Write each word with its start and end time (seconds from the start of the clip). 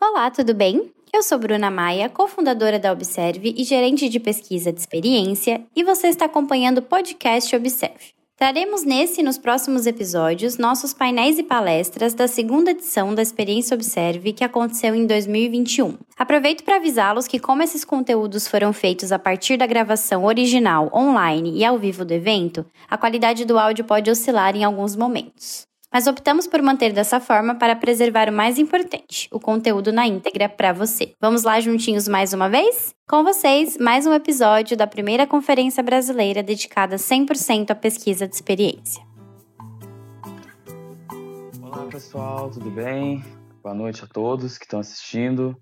Olá, 0.00 0.30
tudo 0.30 0.54
bem? 0.54 0.92
Eu 1.12 1.24
sou 1.24 1.40
Bruna 1.40 1.72
Maia, 1.72 2.08
cofundadora 2.08 2.78
da 2.78 2.92
Observe 2.92 3.52
e 3.58 3.64
gerente 3.64 4.08
de 4.08 4.20
pesquisa 4.20 4.72
de 4.72 4.78
experiência, 4.78 5.66
e 5.74 5.82
você 5.82 6.06
está 6.06 6.26
acompanhando 6.26 6.78
o 6.78 6.82
podcast 6.82 7.54
Observe. 7.56 8.14
Traremos 8.36 8.84
nesse 8.84 9.20
e 9.20 9.24
nos 9.24 9.38
próximos 9.38 9.86
episódios 9.86 10.56
nossos 10.56 10.94
painéis 10.94 11.40
e 11.40 11.42
palestras 11.42 12.14
da 12.14 12.28
segunda 12.28 12.70
edição 12.70 13.12
da 13.12 13.22
Experiência 13.22 13.74
Observe 13.74 14.32
que 14.32 14.44
aconteceu 14.44 14.94
em 14.94 15.04
2021. 15.04 15.98
Aproveito 16.16 16.62
para 16.62 16.76
avisá-los 16.76 17.26
que, 17.26 17.40
como 17.40 17.64
esses 17.64 17.84
conteúdos 17.84 18.46
foram 18.46 18.72
feitos 18.72 19.10
a 19.10 19.18
partir 19.18 19.56
da 19.56 19.66
gravação 19.66 20.24
original, 20.24 20.92
online 20.94 21.58
e 21.58 21.64
ao 21.64 21.76
vivo 21.76 22.04
do 22.04 22.14
evento, 22.14 22.64
a 22.88 22.96
qualidade 22.96 23.44
do 23.44 23.58
áudio 23.58 23.84
pode 23.84 24.08
oscilar 24.08 24.56
em 24.56 24.62
alguns 24.62 24.94
momentos 24.94 25.67
mas 25.92 26.06
optamos 26.06 26.46
por 26.46 26.60
manter 26.62 26.92
dessa 26.92 27.18
forma 27.18 27.54
para 27.54 27.74
preservar 27.74 28.28
o 28.28 28.32
mais 28.32 28.58
importante, 28.58 29.28
o 29.32 29.40
conteúdo 29.40 29.92
na 29.92 30.06
íntegra 30.06 30.48
para 30.48 30.72
você. 30.72 31.14
Vamos 31.20 31.44
lá 31.44 31.58
juntinhos 31.60 32.06
mais 32.06 32.32
uma 32.32 32.48
vez? 32.48 32.94
Com 33.08 33.24
vocês, 33.24 33.78
mais 33.78 34.06
um 34.06 34.12
episódio 34.12 34.76
da 34.76 34.86
primeira 34.86 35.26
conferência 35.26 35.82
brasileira 35.82 36.42
dedicada 36.42 36.96
100% 36.96 37.70
à 37.70 37.74
pesquisa 37.74 38.28
de 38.28 38.34
experiência. 38.34 39.02
Olá 41.62 41.86
pessoal, 41.86 42.50
tudo 42.50 42.70
bem? 42.70 43.24
Boa 43.62 43.74
noite 43.74 44.04
a 44.04 44.06
todos 44.06 44.58
que 44.58 44.66
estão 44.66 44.80
assistindo. 44.80 45.56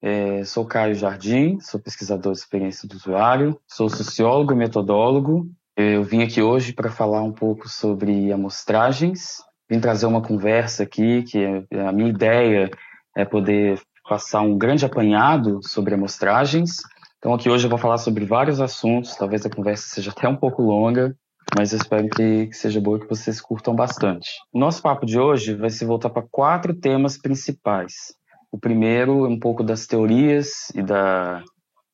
É, 0.00 0.44
sou 0.44 0.64
Caio 0.64 0.94
Jardim, 0.94 1.58
sou 1.60 1.78
pesquisador 1.80 2.32
de 2.32 2.38
experiência 2.38 2.88
do 2.88 2.96
usuário, 2.96 3.58
sou 3.68 3.88
sociólogo 3.88 4.52
e 4.52 4.56
metodólogo. 4.56 5.48
Eu 5.76 6.04
vim 6.04 6.22
aqui 6.22 6.42
hoje 6.42 6.72
para 6.72 6.90
falar 6.90 7.22
um 7.22 7.32
pouco 7.32 7.68
sobre 7.68 8.32
amostragens 8.32 9.42
vim 9.72 9.80
trazer 9.80 10.04
uma 10.04 10.20
conversa 10.20 10.82
aqui, 10.82 11.22
que 11.22 11.64
a 11.74 11.90
minha 11.92 12.10
ideia 12.10 12.70
é 13.16 13.24
poder 13.24 13.80
passar 14.06 14.42
um 14.42 14.58
grande 14.58 14.84
apanhado 14.84 15.60
sobre 15.62 15.94
amostragens. 15.94 16.82
Então 17.16 17.32
aqui 17.32 17.48
hoje 17.48 17.64
eu 17.64 17.70
vou 17.70 17.78
falar 17.78 17.96
sobre 17.96 18.26
vários 18.26 18.60
assuntos, 18.60 19.16
talvez 19.16 19.46
a 19.46 19.50
conversa 19.50 19.88
seja 19.88 20.10
até 20.10 20.28
um 20.28 20.36
pouco 20.36 20.60
longa, 20.60 21.16
mas 21.56 21.72
eu 21.72 21.78
espero 21.78 22.06
que, 22.10 22.52
seja 22.52 22.82
boa 22.82 23.00
que 23.00 23.08
vocês 23.08 23.40
curtam 23.40 23.74
bastante. 23.74 24.28
Nosso 24.52 24.82
papo 24.82 25.06
de 25.06 25.18
hoje 25.18 25.54
vai 25.54 25.70
se 25.70 25.86
voltar 25.86 26.10
para 26.10 26.26
quatro 26.30 26.74
temas 26.74 27.16
principais. 27.16 28.14
O 28.50 28.58
primeiro 28.58 29.24
é 29.24 29.28
um 29.28 29.38
pouco 29.38 29.64
das 29.64 29.86
teorias 29.86 30.68
e 30.74 30.82
da, 30.82 31.42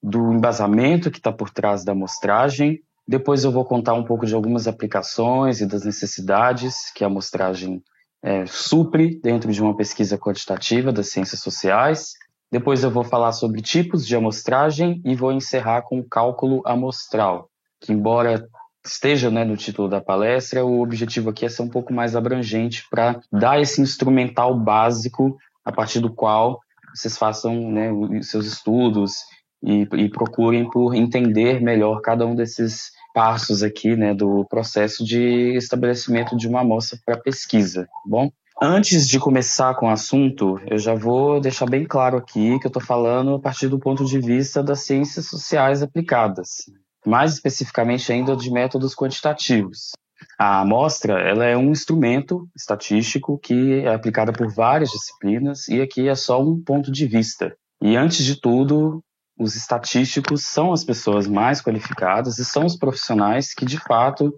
do 0.02 0.32
embasamento 0.32 1.12
que 1.12 1.18
está 1.18 1.30
por 1.30 1.50
trás 1.50 1.84
da 1.84 1.92
amostragem. 1.92 2.80
Depois 3.08 3.42
eu 3.42 3.50
vou 3.50 3.64
contar 3.64 3.94
um 3.94 4.04
pouco 4.04 4.26
de 4.26 4.34
algumas 4.34 4.68
aplicações 4.68 5.62
e 5.62 5.66
das 5.66 5.82
necessidades 5.82 6.92
que 6.94 7.02
a 7.02 7.06
amostragem 7.06 7.82
é, 8.22 8.44
supre 8.44 9.18
dentro 9.22 9.50
de 9.50 9.62
uma 9.62 9.74
pesquisa 9.74 10.18
quantitativa 10.18 10.92
das 10.92 11.08
ciências 11.08 11.40
sociais. 11.40 12.12
Depois 12.52 12.84
eu 12.84 12.90
vou 12.90 13.02
falar 13.02 13.32
sobre 13.32 13.62
tipos 13.62 14.06
de 14.06 14.14
amostragem 14.14 15.00
e 15.06 15.14
vou 15.14 15.32
encerrar 15.32 15.82
com 15.82 15.98
o 15.98 16.04
cálculo 16.04 16.60
amostral, 16.66 17.48
que 17.80 17.94
embora 17.94 18.46
esteja 18.84 19.30
né, 19.30 19.42
no 19.42 19.56
título 19.56 19.88
da 19.88 20.02
palestra, 20.02 20.62
o 20.62 20.82
objetivo 20.82 21.30
aqui 21.30 21.46
é 21.46 21.48
ser 21.48 21.62
um 21.62 21.68
pouco 21.68 21.94
mais 21.94 22.14
abrangente 22.14 22.84
para 22.90 23.20
dar 23.32 23.58
esse 23.58 23.80
instrumental 23.80 24.54
básico 24.54 25.34
a 25.64 25.72
partir 25.72 26.00
do 26.00 26.12
qual 26.12 26.60
vocês 26.94 27.16
façam 27.16 27.70
né, 27.70 27.90
seus 28.20 28.46
estudos 28.46 29.16
e, 29.62 29.88
e 29.94 30.08
procurem 30.10 30.68
por 30.68 30.94
entender 30.94 31.60
melhor 31.60 32.00
cada 32.02 32.26
um 32.26 32.34
desses 32.34 32.97
passos 33.18 33.64
aqui, 33.64 33.96
né, 33.96 34.14
do 34.14 34.44
processo 34.44 35.04
de 35.04 35.56
estabelecimento 35.56 36.36
de 36.36 36.46
uma 36.46 36.60
amostra 36.60 36.96
para 37.04 37.18
pesquisa, 37.18 37.82
tá 37.86 37.90
bom? 38.06 38.30
Antes 38.62 39.08
de 39.08 39.18
começar 39.18 39.74
com 39.74 39.86
o 39.86 39.90
assunto, 39.90 40.60
eu 40.70 40.78
já 40.78 40.94
vou 40.94 41.40
deixar 41.40 41.66
bem 41.66 41.84
claro 41.84 42.16
aqui 42.16 42.56
que 42.60 42.66
eu 42.66 42.68
estou 42.68 42.80
falando 42.80 43.34
a 43.34 43.40
partir 43.40 43.66
do 43.66 43.76
ponto 43.76 44.04
de 44.04 44.20
vista 44.20 44.62
das 44.62 44.82
ciências 44.82 45.26
sociais 45.26 45.82
aplicadas, 45.82 46.70
mais 47.04 47.32
especificamente 47.32 48.12
ainda 48.12 48.36
de 48.36 48.52
métodos 48.52 48.94
quantitativos. 48.94 49.90
A 50.38 50.60
amostra 50.60 51.18
ela 51.18 51.44
é 51.44 51.56
um 51.56 51.72
instrumento 51.72 52.48
estatístico 52.56 53.36
que 53.36 53.80
é 53.80 53.92
aplicado 53.92 54.32
por 54.32 54.46
várias 54.54 54.90
disciplinas 54.90 55.66
e 55.66 55.82
aqui 55.82 56.08
é 56.08 56.14
só 56.14 56.40
um 56.40 56.62
ponto 56.62 56.92
de 56.92 57.04
vista. 57.04 57.52
E 57.82 57.96
antes 57.96 58.24
de 58.24 58.40
tudo, 58.40 59.02
os 59.38 59.54
estatísticos 59.54 60.44
são 60.44 60.72
as 60.72 60.84
pessoas 60.84 61.26
mais 61.26 61.62
qualificadas 61.62 62.38
e 62.38 62.44
são 62.44 62.66
os 62.66 62.76
profissionais 62.76 63.54
que, 63.54 63.64
de 63.64 63.78
fato, 63.78 64.32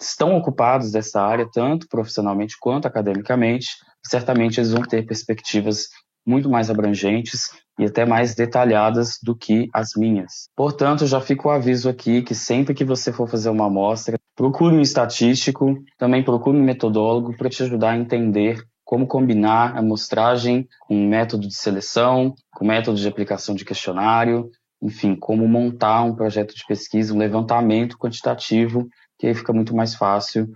estão 0.00 0.36
ocupados 0.36 0.90
dessa 0.90 1.20
área, 1.20 1.46
tanto 1.52 1.86
profissionalmente 1.88 2.56
quanto 2.58 2.86
academicamente. 2.86 3.68
Certamente 4.04 4.58
eles 4.58 4.72
vão 4.72 4.82
ter 4.82 5.04
perspectivas 5.04 5.88
muito 6.26 6.48
mais 6.48 6.70
abrangentes 6.70 7.50
e 7.78 7.84
até 7.84 8.04
mais 8.04 8.34
detalhadas 8.34 9.18
do 9.22 9.36
que 9.36 9.68
as 9.74 9.90
minhas. 9.96 10.48
Portanto, 10.56 11.06
já 11.06 11.20
fica 11.20 11.48
o 11.48 11.50
aviso 11.50 11.88
aqui 11.88 12.22
que 12.22 12.34
sempre 12.34 12.74
que 12.74 12.84
você 12.84 13.12
for 13.12 13.28
fazer 13.28 13.48
uma 13.50 13.66
amostra, 13.66 14.18
procure 14.36 14.74
um 14.74 14.80
estatístico, 14.80 15.76
também 15.98 16.22
procure 16.22 16.56
um 16.56 16.62
metodólogo 16.62 17.36
para 17.36 17.48
te 17.48 17.62
ajudar 17.62 17.90
a 17.90 17.96
entender 17.96 18.62
como 18.90 19.06
combinar 19.06 19.76
a 19.76 19.78
amostragem 19.78 20.68
com 20.80 21.06
método 21.06 21.46
de 21.46 21.54
seleção, 21.54 22.34
com 22.52 22.64
método 22.64 22.98
de 22.98 23.06
aplicação 23.06 23.54
de 23.54 23.64
questionário, 23.64 24.50
enfim, 24.82 25.14
como 25.14 25.46
montar 25.46 26.02
um 26.02 26.16
projeto 26.16 26.52
de 26.56 26.66
pesquisa, 26.66 27.14
um 27.14 27.18
levantamento 27.18 27.96
quantitativo, 27.96 28.88
que 29.16 29.28
aí 29.28 29.34
fica 29.34 29.52
muito 29.52 29.76
mais 29.76 29.94
fácil 29.94 30.50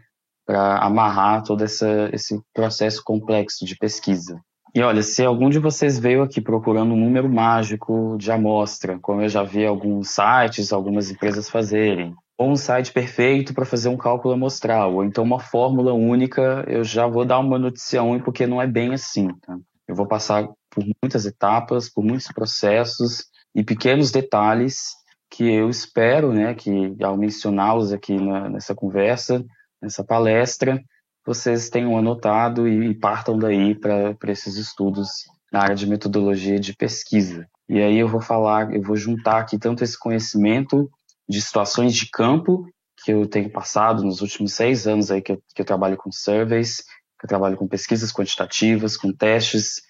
para 0.45 0.79
amarrar 0.79 1.45
todo 1.45 1.63
essa, 1.63 2.11
esse 2.13 2.37
processo 2.53 3.05
complexo 3.05 3.65
de 3.65 3.77
pesquisa. 3.77 4.41
E 4.75 4.83
olha, 4.83 5.05
se 5.05 5.25
algum 5.25 5.49
de 5.49 5.61
vocês 5.61 5.97
veio 5.97 6.21
aqui 6.21 6.41
procurando 6.41 6.93
um 6.93 6.99
número 6.99 7.29
mágico 7.29 8.17
de 8.19 8.33
amostra, 8.33 8.99
como 9.01 9.23
eu 9.23 9.29
já 9.29 9.45
vi 9.45 9.65
alguns 9.65 10.09
sites, 10.09 10.73
algumas 10.73 11.09
empresas 11.09 11.49
fazerem, 11.49 12.13
ou 12.37 12.51
um 12.51 12.57
site 12.57 12.93
perfeito 12.93 13.55
para 13.55 13.65
fazer 13.65 13.89
um 13.89 13.97
cálculo 13.97 14.35
amostral, 14.35 14.95
ou 14.95 15.05
então 15.05 15.23
uma 15.23 15.39
fórmula 15.39 15.93
única, 15.93 16.65
eu 16.67 16.83
já 16.83 17.07
vou 17.07 17.25
dar 17.25 17.39
uma 17.39 17.59
notícia 17.59 18.01
ruim 18.01 18.21
porque 18.21 18.47
não 18.47 18.61
é 18.61 18.67
bem 18.67 18.93
assim. 18.93 19.29
Tá? 19.41 19.57
Eu 19.87 19.95
vou 19.95 20.07
passar 20.07 20.49
por 20.71 20.85
muitas 21.03 21.27
etapas, 21.27 21.89
por 21.89 22.03
muitos 22.03 22.27
processos 22.29 23.25
e 23.55 23.63
pequenos 23.63 24.11
detalhes 24.11 24.93
que 25.31 25.45
eu 25.45 25.69
espero, 25.69 26.33
né, 26.33 26.55
que 26.55 26.95
ao 27.03 27.17
mencioná-los 27.17 27.93
aqui 27.93 28.17
na, 28.17 28.49
nessa 28.49 28.75
conversa, 28.75 29.45
nessa 29.81 30.05
palestra, 30.05 30.83
vocês 31.27 31.69
tenham 31.71 31.97
anotado 31.97 32.69
e, 32.69 32.91
e 32.91 32.95
partam 32.95 33.39
daí 33.39 33.75
para 33.75 34.17
esses 34.29 34.57
estudos 34.57 35.25
na 35.53 35.61
área 35.61 35.75
de 35.75 35.87
metodologia 35.87 36.59
de 36.59 36.75
pesquisa. 36.75 37.47
E 37.69 37.81
aí 37.81 37.99
eu 37.99 38.09
vou 38.09 38.21
falar, 38.21 38.75
eu 38.75 38.83
vou 38.83 38.97
juntar 38.97 39.39
aqui 39.39 39.59
tanto 39.59 39.83
esse 39.83 39.99
conhecimento 39.99 40.91
de 41.29 41.41
situações 41.41 41.95
de 41.95 42.09
campo 42.11 42.67
que 43.05 43.13
eu 43.13 43.27
tenho 43.27 43.51
passado 43.51 44.03
nos 44.03 44.21
últimos 44.21 44.55
seis 44.55 44.87
anos 44.87 45.11
aí 45.11 45.21
que 45.21 45.33
eu, 45.33 45.43
que 45.55 45.61
eu 45.61 45.67
trabalho 45.67 45.97
com 45.97 46.11
surveys, 46.11 46.79
que 47.19 47.25
eu 47.25 47.29
trabalho 47.29 47.57
com 47.57 47.69
pesquisas 47.69 48.13
quantitativas, 48.13 48.97
com 48.97 49.13
testes, 49.13 49.83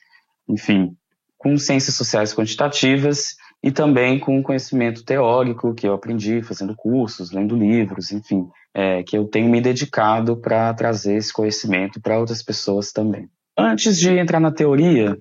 enfim, 0.49 0.97
com 1.39 1.56
ciências 1.56 1.95
sociais 1.95 2.34
quantitativas 2.34 3.37
e 3.62 3.71
também 3.71 4.19
com 4.19 4.43
conhecimento 4.43 5.05
teórico 5.05 5.75
que 5.75 5.87
eu 5.87 5.95
aprendi 5.95 6.43
fazendo 6.43 6.75
cursos, 6.75 7.31
lendo 7.31 7.56
livros, 7.56 8.12
enfim, 8.12 8.49
é, 8.75 9.03
que 9.03 9.16
eu 9.16 9.27
tenho 9.27 9.49
me 9.49 9.61
dedicado 9.61 10.37
para 10.37 10.72
trazer 10.75 11.16
esse 11.16 11.33
conhecimento 11.33 12.01
para 12.01 12.19
outras 12.19 12.43
pessoas 12.43 12.93
também. 12.93 13.28
Antes 13.56 13.99
de 13.99 14.11
entrar 14.11 14.41
na 14.41 14.51
teoria, 14.51 15.16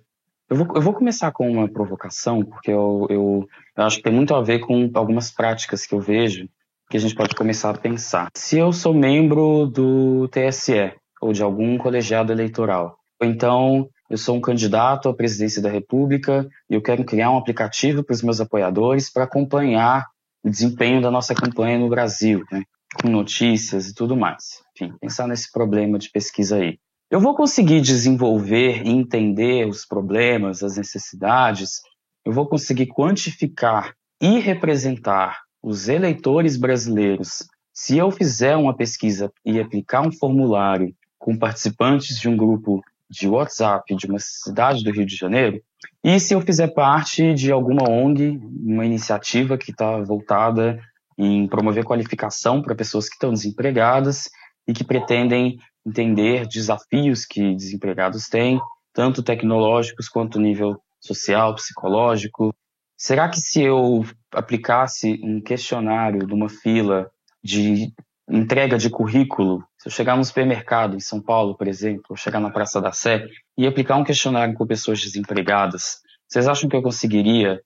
eu 0.54 0.58
vou, 0.58 0.76
eu 0.76 0.82
vou 0.82 0.94
começar 0.94 1.32
com 1.32 1.50
uma 1.50 1.68
provocação, 1.68 2.46
porque 2.46 2.72
eu, 2.72 3.08
eu, 3.10 3.50
eu 3.76 3.84
acho 3.84 3.98
que 3.98 4.04
tem 4.04 4.14
muito 4.14 4.36
a 4.36 4.42
ver 4.42 4.60
com 4.60 4.90
algumas 4.94 5.32
práticas 5.32 5.86
que 5.86 5.96
eu 5.96 6.00
vejo 6.00 6.48
que 6.90 6.98
a 6.98 7.00
gente 7.00 7.16
pode 7.16 7.34
começar 7.34 7.72
a 7.72 7.78
pensar. 7.78 8.30
Se 8.36 8.60
eu 8.60 8.72
sou 8.72 8.94
membro 8.94 9.66
do 9.66 10.28
TSE 10.28 10.94
ou 11.20 11.34
de 11.34 11.42
algum 11.42 11.76
colegiado 11.76 12.32
eleitoral, 12.32 13.00
ou 13.20 13.28
então 13.28 13.90
eu 14.08 14.18
sou 14.18 14.36
um 14.36 14.42
candidato 14.42 15.10
à 15.10 15.14
presidência 15.14 15.60
da 15.60 15.72
República 15.72 16.48
e 16.70 16.76
eu 16.76 16.82
quero 16.84 17.04
criar 17.04 17.32
um 17.32 17.38
aplicativo 17.38 18.04
para 18.04 18.14
os 18.14 18.22
meus 18.22 18.40
apoiadores 18.40 19.12
para 19.12 19.24
acompanhar 19.24 20.06
o 20.44 20.50
desempenho 20.52 21.02
da 21.02 21.10
nossa 21.10 21.34
campanha 21.34 21.80
no 21.80 21.90
Brasil, 21.90 22.44
né? 22.52 22.62
com 23.02 23.10
notícias 23.10 23.88
e 23.88 23.96
tudo 23.96 24.16
mais. 24.16 24.62
Enfim, 24.76 24.94
pensar 25.02 25.28
nesse 25.28 25.52
problema 25.52 25.98
de 25.98 26.12
pesquisa 26.12 26.58
aí. 26.58 26.78
Eu 27.14 27.20
vou 27.20 27.36
conseguir 27.36 27.80
desenvolver 27.80 28.82
e 28.84 28.90
entender 28.90 29.68
os 29.68 29.86
problemas, 29.86 30.64
as 30.64 30.78
necessidades, 30.78 31.80
eu 32.26 32.34
vou 32.34 32.48
conseguir 32.48 32.88
quantificar 32.88 33.94
e 34.20 34.40
representar 34.40 35.42
os 35.62 35.88
eleitores 35.88 36.58
brasileiros. 36.58 37.48
Se 37.72 38.00
eu 38.00 38.10
fizer 38.10 38.58
uma 38.58 38.76
pesquisa 38.76 39.32
e 39.46 39.60
aplicar 39.60 40.02
um 40.02 40.12
formulário 40.12 40.92
com 41.20 41.38
participantes 41.38 42.20
de 42.20 42.28
um 42.28 42.36
grupo 42.36 42.82
de 43.08 43.28
WhatsApp 43.28 43.96
de 43.96 44.08
uma 44.08 44.18
cidade 44.18 44.84
do 44.84 44.92
Rio 44.92 45.06
de 45.06 45.16
Janeiro, 45.16 45.62
e 46.04 46.20
se 46.20 46.34
eu 46.34 46.42
fizer 46.42 46.70
parte 46.70 47.32
de 47.36 47.52
alguma 47.52 47.88
ONG, 47.88 48.42
uma 48.66 48.88
iniciativa 48.88 49.56
que 49.56 49.70
está 49.70 50.00
voltada 50.00 50.80
em 51.16 51.48
promover 51.48 51.84
qualificação 51.84 52.60
para 52.60 52.74
pessoas 52.74 53.08
que 53.08 53.14
estão 53.14 53.32
desempregadas 53.32 54.32
e 54.68 54.74
que 54.74 54.84
pretendem 54.84 55.58
entender 55.86 56.48
desafios 56.48 57.26
que 57.26 57.56
desempregados 57.56 58.28
têm, 58.28 58.60
tanto 58.94 59.24
tecnológicos 59.24 60.08
quanto 60.08 60.40
nível 60.40 60.82
social, 61.00 61.56
psicológico. 61.56 62.54
Será 62.98 63.28
que 63.28 63.40
se 63.40 63.62
eu 63.62 64.06
aplicasse 64.32 65.20
um 65.24 65.42
questionário 65.42 66.26
numa 66.28 66.48
fila 66.48 67.12
de 67.44 67.92
entrega 68.30 68.78
de 68.78 68.90
currículo, 68.90 69.64
se 69.78 69.90
eu 69.90 69.92
chegar 69.92 70.16
no 70.16 70.24
supermercado 70.24 70.96
em 70.96 71.00
São 71.02 71.22
Paulo, 71.22 71.58
por 71.58 71.68
exemplo, 71.68 72.06
ou 72.10 72.16
chegar 72.16 72.40
na 72.40 72.50
Praça 72.50 72.80
da 72.80 72.94
Sé 72.94 73.28
e 73.58 73.68
aplicar 73.68 73.98
um 73.98 74.04
questionário 74.04 74.54
com 74.54 74.66
pessoas 74.66 75.02
desempregadas, 75.02 76.00
vocês 76.28 76.48
acham 76.48 76.70
que 76.70 76.76
eu 76.76 76.82
conseguiria 76.82 77.60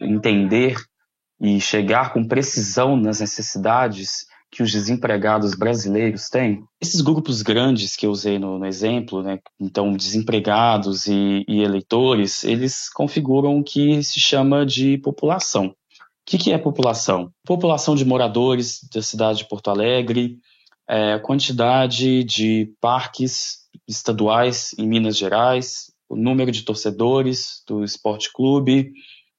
entender 0.00 0.76
e 1.40 1.60
chegar 1.60 2.12
com 2.12 2.26
precisão 2.26 2.96
nas 2.96 3.20
necessidades 3.20 4.26
que 4.50 4.62
os 4.62 4.72
desempregados 4.72 5.54
brasileiros 5.54 6.28
têm. 6.28 6.64
Esses 6.80 7.00
grupos 7.00 7.42
grandes 7.42 7.96
que 7.96 8.06
eu 8.06 8.10
usei 8.10 8.38
no, 8.38 8.58
no 8.58 8.66
exemplo, 8.66 9.22
né, 9.22 9.38
então 9.60 9.92
desempregados 9.92 11.06
e, 11.06 11.44
e, 11.48 11.62
eleitores, 11.62 12.44
eles 12.44 12.88
configuram 12.90 13.58
o 13.58 13.64
que 13.64 14.02
se 14.02 14.20
chama 14.20 14.64
de 14.64 14.98
população. 14.98 15.66
O 15.66 15.74
que, 16.24 16.38
que 16.38 16.52
é 16.52 16.58
população? 16.58 17.30
População 17.44 17.94
de 17.94 18.04
moradores 18.04 18.80
da 18.92 19.02
cidade 19.02 19.38
de 19.38 19.48
Porto 19.48 19.70
Alegre, 19.70 20.38
é, 20.88 21.18
quantidade 21.18 22.24
de 22.24 22.72
parques 22.80 23.66
estaduais 23.86 24.70
em 24.78 24.86
Minas 24.86 25.16
Gerais, 25.16 25.92
o 26.08 26.16
número 26.16 26.50
de 26.52 26.62
torcedores 26.62 27.62
do 27.66 27.84
esporte 27.84 28.32
clube, 28.32 28.92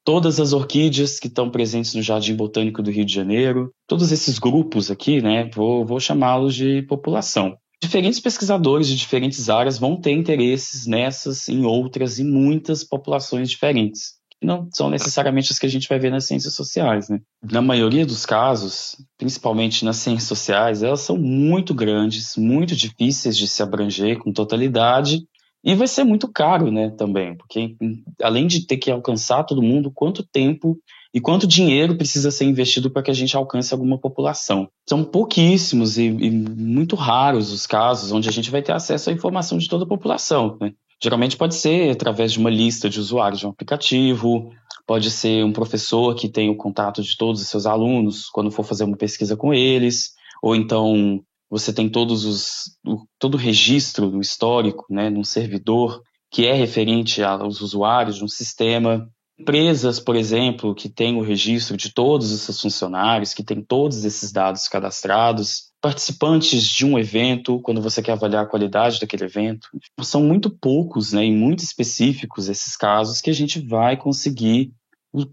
todas 0.07 0.39
as 0.39 0.54
orquídeas 0.54 1.19
que 1.19 1.27
estão 1.27 1.50
presentes 1.50 1.94
no 1.94 2.01
Jardim 2.01 2.33
Botânico 2.33 2.81
do 2.81 2.89
Rio 2.89 3.04
de 3.04 3.13
Janeiro, 3.13 3.74
todos 3.86 4.09
esses 4.09 4.39
grupos 4.39 4.89
aqui, 4.89 5.21
né, 5.21 5.50
vou, 5.54 5.86
vou 5.86 6.00
chamá-los 6.00 6.56
de 6.56 6.81
população. 6.83 7.57
Diferentes 7.83 8.18
pesquisadores 8.18 8.88
de 8.88 8.95
diferentes 8.95 9.50
áreas 9.50 9.77
vão 9.77 10.00
ter 10.00 10.12
interesses 10.12 10.88
nessas, 10.88 11.50
em 11.50 11.65
outras 11.65 12.19
e 12.19 12.24
muitas 12.24 12.86
populações 12.86 13.50
diferentes. 13.50 14.13
Não 14.42 14.69
são 14.74 14.89
necessariamente 14.89 15.51
as 15.51 15.59
que 15.59 15.65
a 15.65 15.69
gente 15.69 15.89
vai 15.89 16.00
ver 16.00 16.12
nas 16.12 16.24
ciências 16.24 16.54
sociais, 16.54 17.09
né? 17.09 17.19
Na 17.44 17.62
maioria 17.62 18.06
dos 18.06 18.25
casos, 18.25 18.95
principalmente 19.18 19.83
nas 19.83 19.98
ciências 19.98 20.30
sociais, 20.30 20.83
elas 20.83 21.01
são 21.01 21.18
muito 21.18 21.74
grandes, 21.74 22.38
muito 22.38 22.77
difíceis 22.77 23.38
de 23.38 23.45
se 23.45 23.62
abranger 23.62 24.19
com 24.19 24.31
totalidade 24.31 25.27
e 25.68 25.75
vai 25.75 25.86
ser 25.86 26.06
muito 26.06 26.30
caro, 26.30 26.72
né, 26.72 26.90
também, 26.92 27.36
porque 27.36 27.75
além 28.24 28.48
de 28.48 28.66
ter 28.66 28.78
que 28.78 28.90
alcançar 28.90 29.44
todo 29.44 29.62
mundo, 29.62 29.92
quanto 29.92 30.24
tempo 30.24 30.80
e 31.14 31.19
quanto 31.19 31.46
dinheiro 31.46 31.98
precisa 31.98 32.31
ser 32.31 32.46
investido 32.46 32.90
para 32.90 33.04
que 33.04 33.12
a 33.12 33.14
gente 33.14 33.36
alcance 33.36 33.74
alguma 33.74 33.98
população. 33.98 34.69
São 34.88 35.04
pouquíssimos 35.04 35.98
e, 35.98 36.06
e, 36.06 36.31
muito 36.31 36.96
raros 36.96 37.52
os 37.52 37.68
casos 37.68 38.14
onde 38.14 38.30
a 38.30 38.31
gente 38.31 38.50
vai 38.50 38.62
ter 38.62 38.72
acesso 38.72 39.10
à 39.10 39.14
informação 39.14 39.58
de 39.58 39.68
toda 39.68 39.84
a 39.84 39.88
população. 39.88 40.58
Né? 40.62 40.72
Geralmente 41.04 41.36
pode 41.36 41.56
ser 41.56 41.92
através 41.92 42.31
de 42.31 42.40
uma 42.40 42.50
lista 42.50 42.90
de 42.90 43.02
usuários 43.02 43.42
de 43.42 43.46
um 43.46 43.50
aplicativo, 43.50 44.54
pode 44.86 45.12
ser 45.12 45.44
um 45.44 45.52
professor 45.52 46.16
que 46.16 46.30
tem 46.30 46.50
o 46.50 46.56
contato 46.56 47.04
de 47.04 47.18
todos 47.18 47.42
os 47.42 47.48
seus 47.50 47.66
alunos 47.66 48.30
quando 48.30 48.52
for 48.52 48.64
fazer 48.64 48.86
uma 48.86 48.96
pesquisa 48.96 49.36
com 49.36 49.54
eles, 49.54 50.14
ou 50.42 50.56
então 50.56 51.22
você 51.49 51.71
tem 51.71 51.89
todos 51.89 52.25
os, 52.25 52.77
todo 53.17 53.35
o 53.35 53.39
registro 53.39 54.09
do 54.09 54.19
histórico, 54.19 54.85
né, 54.89 55.09
num 55.09 55.23
servidor 55.23 56.01
que 56.29 56.45
é 56.45 56.53
referente 56.53 57.23
aos 57.23 57.61
usuários 57.61 58.17
de 58.17 58.23
um 58.23 58.27
sistema. 58.27 59.09
Empresas, 59.39 59.99
por 59.99 60.15
exemplo, 60.15 60.75
que 60.75 60.89
têm 60.89 61.15
o 61.15 61.21
registro 61.21 61.77
de 61.77 61.94
todos 61.94 62.31
os 62.31 62.41
seus 62.41 62.59
funcionários, 62.59 63.33
que 63.33 63.44
têm 63.44 63.61
todos 63.61 64.03
esses 64.03 64.31
dados 64.31 64.67
cadastrados. 64.67 65.67
Participantes 65.79 66.63
de 66.63 66.85
um 66.85 66.97
evento, 66.97 67.61
quando 67.61 67.81
você 67.81 68.01
quer 68.01 68.13
avaliar 68.13 68.44
a 68.44 68.47
qualidade 68.47 68.99
daquele 68.99 69.25
evento. 69.25 69.69
São 70.01 70.23
muito 70.23 70.49
poucos 70.49 71.13
né, 71.13 71.23
e 71.23 71.31
muito 71.31 71.63
específicos 71.63 72.49
esses 72.49 72.75
casos 72.75 73.21
que 73.21 73.29
a 73.29 73.33
gente 73.33 73.59
vai 73.59 73.95
conseguir 73.95 74.73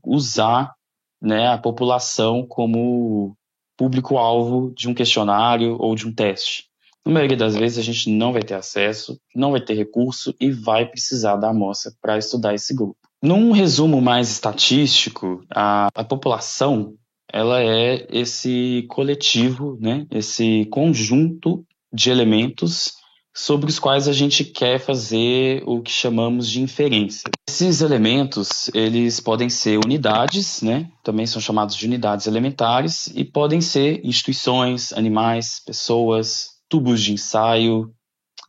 usar 0.04 0.72
né, 1.20 1.48
a 1.48 1.58
população 1.58 2.46
como 2.46 3.34
público-alvo 3.76 4.72
de 4.74 4.88
um 4.88 4.94
questionário 4.94 5.76
ou 5.78 5.94
de 5.94 6.06
um 6.06 6.12
teste. 6.12 6.64
Na 7.04 7.12
maioria 7.12 7.36
das 7.36 7.54
vezes 7.54 7.78
a 7.78 7.82
gente 7.82 8.10
não 8.10 8.32
vai 8.32 8.42
ter 8.42 8.54
acesso, 8.54 9.20
não 9.34 9.50
vai 9.50 9.60
ter 9.60 9.74
recurso 9.74 10.34
e 10.40 10.50
vai 10.50 10.86
precisar 10.86 11.36
da 11.36 11.50
amostra 11.50 11.92
para 12.00 12.16
estudar 12.16 12.54
esse 12.54 12.74
grupo. 12.74 12.96
Num 13.22 13.52
resumo 13.52 14.00
mais 14.00 14.30
estatístico, 14.30 15.44
a, 15.50 15.88
a 15.94 16.04
população 16.04 16.94
ela 17.30 17.62
é 17.62 18.06
esse 18.10 18.84
coletivo, 18.88 19.76
né, 19.80 20.06
esse 20.10 20.66
conjunto 20.66 21.64
de 21.92 22.10
elementos 22.10 22.94
sobre 23.36 23.68
os 23.68 23.78
quais 23.78 24.06
a 24.06 24.12
gente 24.12 24.44
quer 24.44 24.78
fazer 24.78 25.62
o 25.66 25.82
que 25.82 25.90
chamamos 25.90 26.48
de 26.48 26.62
inferência. 26.62 27.28
Esses 27.48 27.80
elementos, 27.80 28.70
eles 28.72 29.18
podem 29.18 29.48
ser 29.48 29.78
unidades, 29.84 30.62
né? 30.62 30.88
Também 31.02 31.26
são 31.26 31.42
chamados 31.42 31.74
de 31.74 31.86
unidades 31.86 32.26
elementares 32.26 33.08
e 33.08 33.24
podem 33.24 33.60
ser 33.60 34.00
instituições, 34.04 34.92
animais, 34.92 35.60
pessoas, 35.64 36.54
tubos 36.68 37.02
de 37.02 37.12
ensaio, 37.12 37.92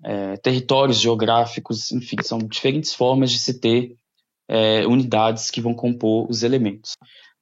é, 0.03 0.37
territórios 0.37 0.99
geográficos, 0.99 1.91
enfim, 1.91 2.17
são 2.21 2.37
diferentes 2.37 2.93
formas 2.93 3.31
de 3.31 3.39
se 3.39 3.59
ter 3.59 3.95
é, 4.47 4.85
unidades 4.85 5.49
que 5.49 5.61
vão 5.61 5.73
compor 5.73 6.29
os 6.29 6.43
elementos. 6.43 6.93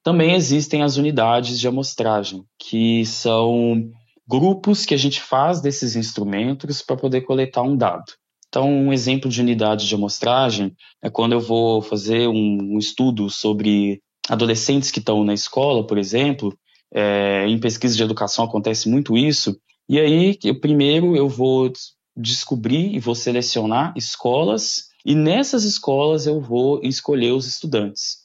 Também 0.02 0.34
existem 0.34 0.82
as 0.82 0.98
unidades 0.98 1.60
de 1.60 1.68
amostragem, 1.68 2.44
que 2.58 3.06
são 3.06 3.90
grupos 4.28 4.86
que 4.86 4.94
a 4.94 4.98
gente 4.98 5.22
faz 5.22 5.62
desses 5.62 5.96
instrumentos 5.96 6.82
para 6.82 6.96
poder 6.96 7.22
coletar 7.22 7.62
um 7.62 7.76
dado. 7.76 8.14
Então, 8.48 8.70
um 8.70 8.94
exemplo 8.94 9.30
de 9.30 9.42
unidade 9.42 9.88
de 9.88 9.96
amostragem 9.96 10.76
é 11.02 11.10
quando 11.10 11.34
eu 11.34 11.40
vou 11.40 11.82
fazer 11.82 12.28
um, 12.28 12.76
um 12.76 12.78
estudo 12.78 13.30
sobre 13.30 14.00
adolescentes 14.30 14.92
que 14.92 15.00
estão 15.00 15.24
na 15.24 15.34
escola, 15.34 15.86
por 15.86 15.98
exemplo, 15.98 16.56
é, 16.94 17.48
em 17.48 17.60
pesquisa 17.60 17.96
de 17.96 18.04
educação 18.04 18.46
acontece 18.46 18.88
muito 18.88 19.18
isso, 19.18 19.58
e 19.90 20.00
aí, 20.00 20.38
eu, 20.44 20.60
primeiro, 20.60 21.16
eu 21.16 21.28
vou 21.28 21.72
descobrir 22.16 22.94
e 22.96 23.00
vou 23.00 23.16
selecionar 23.16 23.94
escolas, 23.98 24.84
e 25.06 25.14
nessas 25.14 25.64
escolas 25.66 26.26
eu 26.26 26.40
vou 26.40 26.80
escolher 26.84 27.32
os 27.32 27.48
estudantes. 27.48 28.23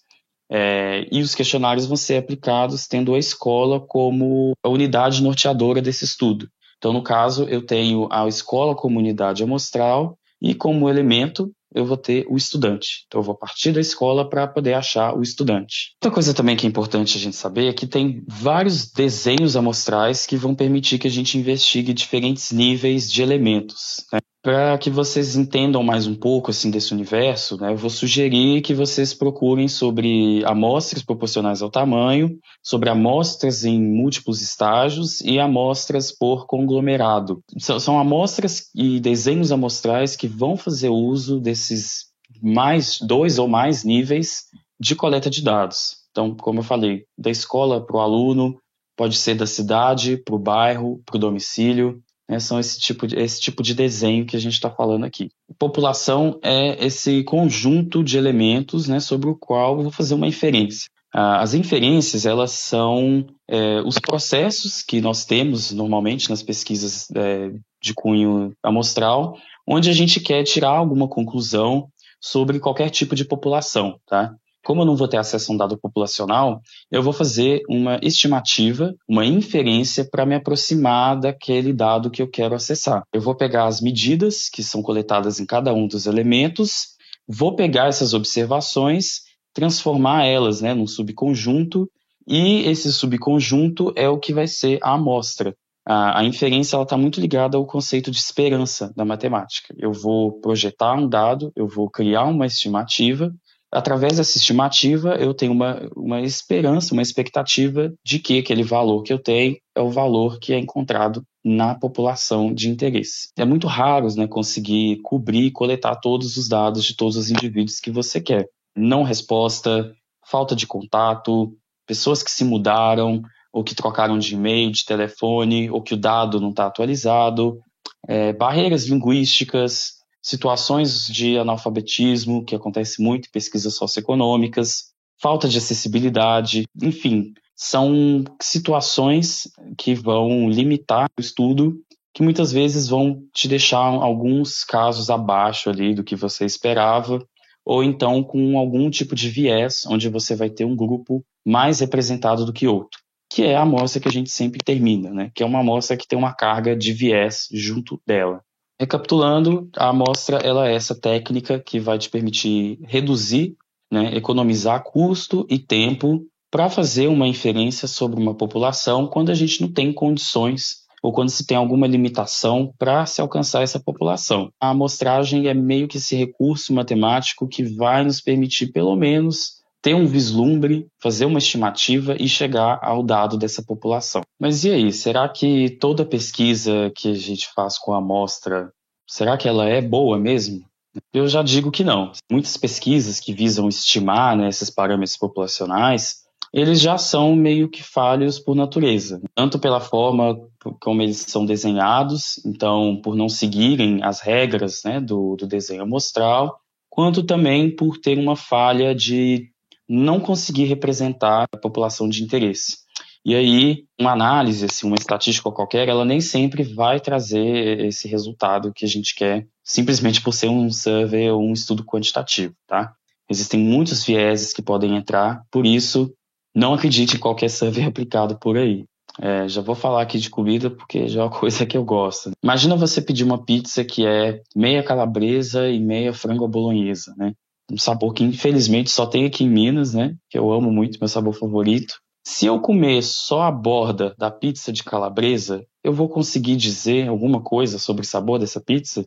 É, 0.51 1.07
e 1.13 1.21
os 1.21 1.35
questionários 1.35 1.87
vão 1.87 1.97
ser 1.97 2.17
aplicados 2.17 2.87
tendo 2.87 3.15
a 3.15 3.19
escola 3.19 3.81
como 3.81 4.53
a 4.63 4.69
unidade 4.69 5.23
norteadora 5.23 5.83
desse 5.83 6.05
estudo. 6.05 6.49
Então, 6.79 6.93
no 6.93 7.03
caso, 7.03 7.45
eu 7.45 7.65
tenho 7.65 8.09
a 8.11 8.27
escola 8.29 8.75
como 8.75 8.99
unidade 8.99 9.43
amostral 9.43 10.17
e 10.41 10.55
como 10.55 10.89
elemento 10.89 11.53
eu 11.75 11.85
vou 11.85 11.97
ter 11.97 12.25
o 12.29 12.37
estudante. 12.37 13.05
Então, 13.07 13.21
eu 13.21 13.25
vou 13.25 13.35
partir 13.35 13.73
da 13.73 13.81
escola 13.81 14.29
para 14.29 14.47
poder 14.47 14.75
achar 14.75 15.15
o 15.15 15.23
estudante. 15.23 15.95
Outra 15.97 16.15
coisa 16.15 16.33
também 16.33 16.57
que 16.57 16.67
é 16.67 16.69
importante 16.69 17.19
a 17.19 17.21
gente 17.21 17.37
saber 17.37 17.69
é 17.69 17.73
que 17.73 17.87
tem 17.87 18.25
vários 18.27 18.91
desenhos 18.91 19.55
amostrais 19.57 20.25
que 20.25 20.37
vão 20.37 20.55
permitir 20.55 20.99
que 20.99 21.07
a 21.07 21.11
gente 21.11 21.37
investigue 21.37 21.93
diferentes 21.93 22.53
níveis 22.53 23.11
de 23.11 23.23
elementos. 23.23 24.07
Né? 24.13 24.21
Para 24.49 24.79
que 24.79 24.89
vocês 24.89 25.37
entendam 25.37 25.83
mais 25.83 26.07
um 26.07 26.15
pouco 26.15 26.51
assim 26.51 26.71
desse 26.71 26.95
universo, 26.95 27.59
né, 27.61 27.71
eu 27.71 27.77
vou 27.77 27.91
sugerir 27.91 28.63
que 28.63 28.73
vocês 28.73 29.13
procurem 29.13 29.69
sobre 29.69 30.43
amostras 30.47 31.03
proporcionais 31.03 31.61
ao 31.61 31.69
tamanho, 31.69 32.39
sobre 32.63 32.89
amostras 32.89 33.67
em 33.67 33.79
múltiplos 33.79 34.41
estágios 34.41 35.21
e 35.21 35.39
amostras 35.39 36.11
por 36.11 36.47
conglomerado. 36.47 37.43
São, 37.59 37.79
são 37.79 37.99
amostras 38.01 38.71
e 38.75 38.99
desenhos 38.99 39.53
amostrais 39.53 40.17
que 40.17 40.27
vão 40.27 40.57
fazer 40.57 40.89
uso 40.89 41.39
desses 41.39 42.07
mais 42.43 43.01
dois 43.03 43.39
ou 43.39 43.49
mais 43.49 43.85
níveis 43.85 44.45
de 44.81 44.97
coleta 44.97 45.29
de 45.29 45.43
dados. 45.43 45.97
Então, 46.11 46.35
como 46.35 46.61
eu 46.61 46.65
falei, 46.65 47.03
da 47.19 47.29
escola 47.29 47.85
para 47.85 47.99
o 47.99 48.01
aluno, 48.01 48.57
pode 48.97 49.19
ser 49.19 49.35
da 49.35 49.47
cidade 49.47 50.17
para 50.17 50.35
o 50.35 50.39
bairro, 50.39 51.03
para 51.05 51.17
o 51.17 51.21
domicílio, 51.21 52.03
né, 52.29 52.39
são 52.39 52.61
esse 52.61 52.79
tipo, 52.79 53.07
de, 53.07 53.17
esse 53.17 53.41
tipo 53.41 53.63
de 53.63 53.75
desenho 53.75 54.27
que 54.27 54.37
a 54.37 54.41
gente 54.41 54.53
está 54.53 54.71
falando 54.71 55.05
aqui. 55.05 55.31
População 55.59 56.39
é 56.43 56.85
esse 56.85 57.25
conjunto 57.25 58.05
de 58.05 58.19
elementos 58.19 58.87
né, 58.87 59.01
sobre 59.01 59.31
o 59.31 59.35
qual 59.35 59.77
eu 59.77 59.85
vou 59.85 59.93
fazer 59.93 60.15
uma 60.15 60.27
inferência. 60.27 60.89
As 61.11 61.55
inferências, 61.55 62.27
elas 62.27 62.51
são 62.53 63.27
é, 63.49 63.81
os 63.81 63.99
processos 63.99 64.83
que 64.83 65.01
nós 65.01 65.25
temos 65.25 65.73
normalmente 65.73 66.29
nas 66.29 66.43
pesquisas 66.43 67.09
é, 67.15 67.51
de 67.83 67.95
cunho 67.95 68.53
amostral, 68.63 69.39
onde 69.67 69.89
a 69.89 69.93
gente 69.93 70.21
quer 70.21 70.45
tirar 70.45 70.69
alguma 70.69 71.09
conclusão 71.09 71.89
sobre 72.21 72.61
qualquer 72.61 72.91
tipo 72.91 73.15
de 73.15 73.25
população, 73.25 73.99
tá? 74.07 74.35
Como 74.69 74.83
eu 74.83 74.85
não 74.85 74.97
vou 74.97 75.09
ter 75.09 75.17
acesso 75.17 75.51
a 75.51 75.55
um 75.55 75.57
dado 75.57 75.79
populacional, 75.79 76.61
eu 76.91 77.03
vou 77.03 77.15
fazer 77.15 77.63
uma 77.71 77.99
estimativa, 78.03 78.95
uma 79.09 79.25
inferência 79.25 80.07
para 80.07 80.27
me 80.27 80.35
aproximar 80.35 81.19
daquele 81.19 81.73
dado 81.73 82.11
que 82.11 82.21
eu 82.21 82.29
quero 82.29 82.55
acessar. 82.55 83.03
Eu 83.11 83.23
vou 83.23 83.35
pegar 83.35 83.65
as 83.65 83.81
medidas 83.81 84.51
que 84.51 84.63
são 84.63 84.83
coletadas 84.83 85.41
em 85.41 85.47
cada 85.47 85.73
um 85.73 85.89
dos 85.89 86.05
elementos, 86.05 86.89
vou 87.27 87.57
pegar 87.57 87.87
essas 87.89 88.13
observações, 88.13 89.23
transformar 89.55 90.27
elas 90.27 90.61
né, 90.61 90.75
num 90.75 90.87
subconjunto, 90.87 91.91
e 92.29 92.61
esse 92.69 92.93
subconjunto 92.93 93.91
é 93.97 94.07
o 94.07 94.19
que 94.19 94.35
vai 94.35 94.47
ser 94.47 94.79
a 94.83 94.93
amostra. 94.93 95.57
A, 95.87 96.21
a 96.21 96.25
inferência 96.25 96.77
está 96.77 96.95
muito 96.95 97.23
ligada 97.23 97.57
ao 97.57 97.65
conceito 97.65 98.11
de 98.11 98.19
esperança 98.19 98.93
da 98.95 99.07
matemática. 99.07 99.75
Eu 99.79 99.95
vou 99.95 100.39
projetar 100.43 100.93
um 100.93 101.09
dado, 101.09 101.51
eu 101.57 101.67
vou 101.67 101.89
criar 101.89 102.25
uma 102.25 102.45
estimativa, 102.45 103.33
através 103.73 104.17
dessa 104.17 104.39
estimativa, 104.39 105.15
eu 105.17 105.35
tenho 105.35 105.53
uma, 105.53 105.89
uma 105.95 106.21
esperança, 106.21 106.95
uma 106.95 107.03
expectativa 107.03 107.93
de 108.05 108.19
que 108.19 108.39
aquele 108.39 108.63
valor 108.63 109.03
que 109.03 109.13
eu 109.13 109.19
tenho 109.19 109.57
é 109.75 109.81
o 109.81 109.91
valor 109.91 110.39
que 110.39 110.53
é 110.53 110.59
encontrado 110.59 111.23
na 111.45 111.75
população 111.75 112.53
de 112.53 112.69
interesse. 112.69 113.29
É 113.37 113.45
muito 113.45 113.67
raro 113.67 114.09
né, 114.17 114.27
conseguir 114.27 115.01
cobrir 115.03 115.47
e 115.47 115.51
coletar 115.51 115.97
todos 115.97 116.37
os 116.37 116.49
dados 116.49 116.85
de 116.85 116.97
todos 116.97 117.17
os 117.17 117.31
indivíduos 117.31 117.81
que 117.81 117.91
você 117.91 118.21
quer. 118.21 118.47
Não 118.77 119.03
resposta, 119.03 119.93
falta 120.27 120.55
de 120.55 120.67
contato, 120.67 121.53
pessoas 121.87 122.23
que 122.23 122.31
se 122.31 122.45
mudaram, 122.45 123.23
ou 123.53 123.65
que 123.65 123.75
trocaram 123.75 124.19
de 124.19 124.35
e-mail, 124.35 124.71
de 124.71 124.85
telefone, 124.85 125.71
ou 125.71 125.83
que 125.83 125.95
o 125.95 125.97
dado 125.97 126.41
não 126.41 126.51
está 126.51 126.67
atualizado, 126.67 127.59
é, 128.07 128.33
barreiras 128.33 128.87
linguísticas, 128.87 129.98
situações 130.23 131.07
de 131.07 131.39
analfabetismo, 131.39 132.45
que 132.45 132.55
acontece 132.55 133.03
muito 133.03 133.27
em 133.27 133.33
pesquisas 133.33 133.75
socioeconômicas, 133.75 134.93
falta 135.21 135.49
de 135.49 135.59
acessibilidade, 135.59 136.65
enfim, 136.81 137.33
são 137.55 138.25
situações 138.41 139.49
que 139.77 139.95
vão 139.95 140.49
limitar 140.49 141.09
o 141.19 141.21
estudo, 141.21 141.77
que 142.15 142.23
muitas 142.23 142.53
vezes 142.53 142.89
vão 142.89 143.23
te 143.33 143.49
deixar 143.49 143.79
alguns 143.79 144.65
casos 144.65 145.11
abaixo 145.11 145.69
ali 145.69 145.95
do 145.95 146.05
que 146.05 146.17
você 146.17 146.45
esperava, 146.45 147.25
ou 147.65 147.83
então 147.83 148.23
com 148.23 148.57
algum 148.57 148.89
tipo 148.89 149.15
de 149.15 149.29
viés, 149.29 149.85
onde 149.89 150.09
você 150.09 150.35
vai 150.35 150.49
ter 150.49 150.65
um 150.65 150.77
grupo 150.77 151.25
mais 151.45 151.81
representado 151.81 152.47
do 152.47 152.53
que 152.53 152.67
outro, 152.67 153.01
que 153.31 153.43
é 153.43 153.57
a 153.57 153.63
amostra 153.63 154.01
que 154.01 154.09
a 154.09 154.13
gente 154.13 154.31
sempre 154.31 154.61
termina, 154.65 155.11
né? 155.11 155.31
que 155.35 155.43
é 155.43 155.47
uma 155.47 155.61
amostra 155.61 155.97
que 155.97 156.07
tem 156.07 156.19
uma 156.19 156.35
carga 156.35 156.77
de 156.77 156.93
viés 156.93 157.49
junto 157.53 158.01
dela. 158.07 158.43
Recapitulando, 158.81 159.69
a 159.77 159.89
amostra 159.89 160.39
ela 160.39 160.69
é 160.69 160.75
essa 160.75 160.95
técnica 160.95 161.59
que 161.59 161.81
vai 161.81 161.99
te 161.99 162.09
permitir 162.09 162.79
reduzir, 162.83 163.57
né, 163.91 164.15
economizar 164.17 164.85
custo 164.85 165.47
e 165.51 165.59
tempo 165.59 166.25
para 166.51 166.71
fazer 166.71 167.09
uma 167.09 167.27
inferência 167.27 167.89
sobre 167.89 168.21
uma 168.21 168.35
população 168.35 169.07
quando 169.07 169.31
a 169.31 169.35
gente 169.35 169.61
não 169.61 169.73
tem 169.73 169.93
condições 169.93 170.87
ou 171.03 171.13
quando 171.13 171.29
se 171.29 171.47
tem 171.47 171.57
alguma 171.57 171.87
limitação 171.87 172.73
para 172.79 173.07
se 173.07 173.21
alcançar 173.21 173.63
essa 173.63 173.81
população. 173.81 174.53
A 174.61 174.71
amostragem 174.71 175.49
é 175.49 175.55
meio 175.55 175.89
que 175.89 175.99
esse 175.99 176.17
recurso 176.17 176.73
matemático 176.73 177.47
que 177.49 177.63
vai 177.63 178.05
nos 178.05 178.21
permitir, 178.21 178.69
pelo 178.73 178.97
menos, 178.97 179.58
ter 179.83 179.95
um 179.95 180.07
vislumbre, 180.07 180.89
fazer 181.01 181.25
uma 181.25 181.39
estimativa 181.39 182.17
e 182.19 182.29
chegar 182.29 182.79
ao 182.83 183.03
dado 183.03 183.37
dessa 183.37 183.63
população. 183.63 184.23
Mas 184.39 184.65
e 184.65 184.71
aí, 184.71 184.93
será 184.93 185.29
que 185.29 185.71
toda 185.81 186.05
pesquisa 186.05 186.91
que 186.95 187.11
a 187.13 187.15
gente 187.15 187.49
faz 187.55 187.79
com 187.79 187.93
a 187.93 187.99
amostra, 187.99 188.73
será 189.07 189.37
que 189.37 189.49
ela 189.49 189.69
é 189.69 189.81
boa 189.81 190.19
mesmo? 190.19 190.65
Eu 191.13 191.29
já 191.29 191.43
digo 191.43 191.71
que 191.71 191.85
não. 191.85 192.13
Muitas 192.31 192.57
pesquisas 192.57 193.21
que 193.21 193.33
visam 193.33 193.69
estimar 193.69 194.37
né, 194.37 194.49
esses 194.49 194.71
parâmetros 194.71 195.17
populacionais, 195.17 196.25
eles 196.53 196.81
já 196.81 196.97
são 196.97 197.37
meio 197.37 197.69
que 197.69 197.83
falhos 197.83 198.39
por 198.39 198.57
natureza, 198.57 199.21
tanto 199.35 199.59
pela 199.59 199.81
forma 199.81 200.39
como 200.81 201.03
eles 201.03 201.19
são 201.19 201.45
desenhados, 201.45 202.45
então 202.45 203.01
por 203.03 203.15
não 203.15 203.29
seguirem 203.29 204.03
as 204.03 204.21
regras 204.21 204.83
né, 204.85 205.01
do, 205.01 205.37
do 205.37 205.47
desenho 205.47 205.83
amostral, 205.83 206.59
quanto 206.89 207.23
também 207.23 207.75
por 207.75 207.99
ter 207.99 208.19
uma 208.19 208.35
falha 208.35 208.95
de 208.95 209.51
não 209.89 210.21
conseguir 210.21 210.65
representar 210.65 211.47
a 211.53 211.57
população 211.57 212.09
de 212.09 212.23
interesse. 212.23 212.79
E 213.25 213.35
aí, 213.35 213.85
uma 213.99 214.13
análise, 214.13 214.65
assim, 214.65 214.87
uma 214.87 214.97
estatística 214.97 215.51
qualquer, 215.51 215.89
ela 215.89 216.05
nem 216.05 216.21
sempre 216.21 216.63
vai 216.63 217.01
trazer 217.01 217.81
esse 217.81 218.09
resultado 218.09 218.73
que 218.73 218.85
a 218.85 218.89
gente 218.89 219.15
quer, 219.15 219.47
simplesmente 219.65 220.23
por 220.23 220.33
ser 220.33 220.49
um 220.49 220.71
survey 220.71 221.31
ou 221.31 221.43
um 221.43 221.53
estudo 221.53 221.85
quantitativo, 221.85 222.55
tá? 222.67 222.93
Existem 223.31 223.61
muitos 223.61 224.05
vieses 224.05 224.53
que 224.53 224.63
podem 224.63 224.97
entrar, 224.97 225.43
por 225.51 225.67
isso 225.67 226.13
não 226.55 226.75
acredite 226.75 227.17
em 227.17 227.21
qualquer 227.21 227.51
survey 227.51 227.85
aplicado 227.85 228.39
por 228.39 228.57
aí. 228.57 228.85
É, 229.21 229.49
já 229.49 229.61
vou 229.61 229.75
falar 229.75 230.03
aqui 230.03 230.19
de 230.19 230.31
comida 230.31 230.71
porque 230.71 231.09
já 231.09 231.21
é 231.21 231.25
uma 231.25 231.31
coisa 231.39 231.67
que 231.67 231.77
eu 231.77 231.85
gosto. 231.85 232.31
Imagina 232.43 232.77
você 232.77 233.03
pedir 233.03 233.25
uma 233.25 233.45
pizza 233.45 233.85
que 233.85 234.07
é 234.07 234.41
meia 234.55 234.83
calabresa 234.83 235.69
e 235.69 235.79
meia 235.79 236.15
frango 236.15 236.47
bolonhesa, 236.49 237.15
né? 237.17 237.35
Um 237.71 237.77
sabor 237.77 238.15
que 238.15 238.25
infelizmente 238.25 238.91
só 238.91 239.07
tem 239.07 239.27
aqui 239.27 239.45
em 239.45 239.51
Minas, 239.51 239.95
né? 239.95 240.17
Que 240.31 240.39
eu 240.39 240.51
amo 240.51 240.71
muito, 240.71 240.99
meu 240.99 241.09
sabor 241.09 241.35
favorito. 241.35 241.95
Se 242.27 242.47
eu 242.47 242.61
comer 242.61 243.03
só 243.03 243.43
a 243.43 243.51
borda 243.51 244.15
da 244.19 244.31
pizza 244.31 244.73
de 244.73 244.85
calabresa, 244.85 245.65
eu 245.83 245.93
vou 245.93 246.09
conseguir 246.09 246.57
dizer 246.57 247.09
alguma 247.09 247.41
coisa 247.41 247.79
sobre 247.79 248.03
o 248.03 248.07
sabor 248.07 248.39
dessa 248.39 248.61
pizza? 248.61 249.07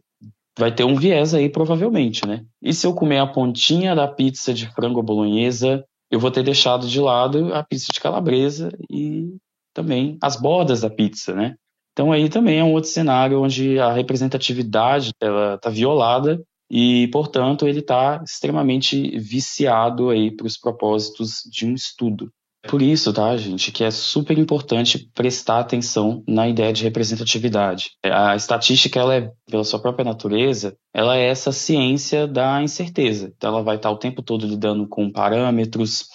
Vai 0.57 0.73
ter 0.73 0.83
um 0.83 0.95
viés 0.95 1.33
aí, 1.33 1.49
provavelmente, 1.49 2.25
né? 2.27 2.43
E 2.61 2.73
se 2.73 2.85
eu 2.85 2.93
comer 2.93 3.19
a 3.19 3.27
pontinha 3.27 3.95
da 3.95 4.07
pizza 4.07 4.53
de 4.53 4.67
frango 4.73 5.01
bolonhesa, 5.01 5.83
eu 6.09 6.19
vou 6.19 6.31
ter 6.31 6.43
deixado 6.43 6.87
de 6.87 6.99
lado 6.99 7.53
a 7.53 7.63
pizza 7.63 7.87
de 7.91 7.99
calabresa 7.99 8.69
e 8.89 9.37
também 9.73 10.17
as 10.21 10.35
bordas 10.35 10.81
da 10.81 10.89
pizza, 10.89 11.33
né? 11.33 11.55
Então 11.93 12.11
aí 12.11 12.29
também 12.29 12.59
é 12.59 12.63
um 12.63 12.73
outro 12.73 12.89
cenário 12.89 13.41
onde 13.41 13.79
a 13.79 13.91
representatividade 13.91 15.11
ela 15.21 15.55
está 15.55 15.69
violada 15.69 16.41
e, 16.73 17.09
portanto, 17.09 17.67
ele 17.67 17.79
está 17.79 18.23
extremamente 18.23 19.19
viciado 19.19 20.09
aí 20.09 20.31
para 20.31 20.47
os 20.47 20.57
propósitos 20.57 21.41
de 21.51 21.65
um 21.65 21.73
estudo. 21.73 22.31
Por 22.69 22.81
isso, 22.81 23.11
tá, 23.11 23.35
gente, 23.35 23.71
que 23.71 23.83
é 23.83 23.91
super 23.91 24.37
importante 24.37 25.09
prestar 25.13 25.59
atenção 25.59 26.23
na 26.25 26.47
ideia 26.47 26.71
de 26.71 26.83
representatividade. 26.83 27.89
A 28.05 28.35
estatística, 28.37 28.97
ela 28.97 29.15
é, 29.15 29.31
pela 29.49 29.65
sua 29.65 29.81
própria 29.81 30.05
natureza, 30.05 30.77
ela 30.93 31.17
é 31.17 31.27
essa 31.27 31.51
ciência 31.51 32.25
da 32.25 32.63
incerteza. 32.63 33.33
Então, 33.35 33.49
ela 33.49 33.63
vai 33.63 33.75
estar 33.75 33.91
o 33.91 33.97
tempo 33.97 34.21
todo 34.21 34.47
lidando 34.47 34.87
com 34.87 35.11
parâmetros, 35.11 36.05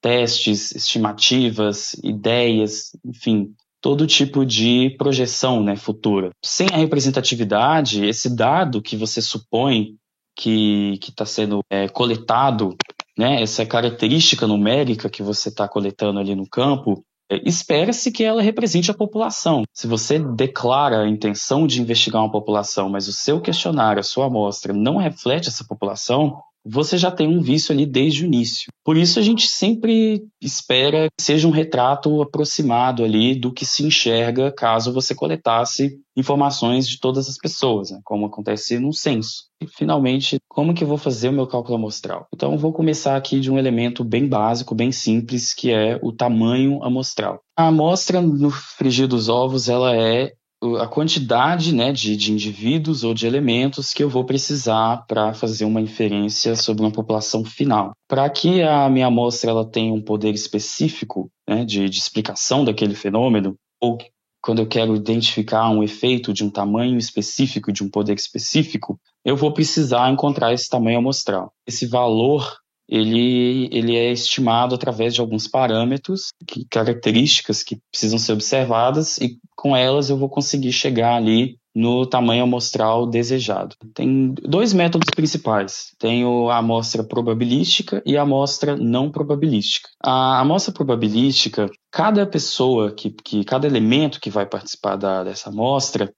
testes, 0.00 0.74
estimativas, 0.74 1.92
ideias, 2.02 2.92
enfim, 3.04 3.48
todo 3.82 4.06
tipo 4.06 4.46
de 4.46 4.94
projeção 4.96 5.62
né, 5.62 5.76
futura. 5.76 6.30
Sem 6.42 6.68
a 6.72 6.76
representatividade, 6.76 8.06
esse 8.06 8.34
dado 8.34 8.80
que 8.80 8.96
você 8.96 9.20
supõe 9.20 9.96
que 10.36 10.98
está 11.02 11.24
sendo 11.24 11.60
é, 11.70 11.88
coletado 11.88 12.76
né, 13.18 13.42
essa 13.42 13.64
característica 13.64 14.46
numérica 14.46 15.08
que 15.08 15.22
você 15.22 15.48
está 15.48 15.66
coletando 15.66 16.20
ali 16.20 16.34
no 16.34 16.46
campo, 16.48 17.02
é, 17.30 17.40
espera-se 17.48 18.12
que 18.12 18.22
ela 18.22 18.42
represente 18.42 18.90
a 18.90 18.94
população. 18.94 19.64
Se 19.72 19.86
você 19.86 20.18
declara 20.18 21.02
a 21.02 21.08
intenção 21.08 21.66
de 21.66 21.80
investigar 21.80 22.22
uma 22.22 22.30
população, 22.30 22.88
mas 22.88 23.08
o 23.08 23.12
seu 23.12 23.40
questionário, 23.40 24.00
a 24.00 24.04
sua 24.04 24.26
amostra, 24.26 24.72
não 24.72 24.96
reflete 24.96 25.48
essa 25.48 25.64
população, 25.64 26.40
você 26.68 26.98
já 26.98 27.10
tem 27.10 27.28
um 27.28 27.40
vício 27.40 27.72
ali 27.72 27.86
desde 27.86 28.24
o 28.24 28.26
início. 28.26 28.68
Por 28.84 28.96
isso 28.96 29.18
a 29.18 29.22
gente 29.22 29.46
sempre 29.46 30.24
espera 30.40 31.08
que 31.16 31.22
seja 31.22 31.46
um 31.46 31.52
retrato 31.52 32.20
aproximado 32.20 33.04
ali 33.04 33.34
do 33.34 33.52
que 33.52 33.64
se 33.64 33.84
enxerga 33.84 34.52
caso 34.52 34.92
você 34.92 35.14
coletasse 35.14 35.98
informações 36.16 36.88
de 36.88 36.98
todas 36.98 37.28
as 37.28 37.36
pessoas, 37.36 37.90
né? 37.90 38.00
como 38.04 38.26
acontece 38.26 38.78
no 38.78 38.92
censo. 38.92 39.44
E 39.62 39.66
finalmente, 39.66 40.38
como 40.48 40.74
que 40.74 40.82
eu 40.82 40.88
vou 40.88 40.98
fazer 40.98 41.28
o 41.28 41.32
meu 41.32 41.46
cálculo 41.46 41.76
amostral? 41.76 42.26
Então 42.34 42.58
vou 42.58 42.72
começar 42.72 43.16
aqui 43.16 43.38
de 43.38 43.50
um 43.50 43.58
elemento 43.58 44.02
bem 44.02 44.28
básico, 44.28 44.74
bem 44.74 44.90
simples, 44.90 45.54
que 45.54 45.70
é 45.70 45.98
o 46.02 46.12
tamanho 46.12 46.82
amostral. 46.82 47.40
A 47.56 47.68
amostra 47.68 48.20
no 48.20 48.50
frigir 48.50 49.06
dos 49.06 49.28
ovos, 49.28 49.68
ela 49.68 49.94
é 49.96 50.32
a 50.80 50.86
quantidade 50.86 51.74
né, 51.74 51.92
de, 51.92 52.16
de 52.16 52.32
indivíduos 52.32 53.04
ou 53.04 53.12
de 53.12 53.26
elementos 53.26 53.92
que 53.92 54.02
eu 54.02 54.08
vou 54.08 54.24
precisar 54.24 55.04
para 55.06 55.34
fazer 55.34 55.64
uma 55.64 55.80
inferência 55.80 56.56
sobre 56.56 56.82
uma 56.82 56.90
população 56.90 57.44
final. 57.44 57.92
Para 58.08 58.28
que 58.30 58.62
a 58.62 58.88
minha 58.88 59.06
amostra 59.06 59.50
ela 59.50 59.64
tenha 59.64 59.92
um 59.92 60.02
poder 60.02 60.34
específico 60.34 61.30
né, 61.48 61.64
de, 61.64 61.88
de 61.88 61.98
explicação 61.98 62.64
daquele 62.64 62.94
fenômeno, 62.94 63.54
ou 63.80 63.98
quando 64.42 64.60
eu 64.60 64.66
quero 64.66 64.94
identificar 64.94 65.68
um 65.70 65.82
efeito 65.82 66.32
de 66.32 66.44
um 66.44 66.50
tamanho 66.50 66.96
específico, 66.96 67.72
de 67.72 67.82
um 67.82 67.90
poder 67.90 68.14
específico, 68.14 68.98
eu 69.24 69.36
vou 69.36 69.52
precisar 69.52 70.08
encontrar 70.10 70.52
esse 70.52 70.68
tamanho 70.68 70.98
amostral. 70.98 71.52
Esse 71.66 71.84
valor 71.84 72.56
ele, 72.88 73.68
ele 73.72 73.96
é 73.96 74.12
estimado 74.12 74.74
através 74.74 75.14
de 75.14 75.20
alguns 75.20 75.48
parâmetros, 75.48 76.28
que, 76.46 76.64
características 76.70 77.62
que 77.62 77.78
precisam 77.90 78.18
ser 78.18 78.32
observadas, 78.32 79.18
e 79.18 79.38
com 79.56 79.76
elas 79.76 80.08
eu 80.08 80.16
vou 80.16 80.28
conseguir 80.28 80.72
chegar 80.72 81.14
ali 81.16 81.58
no 81.76 82.06
tamanho 82.06 82.44
amostral 82.44 83.06
desejado. 83.06 83.76
Tem 83.92 84.32
dois 84.32 84.72
métodos 84.72 85.10
principais. 85.14 85.94
Tem 85.98 86.24
a 86.50 86.56
amostra 86.56 87.04
probabilística 87.04 88.02
e 88.06 88.16
a 88.16 88.22
amostra 88.22 88.74
não 88.74 89.10
probabilística. 89.10 89.90
A 90.02 90.40
amostra 90.40 90.72
probabilística, 90.72 91.68
cada 91.92 92.24
pessoa, 92.24 92.92
que, 92.92 93.10
que 93.10 93.44
cada 93.44 93.66
elemento 93.66 94.20
que 94.20 94.30
vai 94.30 94.46
participar 94.46 94.96
da, 94.96 95.22
dessa 95.22 95.50
amostra, 95.50 96.10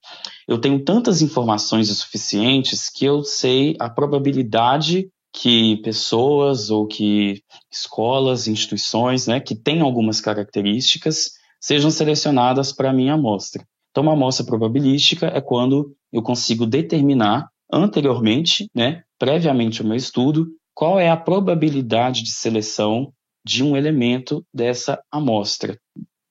eu 0.47 0.57
tenho 0.61 0.81
tantas 0.81 1.21
informações 1.21 1.89
o 1.89 1.93
suficientes 1.93 2.89
que 2.89 3.03
eu 3.03 3.21
sei 3.21 3.75
a 3.81 3.89
probabilidade 3.89 5.09
que 5.33 5.77
pessoas 5.77 6.69
ou 6.69 6.87
que 6.87 7.41
escolas, 7.71 8.47
instituições, 8.47 9.27
né, 9.27 9.39
que 9.39 9.55
têm 9.55 9.81
algumas 9.81 10.19
características, 10.19 11.31
sejam 11.59 11.91
selecionadas 11.91 12.71
para 12.71 12.89
a 12.89 12.93
minha 12.93 13.13
amostra. 13.13 13.63
Então, 13.91 14.03
uma 14.03 14.13
amostra 14.13 14.45
probabilística 14.45 15.27
é 15.27 15.41
quando 15.41 15.95
eu 16.11 16.21
consigo 16.21 16.65
determinar 16.65 17.49
anteriormente, 17.71 18.69
né, 18.73 19.03
previamente 19.17 19.81
ao 19.81 19.87
meu 19.87 19.97
estudo, 19.97 20.47
qual 20.73 20.99
é 20.99 21.09
a 21.09 21.17
probabilidade 21.17 22.23
de 22.23 22.31
seleção 22.31 23.11
de 23.45 23.63
um 23.63 23.75
elemento 23.75 24.45
dessa 24.53 25.01
amostra. 25.11 25.77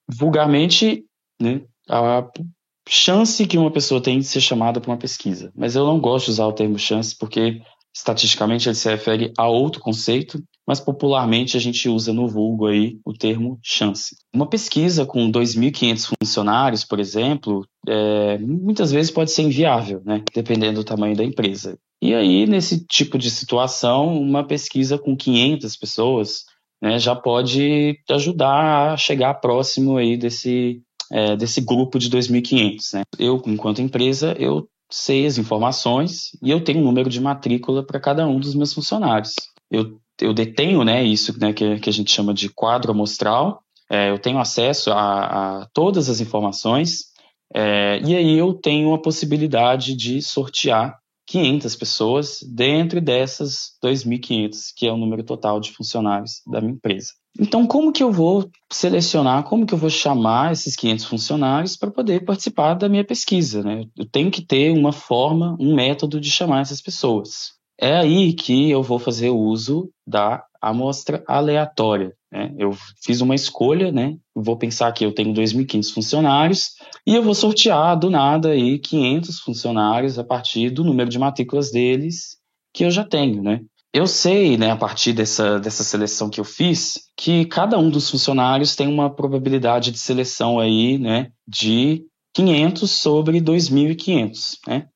Vulgarmente, 0.07 1.05
né, 1.39 1.61
a 1.87 2.27
chance 2.87 3.45
que 3.45 3.57
uma 3.57 3.71
pessoa 3.71 4.01
tem 4.01 4.19
de 4.19 4.25
ser 4.25 4.41
chamada 4.41 4.81
para 4.81 4.91
uma 4.91 4.97
pesquisa. 4.97 5.51
Mas 5.55 5.75
eu 5.75 5.85
não 5.85 5.99
gosto 5.99 6.25
de 6.25 6.31
usar 6.31 6.47
o 6.47 6.53
termo 6.53 6.79
chance 6.79 7.15
porque 7.15 7.61
estatisticamente 7.95 8.69
ele 8.69 8.75
se 8.75 8.89
refere 8.89 9.33
a 9.37 9.47
outro 9.47 9.81
conceito, 9.81 10.41
mas 10.67 10.79
popularmente 10.79 11.57
a 11.57 11.59
gente 11.59 11.89
usa 11.89 12.13
no 12.13 12.27
vulgo 12.27 12.67
aí 12.67 12.97
o 13.03 13.13
termo 13.13 13.59
chance. 13.63 14.15
Uma 14.33 14.47
pesquisa 14.47 15.05
com 15.05 15.31
2.500 15.31 16.13
funcionários, 16.19 16.85
por 16.85 16.99
exemplo, 16.99 17.65
é, 17.87 18.37
muitas 18.37 18.91
vezes 18.91 19.11
pode 19.11 19.31
ser 19.31 19.43
inviável, 19.43 20.01
né, 20.05 20.23
dependendo 20.33 20.81
do 20.81 20.85
tamanho 20.85 21.15
da 21.15 21.23
empresa. 21.23 21.77
E 22.01 22.13
aí, 22.13 22.45
nesse 22.45 22.85
tipo 22.85 23.17
de 23.17 23.29
situação, 23.29 24.21
uma 24.21 24.45
pesquisa 24.45 24.97
com 24.97 25.17
500 25.17 25.75
pessoas 25.75 26.45
né, 26.81 26.97
já 26.97 27.15
pode 27.15 27.99
ajudar 28.09 28.93
a 28.93 28.97
chegar 28.97 29.33
próximo 29.35 29.97
aí 29.97 30.15
desse, 30.15 30.81
é, 31.11 31.35
desse 31.35 31.61
grupo 31.61 31.99
de 31.99 32.09
2.500. 32.09 32.93
Né? 32.93 33.03
Eu, 33.17 33.41
enquanto 33.47 33.81
empresa, 33.81 34.35
eu 34.39 34.67
sei 34.89 35.25
as 35.25 35.37
informações 35.37 36.31
e 36.41 36.49
eu 36.49 36.63
tenho 36.63 36.79
um 36.79 36.83
número 36.83 37.09
de 37.09 37.21
matrícula 37.21 37.83
para 37.85 37.99
cada 37.99 38.27
um 38.27 38.39
dos 38.39 38.55
meus 38.55 38.73
funcionários. 38.73 39.33
Eu, 39.69 39.99
eu 40.19 40.33
detenho 40.33 40.83
né, 40.83 41.03
isso 41.03 41.37
né, 41.39 41.53
que, 41.53 41.79
que 41.79 41.89
a 41.89 41.93
gente 41.93 42.11
chama 42.11 42.33
de 42.33 42.49
quadro 42.49 42.91
amostral, 42.91 43.61
é, 43.89 44.09
eu 44.09 44.19
tenho 44.19 44.39
acesso 44.39 44.91
a, 44.91 45.61
a 45.61 45.65
todas 45.73 46.09
as 46.09 46.19
informações 46.19 47.09
é, 47.53 47.99
e 48.05 48.15
aí 48.15 48.37
eu 48.37 48.53
tenho 48.53 48.93
a 48.93 49.01
possibilidade 49.01 49.95
de 49.95 50.21
sortear 50.21 50.99
500 51.25 51.75
pessoas 51.75 52.39
dentro 52.43 52.99
dessas 52.99 53.77
2.500, 53.83 54.73
que 54.75 54.87
é 54.87 54.91
o 54.91 54.97
número 54.97 55.23
total 55.23 55.59
de 55.59 55.71
funcionários 55.71 56.41
da 56.45 56.59
minha 56.59 56.73
empresa. 56.73 57.13
Então, 57.37 57.67
como 57.67 57.91
que 57.91 58.03
eu 58.03 58.11
vou 58.11 58.49
selecionar, 58.71 59.43
como 59.43 59.65
que 59.65 59.73
eu 59.73 59.77
vou 59.77 59.89
chamar 59.89 60.51
esses 60.51 60.75
500 60.75 61.05
funcionários 61.05 61.77
para 61.77 61.91
poder 61.91 62.25
participar 62.25 62.73
da 62.73 62.89
minha 62.89 63.03
pesquisa? 63.03 63.63
Né? 63.63 63.85
Eu 63.97 64.05
tenho 64.05 64.31
que 64.31 64.41
ter 64.41 64.71
uma 64.71 64.91
forma, 64.91 65.55
um 65.59 65.75
método 65.75 66.19
de 66.19 66.31
chamar 66.31 66.61
essas 66.61 66.81
pessoas. 66.81 67.53
É 67.79 67.95
aí 67.95 68.33
que 68.33 68.69
eu 68.69 68.83
vou 68.83 68.99
fazer 68.99 69.29
uso 69.29 69.89
da 70.05 70.43
amostra 70.61 71.23
aleatória. 71.27 72.13
Né? 72.31 72.53
Eu 72.57 72.75
fiz 73.03 73.21
uma 73.21 73.35
escolha, 73.35 73.91
né? 73.91 74.17
vou 74.35 74.57
pensar 74.57 74.91
que 74.91 75.05
eu 75.05 75.13
tenho 75.13 75.33
2.500 75.33 75.93
funcionários 75.93 76.71
e 77.07 77.15
eu 77.15 77.23
vou 77.23 77.33
sortear 77.33 77.97
do 77.97 78.09
nada 78.09 78.49
aí 78.49 78.77
500 78.79 79.39
funcionários 79.39 80.19
a 80.19 80.23
partir 80.23 80.69
do 80.69 80.83
número 80.83 81.09
de 81.09 81.17
matrículas 81.17 81.71
deles 81.71 82.37
que 82.73 82.83
eu 82.83 82.91
já 82.91 83.03
tenho, 83.03 83.41
né? 83.41 83.61
Eu 83.91 84.05
sei, 84.05 84.55
né, 84.55 84.69
a 84.69 84.75
partir 84.75 85.13
dessa, 85.13 85.59
dessa 85.59 85.83
seleção 85.83 86.29
que 86.29 86.39
eu 86.39 86.45
fiz, 86.45 87.09
que 87.17 87.45
cada 87.45 87.77
um 87.77 87.89
dos 87.89 88.09
funcionários 88.09 88.75
tem 88.75 88.87
uma 88.87 89.09
probabilidade 89.13 89.91
de 89.91 89.97
seleção 89.97 90.59
aí, 90.59 90.99
né, 90.99 91.31
de 91.47 92.05
500 92.35 92.91
sobre 92.91 93.41
2.500, 93.41 94.59
né? 94.67 94.87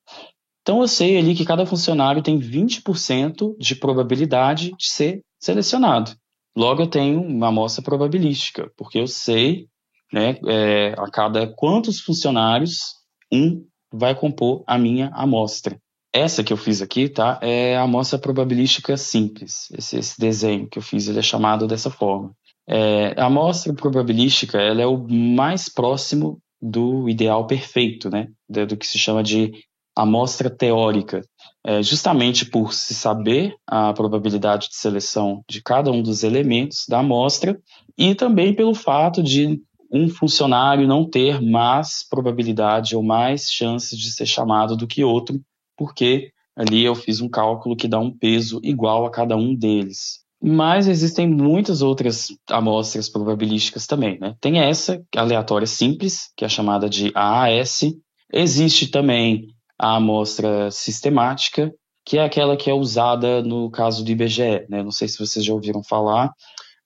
Então 0.62 0.80
eu 0.80 0.88
sei 0.88 1.18
ali 1.18 1.34
que 1.34 1.44
cada 1.44 1.66
funcionário 1.66 2.22
tem 2.22 2.38
20% 2.38 3.56
de 3.58 3.74
probabilidade 3.74 4.70
de 4.78 4.88
ser 4.88 5.22
selecionado. 5.38 6.16
Logo 6.56 6.82
eu 6.82 6.86
tenho 6.86 7.20
uma 7.20 7.48
amostra 7.48 7.82
probabilística, 7.82 8.70
porque 8.76 8.98
eu 8.98 9.06
sei, 9.08 9.66
né, 10.12 10.38
é, 10.46 10.94
a 10.96 11.10
cada 11.10 11.46
quantos 11.48 12.00
funcionários 12.00 12.94
um 13.30 13.66
vai 13.92 14.14
compor 14.14 14.62
a 14.66 14.78
minha 14.78 15.10
amostra. 15.12 15.78
Essa 16.16 16.44
que 16.44 16.52
eu 16.52 16.56
fiz 16.56 16.80
aqui, 16.80 17.08
tá, 17.08 17.40
é 17.42 17.76
a 17.76 17.82
amostra 17.82 18.16
probabilística 18.16 18.96
simples. 18.96 19.68
Esse, 19.76 19.98
esse 19.98 20.20
desenho 20.20 20.68
que 20.68 20.78
eu 20.78 20.82
fiz, 20.82 21.08
ele 21.08 21.18
é 21.18 21.22
chamado 21.22 21.66
dessa 21.66 21.90
forma. 21.90 22.30
É, 22.68 23.20
a 23.20 23.26
amostra 23.26 23.74
probabilística, 23.74 24.56
ela 24.58 24.80
é 24.80 24.86
o 24.86 24.96
mais 24.96 25.68
próximo 25.68 26.40
do 26.62 27.08
ideal 27.08 27.48
perfeito, 27.48 28.08
né, 28.08 28.28
do 28.48 28.76
que 28.76 28.86
se 28.86 28.96
chama 28.96 29.24
de 29.24 29.52
amostra 29.96 30.48
teórica, 30.48 31.20
é, 31.66 31.82
justamente 31.82 32.46
por 32.46 32.72
se 32.72 32.94
saber 32.94 33.56
a 33.66 33.92
probabilidade 33.92 34.68
de 34.68 34.76
seleção 34.76 35.42
de 35.50 35.60
cada 35.60 35.90
um 35.90 36.00
dos 36.00 36.22
elementos 36.22 36.84
da 36.88 37.00
amostra 37.00 37.58
e 37.98 38.14
também 38.14 38.54
pelo 38.54 38.74
fato 38.74 39.20
de 39.20 39.60
um 39.92 40.08
funcionário 40.08 40.86
não 40.86 41.08
ter 41.08 41.40
mais 41.42 42.06
probabilidade 42.08 42.94
ou 42.96 43.02
mais 43.02 43.50
chances 43.50 43.98
de 43.98 44.12
ser 44.12 44.26
chamado 44.26 44.76
do 44.76 44.86
que 44.86 45.04
outro, 45.04 45.40
porque 45.76 46.30
ali 46.56 46.84
eu 46.84 46.94
fiz 46.94 47.20
um 47.20 47.28
cálculo 47.28 47.76
que 47.76 47.88
dá 47.88 47.98
um 47.98 48.10
peso 48.10 48.60
igual 48.62 49.04
a 49.06 49.10
cada 49.10 49.36
um 49.36 49.54
deles. 49.54 50.24
Mas 50.42 50.86
existem 50.86 51.26
muitas 51.26 51.80
outras 51.80 52.28
amostras 52.50 53.08
probabilísticas 53.08 53.86
também, 53.86 54.18
né? 54.18 54.36
Tem 54.40 54.58
essa 54.58 55.02
aleatória 55.16 55.66
simples, 55.66 56.30
que 56.36 56.44
é 56.44 56.48
chamada 56.48 56.88
de 56.88 57.10
AAS. 57.14 57.80
Existe 58.30 58.88
também 58.88 59.46
a 59.78 59.96
amostra 59.96 60.70
sistemática, 60.70 61.72
que 62.04 62.18
é 62.18 62.24
aquela 62.24 62.56
que 62.56 62.68
é 62.68 62.74
usada 62.74 63.42
no 63.42 63.70
caso 63.70 64.04
do 64.04 64.10
IBGE. 64.10 64.66
Né? 64.68 64.82
Não 64.82 64.90
sei 64.90 65.08
se 65.08 65.18
vocês 65.18 65.44
já 65.44 65.54
ouviram 65.54 65.82
falar. 65.82 66.30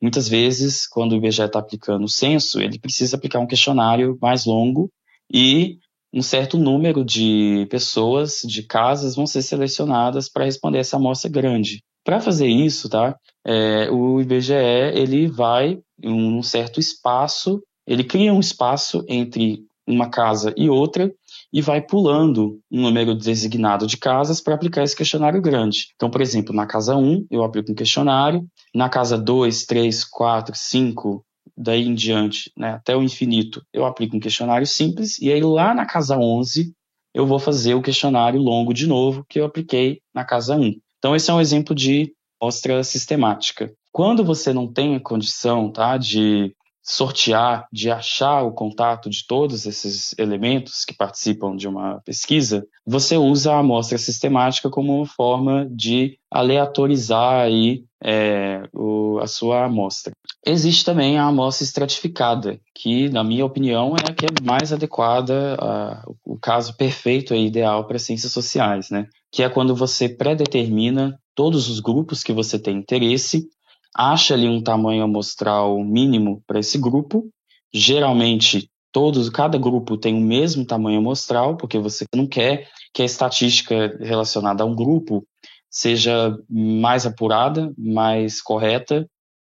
Muitas 0.01 0.29
vezes, 0.29 0.87
quando 0.87 1.13
o 1.13 1.17
IBGE 1.17 1.43
está 1.43 1.59
aplicando 1.59 2.05
o 2.05 2.09
censo, 2.09 2.61
ele 2.61 2.79
precisa 2.79 3.17
aplicar 3.17 3.41
um 3.41 3.47
questionário 3.47 4.17
mais 4.23 4.47
longo 4.47 4.89
e 5.33 5.79
um 6.13 6.23
certo 6.23 6.57
número 6.57 7.05
de 7.05 7.67
pessoas, 7.71 8.41
de 8.45 8.63
casas, 8.63 9.15
vão 9.15 9.27
ser 9.27 9.43
selecionadas 9.43 10.29
para 10.29 10.45
responder 10.45 10.79
essa 10.79 10.97
amostra 10.97 11.31
grande. 11.31 11.83
Para 12.05 12.21
fazer 12.21 12.49
isso, 12.49 12.89
tá? 12.89 13.15
É, 13.47 13.91
o 13.91 14.21
IBGE 14.21 14.55
ele 14.95 15.29
vai 15.29 15.79
em 16.03 16.13
um 16.13 16.43
certo 16.43 16.81
espaço, 16.81 17.63
ele 17.87 18.05
cria 18.05 18.33
um 18.33 18.41
espaço 18.41 19.05
entre 19.09 19.67
uma 19.87 20.11
casa 20.11 20.53
e 20.57 20.69
outra 20.69 21.13
e 21.53 21.63
vai 21.63 21.81
pulando 21.81 22.61
um 22.71 22.83
número 22.83 23.15
designado 23.15 23.87
de 23.87 23.97
casas 23.97 24.41
para 24.41 24.55
aplicar 24.55 24.83
esse 24.83 24.95
questionário 24.95 25.41
grande. 25.41 25.89
Então, 25.95 26.11
por 26.11 26.21
exemplo, 26.21 26.55
na 26.55 26.67
casa 26.67 26.95
1, 26.95 27.27
eu 27.31 27.43
aplico 27.43 27.73
um 27.73 27.75
questionário, 27.75 28.47
na 28.75 28.89
casa 28.89 29.17
2, 29.17 29.65
3, 29.65 30.05
4, 30.05 30.55
5, 30.55 31.25
daí 31.59 31.87
em 31.87 31.95
diante, 31.95 32.53
né, 32.57 32.73
até 32.73 32.97
o 32.97 33.03
infinito, 33.03 33.63
eu 33.73 33.85
aplico 33.85 34.17
um 34.17 34.21
questionário 34.21 34.67
simples, 34.67 35.19
e 35.19 35.33
aí 35.33 35.43
lá 35.43 35.75
na 35.75 35.85
casa 35.85 36.17
11, 36.17 36.73
eu 37.13 37.27
vou 37.27 37.39
fazer 37.39 37.75
o 37.75 37.83
questionário 37.83 38.41
longo 38.41 38.73
de 38.73 38.87
novo, 38.87 39.25
que 39.29 39.41
eu 39.41 39.45
apliquei 39.45 40.01
na 40.15 40.25
casa 40.25 40.57
1. 40.57 40.75
Então, 40.99 41.17
esse 41.17 41.31
é 41.31 41.35
um 41.35 41.41
exemplo 41.41 41.75
de 41.75 42.13
amostra 42.41 42.83
sistemática. 42.85 43.73
Quando 43.91 44.25
você 44.25 44.53
não 44.53 44.73
tem 44.73 44.95
a 44.95 45.01
condição 45.01 45.73
tá, 45.73 45.97
de 45.97 46.55
sortear, 46.89 47.69
de 47.71 47.91
achar 47.91 48.43
o 48.43 48.53
contato 48.53 49.11
de 49.11 49.27
todos 49.27 49.67
esses 49.67 50.15
elementos 50.19 50.87
que 50.87 50.97
participam 50.97 51.55
de 51.55 51.69
uma 51.69 52.01
pesquisa, 52.03 52.67
você 52.87 53.15
usa 53.19 53.53
a 53.53 53.59
amostra 53.59 53.99
sistemática 53.99 54.71
como 54.71 54.97
uma 54.97 55.07
forma 55.07 55.69
de 55.71 56.19
aleatorizar 56.31 57.43
aí, 57.43 57.85
é, 58.03 58.63
o, 58.73 59.19
a 59.21 59.27
sua 59.27 59.67
amostra. 59.67 60.13
Existe 60.47 60.83
também 60.83 61.19
a 61.19 61.27
amostra 61.27 61.65
estratificada, 61.65 62.59
que, 62.75 63.11
na 63.11 63.23
minha 63.23 63.45
opinião, 63.45 63.95
é 63.95 64.11
a 64.11 64.15
que 64.15 64.25
é 64.25 64.43
mais 64.43 64.73
adequada, 64.73 65.57
a, 65.61 66.03
o 66.25 66.39
caso 66.39 66.75
perfeito 66.75 67.35
e 67.35 67.47
ideal 67.47 67.87
para 67.87 67.99
ciências 67.99 68.33
sociais, 68.33 68.89
né? 68.89 69.07
que 69.31 69.43
é 69.43 69.49
quando 69.51 69.75
você 69.75 70.09
predetermina 70.09 71.21
todos 71.35 71.69
os 71.69 71.81
grupos 71.81 72.23
que 72.23 72.33
você 72.33 72.59
tem 72.59 72.79
interesse 72.79 73.47
acha 73.95 74.35
ali 74.35 74.49
um 74.49 74.63
tamanho 74.63 75.03
amostral 75.03 75.83
mínimo 75.83 76.43
para 76.47 76.61
esse 76.61 76.79
grupo. 76.79 77.29
Geralmente, 77.73 78.71
todos, 78.93 79.29
cada 79.29 79.59
grupo 79.59 79.97
tem 79.97 80.15
o 80.15 80.21
mesmo 80.21 80.65
tamanho 80.65 80.99
amostral, 80.99 81.57
porque 81.57 81.79
você 81.79 82.05
não 82.15 82.27
quer 82.27 82.69
que 82.93 83.03
a 83.03 83.05
estatística 83.05 83.97
relacionada 84.01 84.63
a 84.63 84.67
um 84.67 84.75
grupo 84.75 85.27
seja 85.71 86.37
mais 86.49 87.05
apurada, 87.05 87.73
mais 87.77 88.41
correta, 88.41 89.07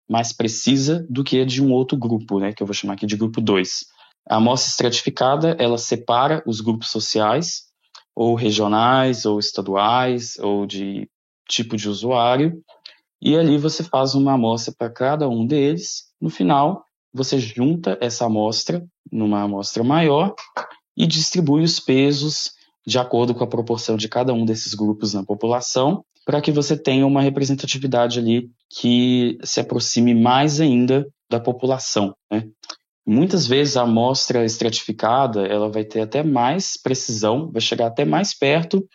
mais 0.08 0.32
precisa 0.32 1.06
do 1.08 1.24
que 1.24 1.40
a 1.40 1.46
de 1.46 1.62
um 1.62 1.72
outro 1.72 1.96
grupo, 1.96 2.38
né, 2.38 2.52
que 2.52 2.62
eu 2.62 2.66
vou 2.66 2.74
chamar 2.74 2.94
aqui 2.94 3.06
de 3.06 3.16
grupo 3.16 3.40
2. 3.40 3.86
A 4.28 4.36
amostra 4.36 4.70
estratificada, 4.70 5.56
ela 5.58 5.78
separa 5.78 6.42
os 6.46 6.60
grupos 6.60 6.90
sociais, 6.90 7.70
ou 8.14 8.34
regionais, 8.34 9.24
ou 9.24 9.38
estaduais, 9.38 10.36
ou 10.38 10.66
de 10.66 11.08
tipo 11.48 11.76
de 11.76 11.88
usuário, 11.88 12.62
e 13.22 13.36
ali 13.36 13.58
você 13.58 13.82
faz 13.82 14.14
uma 14.14 14.32
amostra 14.32 14.74
para 14.76 14.90
cada 14.90 15.28
um 15.28 15.46
deles. 15.46 16.04
No 16.20 16.30
final, 16.30 16.84
você 17.12 17.38
junta 17.38 17.98
essa 18.00 18.26
amostra 18.26 18.84
numa 19.10 19.42
amostra 19.42 19.84
maior 19.84 20.34
e 20.96 21.06
distribui 21.06 21.62
os 21.62 21.78
pesos 21.78 22.52
de 22.86 22.98
acordo 22.98 23.34
com 23.34 23.44
a 23.44 23.48
proporção 23.48 23.96
de 23.96 24.08
cada 24.08 24.32
um 24.32 24.44
desses 24.44 24.74
grupos 24.74 25.12
na 25.12 25.22
população, 25.22 26.04
para 26.24 26.40
que 26.40 26.50
você 26.50 26.76
tenha 26.76 27.06
uma 27.06 27.20
representatividade 27.20 28.18
ali 28.18 28.50
que 28.70 29.38
se 29.42 29.60
aproxime 29.60 30.14
mais 30.14 30.60
ainda 30.60 31.06
da 31.28 31.38
população. 31.38 32.14
Né? 32.30 32.48
Muitas 33.06 33.46
vezes 33.46 33.76
a 33.76 33.82
amostra 33.82 34.44
estratificada 34.44 35.46
ela 35.46 35.70
vai 35.70 35.84
ter 35.84 36.00
até 36.00 36.22
mais 36.22 36.80
precisão, 36.80 37.50
vai 37.50 37.60
chegar 37.60 37.86
até 37.86 38.04
mais 38.04 38.36
perto 38.36 38.86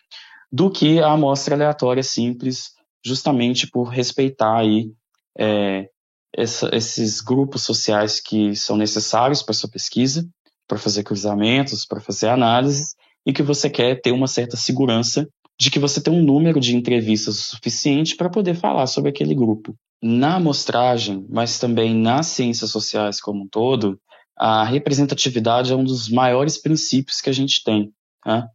do 0.52 0.70
que 0.70 1.00
a 1.00 1.12
amostra 1.12 1.56
aleatória 1.56 2.04
simples 2.04 2.75
justamente 3.06 3.68
por 3.68 3.84
respeitar 3.84 4.58
aí 4.58 4.92
é, 5.38 5.88
essa, 6.36 6.70
esses 6.74 7.22
grupos 7.22 7.62
sociais 7.64 8.20
que 8.20 8.56
são 8.56 8.76
necessários 8.76 9.44
para 9.44 9.54
sua 9.54 9.70
pesquisa, 9.70 10.28
para 10.68 10.78
fazer 10.78 11.04
cruzamentos, 11.04 11.86
para 11.86 12.02
fazer 12.02 12.30
análises, 12.30 12.96
e 13.26 13.32
que 13.32 13.44
você 13.44 13.70
quer 13.70 14.02
ter 14.02 14.12
uma 14.12 14.28
certa 14.28 14.58
segurança 14.58 15.28
de 15.60 15.72
que 15.72 15.80
você 15.80 16.02
tem 16.02 16.14
um 16.14 16.24
número 16.24 16.60
de 16.60 16.76
entrevistas 16.76 17.38
suficiente 17.38 18.16
para 18.16 18.30
poder 18.30 18.56
falar 18.56 18.88
sobre 18.88 19.10
aquele 19.10 19.34
grupo. 19.34 19.76
Na 20.02 20.36
amostragem, 20.36 21.26
mas 21.30 21.58
também 21.60 21.96
nas 21.96 22.28
ciências 22.28 22.70
sociais 22.72 23.22
como 23.22 23.44
um 23.44 23.48
todo, 23.48 24.00
a 24.38 24.66
representatividade 24.66 25.72
é 25.72 25.76
um 25.76 25.84
dos 25.84 26.10
maiores 26.10 26.58
princípios 26.58 27.22
que 27.22 27.30
a 27.30 27.34
gente 27.34 27.64
tem. 27.64 27.94
Né? 28.26 28.46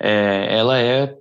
É, 0.00 0.56
ela 0.56 0.78
é 0.78 1.16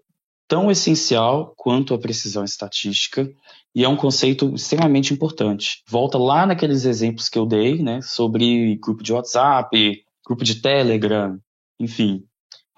tão 0.48 0.70
essencial 0.70 1.54
quanto 1.58 1.94
a 1.94 2.00
precisão 2.00 2.44
estatística 2.44 3.30
e 3.74 3.84
é 3.84 3.90
um 3.90 3.96
conceito 3.96 4.54
extremamente 4.56 5.14
importante. 5.14 5.84
Volta 5.88 6.18
lá 6.18 6.46
naqueles 6.46 6.86
exemplos 6.86 7.28
que 7.28 7.38
eu 7.38 7.46
dei, 7.46 7.82
né, 7.82 8.00
sobre 8.02 8.78
grupo 8.78 9.04
de 9.04 9.12
WhatsApp, 9.12 10.04
grupo 10.26 10.44
de 10.44 10.62
Telegram, 10.62 11.38
enfim. 11.80 12.24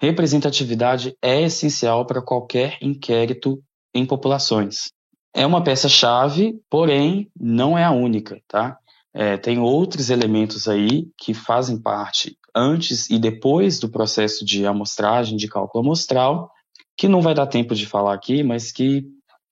Representatividade 0.00 1.16
é 1.22 1.42
essencial 1.42 2.06
para 2.06 2.22
qualquer 2.22 2.78
inquérito 2.80 3.62
em 3.94 4.04
populações. 4.06 4.92
É 5.34 5.46
uma 5.46 5.62
peça-chave, 5.62 6.60
porém 6.70 7.30
não 7.38 7.76
é 7.76 7.84
a 7.84 7.90
única, 7.90 8.40
tá? 8.48 8.78
É, 9.14 9.36
tem 9.36 9.58
outros 9.58 10.10
elementos 10.10 10.68
aí 10.68 11.08
que 11.16 11.34
fazem 11.34 11.80
parte 11.80 12.36
antes 12.54 13.08
e 13.10 13.18
depois 13.18 13.78
do 13.78 13.88
processo 13.88 14.44
de 14.44 14.66
amostragem, 14.66 15.36
de 15.36 15.48
cálculo 15.48 15.84
amostral, 15.84 16.50
que 16.98 17.08
não 17.08 17.22
vai 17.22 17.32
dar 17.32 17.46
tempo 17.46 17.76
de 17.76 17.86
falar 17.86 18.12
aqui, 18.12 18.42
mas 18.42 18.72
que 18.72 19.06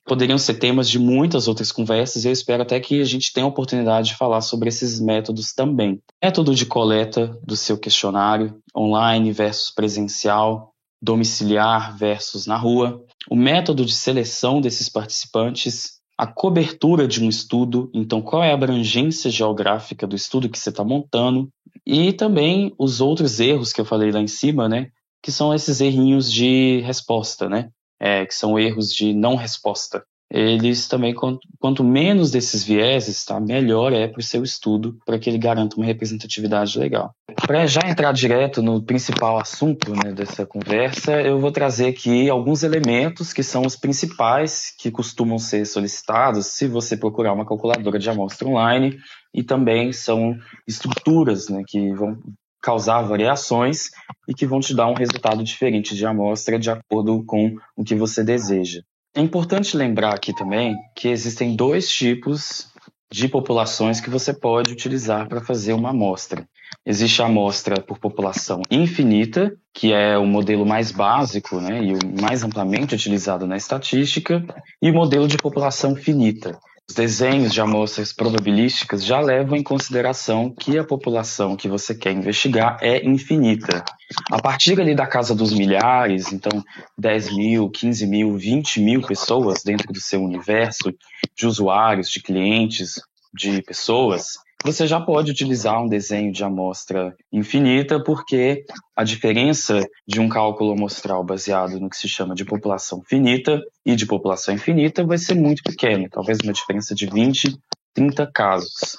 poderiam 0.04 0.36
ser 0.36 0.54
temas 0.54 0.90
de 0.90 0.98
muitas 0.98 1.46
outras 1.46 1.70
conversas 1.70 2.24
e 2.24 2.28
eu 2.28 2.32
espero 2.32 2.62
até 2.62 2.78
que 2.80 3.00
a 3.00 3.04
gente 3.04 3.32
tenha 3.32 3.46
a 3.46 3.48
oportunidade 3.48 4.08
de 4.08 4.16
falar 4.16 4.40
sobre 4.40 4.68
esses 4.68 5.00
métodos 5.00 5.52
também. 5.52 6.00
Método 6.22 6.54
de 6.54 6.66
coleta 6.66 7.38
do 7.44 7.56
seu 7.56 7.78
questionário, 7.78 8.58
online 8.76 9.32
versus 9.32 9.70
presencial, 9.72 10.72
domiciliar 11.00 11.96
versus 11.96 12.46
na 12.46 12.56
rua, 12.56 13.04
o 13.30 13.36
método 13.36 13.84
de 13.84 13.94
seleção 13.94 14.60
desses 14.60 14.88
participantes, 14.88 16.00
a 16.18 16.26
cobertura 16.26 17.06
de 17.06 17.22
um 17.22 17.28
estudo, 17.28 17.90
então 17.94 18.22
qual 18.22 18.42
é 18.42 18.50
a 18.50 18.54
abrangência 18.54 19.30
geográfica 19.30 20.06
do 20.06 20.16
estudo 20.16 20.48
que 20.48 20.58
você 20.58 20.70
está 20.70 20.82
montando, 20.82 21.48
e 21.86 22.12
também 22.12 22.74
os 22.78 23.00
outros 23.00 23.38
erros 23.38 23.72
que 23.72 23.80
eu 23.80 23.84
falei 23.84 24.10
lá 24.10 24.20
em 24.20 24.26
cima, 24.26 24.68
né? 24.68 24.88
Que 25.22 25.32
são 25.32 25.54
esses 25.54 25.80
errinhos 25.80 26.30
de 26.30 26.80
resposta, 26.80 27.48
né? 27.48 27.70
É, 27.98 28.26
que 28.26 28.34
são 28.34 28.58
erros 28.58 28.92
de 28.92 29.14
não 29.14 29.36
resposta. 29.36 30.04
Eles 30.30 30.88
também, 30.88 31.14
quanto 31.14 31.84
menos 31.84 32.32
desses 32.32 32.64
vieses, 32.64 33.24
tá, 33.24 33.38
melhor 33.38 33.92
é 33.92 34.08
para 34.08 34.18
o 34.18 34.24
seu 34.24 34.42
estudo, 34.42 34.98
para 35.06 35.18
que 35.18 35.30
ele 35.30 35.38
garanta 35.38 35.76
uma 35.76 35.86
representatividade 35.86 36.78
legal. 36.78 37.12
Para 37.46 37.66
já 37.66 37.80
entrar 37.88 38.10
direto 38.12 38.60
no 38.60 38.82
principal 38.82 39.38
assunto 39.38 39.92
né, 39.92 40.12
dessa 40.12 40.44
conversa, 40.44 41.20
eu 41.20 41.38
vou 41.38 41.52
trazer 41.52 41.86
aqui 41.86 42.28
alguns 42.28 42.64
elementos 42.64 43.32
que 43.32 43.42
são 43.42 43.62
os 43.62 43.76
principais 43.76 44.74
que 44.76 44.90
costumam 44.90 45.38
ser 45.38 45.64
solicitados 45.64 46.46
se 46.46 46.66
você 46.66 46.96
procurar 46.96 47.32
uma 47.32 47.46
calculadora 47.46 47.98
de 47.98 48.10
amostra 48.10 48.48
online 48.48 48.98
e 49.32 49.44
também 49.44 49.92
são 49.92 50.36
estruturas 50.66 51.48
né, 51.48 51.62
que 51.68 51.92
vão 51.92 52.18
causar 52.66 53.02
variações 53.02 53.90
e 54.26 54.34
que 54.34 54.44
vão 54.44 54.58
te 54.58 54.74
dar 54.74 54.88
um 54.88 54.94
resultado 54.94 55.44
diferente 55.44 55.94
de 55.94 56.04
amostra 56.04 56.58
de 56.58 56.68
acordo 56.68 57.22
com 57.24 57.54
o 57.76 57.84
que 57.84 57.94
você 57.94 58.24
deseja. 58.24 58.80
É 59.14 59.20
importante 59.20 59.76
lembrar 59.76 60.12
aqui 60.12 60.34
também 60.34 60.74
que 60.96 61.06
existem 61.06 61.54
dois 61.54 61.88
tipos 61.88 62.66
de 63.08 63.28
populações 63.28 64.00
que 64.00 64.10
você 64.10 64.34
pode 64.34 64.72
utilizar 64.72 65.28
para 65.28 65.40
fazer 65.40 65.74
uma 65.74 65.90
amostra. 65.90 66.44
Existe 66.84 67.22
a 67.22 67.26
amostra 67.26 67.80
por 67.80 68.00
população 68.00 68.60
infinita, 68.68 69.56
que 69.72 69.92
é 69.92 70.18
o 70.18 70.26
modelo 70.26 70.66
mais 70.66 70.90
básico 70.90 71.60
né, 71.60 71.84
e 71.84 71.92
o 71.92 72.20
mais 72.20 72.42
amplamente 72.42 72.96
utilizado 72.96 73.46
na 73.46 73.56
estatística, 73.56 74.44
e 74.82 74.90
o 74.90 74.94
modelo 74.94 75.28
de 75.28 75.38
população 75.38 75.94
finita, 75.94 76.58
desenhos 76.94 77.52
de 77.52 77.60
amostras 77.60 78.12
probabilísticas 78.12 79.04
já 79.04 79.20
levam 79.20 79.56
em 79.56 79.62
consideração 79.62 80.50
que 80.50 80.78
a 80.78 80.84
população 80.84 81.56
que 81.56 81.68
você 81.68 81.94
quer 81.94 82.12
investigar 82.12 82.78
é 82.80 83.04
infinita. 83.04 83.84
A 84.30 84.40
partir 84.40 84.80
ali 84.80 84.94
da 84.94 85.06
casa 85.06 85.34
dos 85.34 85.52
milhares, 85.52 86.32
então 86.32 86.62
10 86.96 87.34
mil, 87.34 87.68
15 87.68 88.06
mil, 88.06 88.36
20 88.36 88.80
mil 88.80 89.02
pessoas 89.02 89.62
dentro 89.64 89.92
do 89.92 90.00
seu 90.00 90.22
universo 90.22 90.94
de 91.36 91.46
usuários, 91.46 92.08
de 92.08 92.22
clientes, 92.22 93.00
de 93.34 93.62
pessoas, 93.62 94.38
você 94.66 94.84
já 94.84 95.00
pode 95.00 95.30
utilizar 95.30 95.80
um 95.80 95.86
desenho 95.86 96.32
de 96.32 96.42
amostra 96.42 97.14
infinita, 97.32 98.02
porque 98.02 98.64
a 98.96 99.04
diferença 99.04 99.80
de 100.06 100.20
um 100.20 100.28
cálculo 100.28 100.72
amostral 100.72 101.22
baseado 101.22 101.78
no 101.78 101.88
que 101.88 101.96
se 101.96 102.08
chama 102.08 102.34
de 102.34 102.44
população 102.44 103.00
finita 103.08 103.62
e 103.84 103.94
de 103.94 104.04
população 104.04 104.54
infinita 104.54 105.06
vai 105.06 105.18
ser 105.18 105.34
muito 105.34 105.62
pequena, 105.62 106.08
talvez 106.10 106.38
uma 106.42 106.52
diferença 106.52 106.96
de 106.96 107.06
20, 107.06 107.56
30 107.94 108.28
casos. 108.34 108.96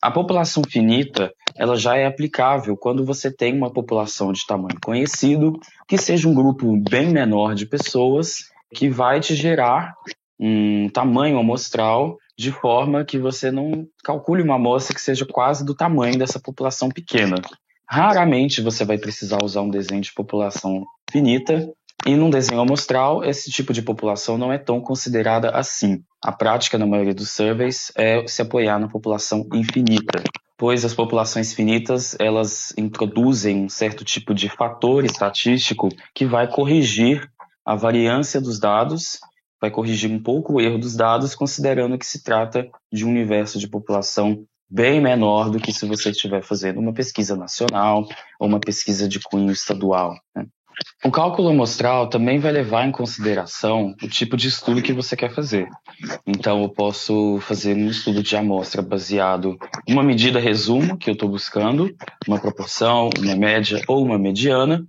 A 0.00 0.10
população 0.10 0.62
finita, 0.66 1.30
ela 1.54 1.76
já 1.76 1.94
é 1.94 2.06
aplicável 2.06 2.74
quando 2.74 3.04
você 3.04 3.30
tem 3.30 3.54
uma 3.54 3.70
população 3.70 4.32
de 4.32 4.46
tamanho 4.46 4.78
conhecido, 4.82 5.60
que 5.86 5.98
seja 5.98 6.26
um 6.26 6.34
grupo 6.34 6.74
bem 6.88 7.10
menor 7.10 7.54
de 7.54 7.66
pessoas, 7.66 8.50
que 8.74 8.88
vai 8.88 9.20
te 9.20 9.34
gerar 9.34 9.92
um 10.40 10.88
tamanho 10.88 11.38
amostral 11.38 12.16
de 12.42 12.50
forma 12.50 13.04
que 13.04 13.18
você 13.18 13.52
não 13.52 13.86
calcule 14.02 14.42
uma 14.42 14.56
amostra 14.56 14.92
que 14.94 15.00
seja 15.00 15.24
quase 15.24 15.64
do 15.64 15.74
tamanho 15.74 16.18
dessa 16.18 16.40
população 16.40 16.88
pequena. 16.88 17.36
Raramente 17.88 18.60
você 18.60 18.84
vai 18.84 18.98
precisar 18.98 19.38
usar 19.44 19.62
um 19.62 19.70
desenho 19.70 20.00
de 20.00 20.12
população 20.12 20.84
finita, 21.10 21.72
e 22.04 22.16
num 22.16 22.30
desenho 22.30 22.60
amostral, 22.60 23.24
esse 23.24 23.48
tipo 23.48 23.72
de 23.72 23.80
população 23.80 24.36
não 24.36 24.52
é 24.52 24.58
tão 24.58 24.80
considerada 24.80 25.50
assim. 25.50 26.02
A 26.20 26.32
prática, 26.32 26.76
na 26.76 26.86
maioria 26.86 27.14
dos 27.14 27.30
surveys, 27.30 27.92
é 27.94 28.26
se 28.26 28.42
apoiar 28.42 28.80
na 28.80 28.88
população 28.88 29.46
infinita, 29.54 30.20
pois 30.58 30.84
as 30.84 30.94
populações 30.94 31.54
finitas 31.54 32.16
elas 32.18 32.74
introduzem 32.76 33.64
um 33.64 33.68
certo 33.68 34.04
tipo 34.04 34.34
de 34.34 34.48
fator 34.48 35.04
estatístico 35.04 35.90
que 36.12 36.26
vai 36.26 36.48
corrigir 36.48 37.30
a 37.64 37.76
variância 37.76 38.40
dos 38.40 38.58
dados 38.58 39.20
vai 39.62 39.70
corrigir 39.70 40.10
um 40.10 40.20
pouco 40.20 40.54
o 40.54 40.60
erro 40.60 40.76
dos 40.76 40.96
dados, 40.96 41.36
considerando 41.36 41.96
que 41.96 42.04
se 42.04 42.24
trata 42.24 42.68
de 42.92 43.06
um 43.06 43.10
universo 43.10 43.60
de 43.60 43.68
população 43.68 44.44
bem 44.68 45.00
menor 45.00 45.50
do 45.50 45.60
que 45.60 45.72
se 45.72 45.86
você 45.86 46.10
estiver 46.10 46.42
fazendo 46.42 46.80
uma 46.80 46.92
pesquisa 46.92 47.36
nacional 47.36 48.08
ou 48.40 48.48
uma 48.48 48.58
pesquisa 48.58 49.08
de 49.08 49.20
cunho 49.20 49.52
estadual. 49.52 50.16
Né? 50.34 50.46
O 51.04 51.12
cálculo 51.12 51.50
amostral 51.50 52.08
também 52.08 52.40
vai 52.40 52.50
levar 52.50 52.88
em 52.88 52.90
consideração 52.90 53.94
o 54.02 54.08
tipo 54.08 54.36
de 54.36 54.48
estudo 54.48 54.82
que 54.82 54.92
você 54.92 55.14
quer 55.14 55.32
fazer. 55.32 55.68
Então, 56.26 56.62
eu 56.62 56.68
posso 56.68 57.38
fazer 57.42 57.76
um 57.76 57.86
estudo 57.86 58.20
de 58.20 58.34
amostra 58.34 58.82
baseado 58.82 59.56
em 59.86 59.92
uma 59.92 60.02
medida 60.02 60.40
resumo 60.40 60.96
que 60.96 61.08
eu 61.08 61.14
estou 61.14 61.28
buscando, 61.28 61.94
uma 62.26 62.40
proporção, 62.40 63.10
uma 63.16 63.36
média 63.36 63.80
ou 63.86 64.02
uma 64.02 64.18
mediana, 64.18 64.84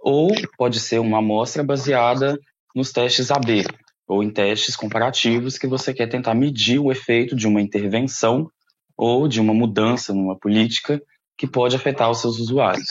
ou 0.00 0.30
pode 0.56 0.80
ser 0.80 0.98
uma 0.98 1.18
amostra 1.18 1.62
baseada 1.62 2.38
nos 2.74 2.92
testes 2.92 3.30
AB, 3.30 3.64
ou 4.06 4.22
em 4.22 4.30
testes 4.30 4.76
comparativos 4.76 5.58
que 5.58 5.66
você 5.66 5.92
quer 5.92 6.08
tentar 6.08 6.34
medir 6.34 6.78
o 6.78 6.92
efeito 6.92 7.34
de 7.34 7.46
uma 7.46 7.60
intervenção 7.60 8.50
ou 8.96 9.26
de 9.26 9.40
uma 9.40 9.54
mudança 9.54 10.12
numa 10.12 10.38
política 10.38 11.00
que 11.36 11.46
pode 11.46 11.74
afetar 11.74 12.10
os 12.10 12.20
seus 12.20 12.38
usuários. 12.38 12.88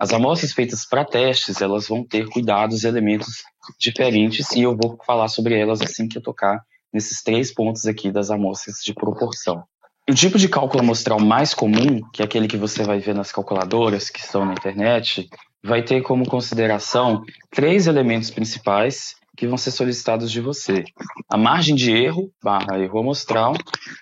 As 0.00 0.12
amostras 0.12 0.52
feitas 0.52 0.86
para 0.86 1.04
testes, 1.04 1.60
elas 1.60 1.86
vão 1.86 2.04
ter 2.04 2.28
cuidados 2.28 2.82
e 2.82 2.88
elementos 2.88 3.42
diferentes 3.78 4.50
e 4.52 4.62
eu 4.62 4.76
vou 4.76 4.98
falar 5.06 5.28
sobre 5.28 5.58
elas 5.58 5.80
assim 5.80 6.08
que 6.08 6.18
eu 6.18 6.22
tocar 6.22 6.60
nesses 6.92 7.22
três 7.22 7.52
pontos 7.52 7.86
aqui 7.86 8.10
das 8.10 8.30
amostras 8.30 8.76
de 8.84 8.92
proporção. 8.92 9.62
O 10.10 10.14
tipo 10.14 10.38
de 10.38 10.48
cálculo 10.48 10.82
amostral 10.82 11.20
mais 11.20 11.54
comum, 11.54 12.00
que 12.12 12.22
é 12.22 12.24
aquele 12.24 12.48
que 12.48 12.56
você 12.56 12.82
vai 12.82 12.98
ver 12.98 13.14
nas 13.14 13.30
calculadoras 13.30 14.10
que 14.10 14.18
estão 14.18 14.44
na 14.44 14.52
internet, 14.52 15.28
vai 15.62 15.82
ter 15.82 16.02
como 16.02 16.28
consideração 16.28 17.22
três 17.50 17.86
elementos 17.86 18.30
principais 18.30 19.14
que 19.36 19.46
vão 19.46 19.56
ser 19.56 19.70
solicitados 19.70 20.30
de 20.30 20.40
você. 20.40 20.84
A 21.28 21.36
margem 21.36 21.74
de 21.74 21.90
erro, 21.90 22.30
barra 22.42 22.78
erro 22.78 22.98
amostral, 22.98 23.54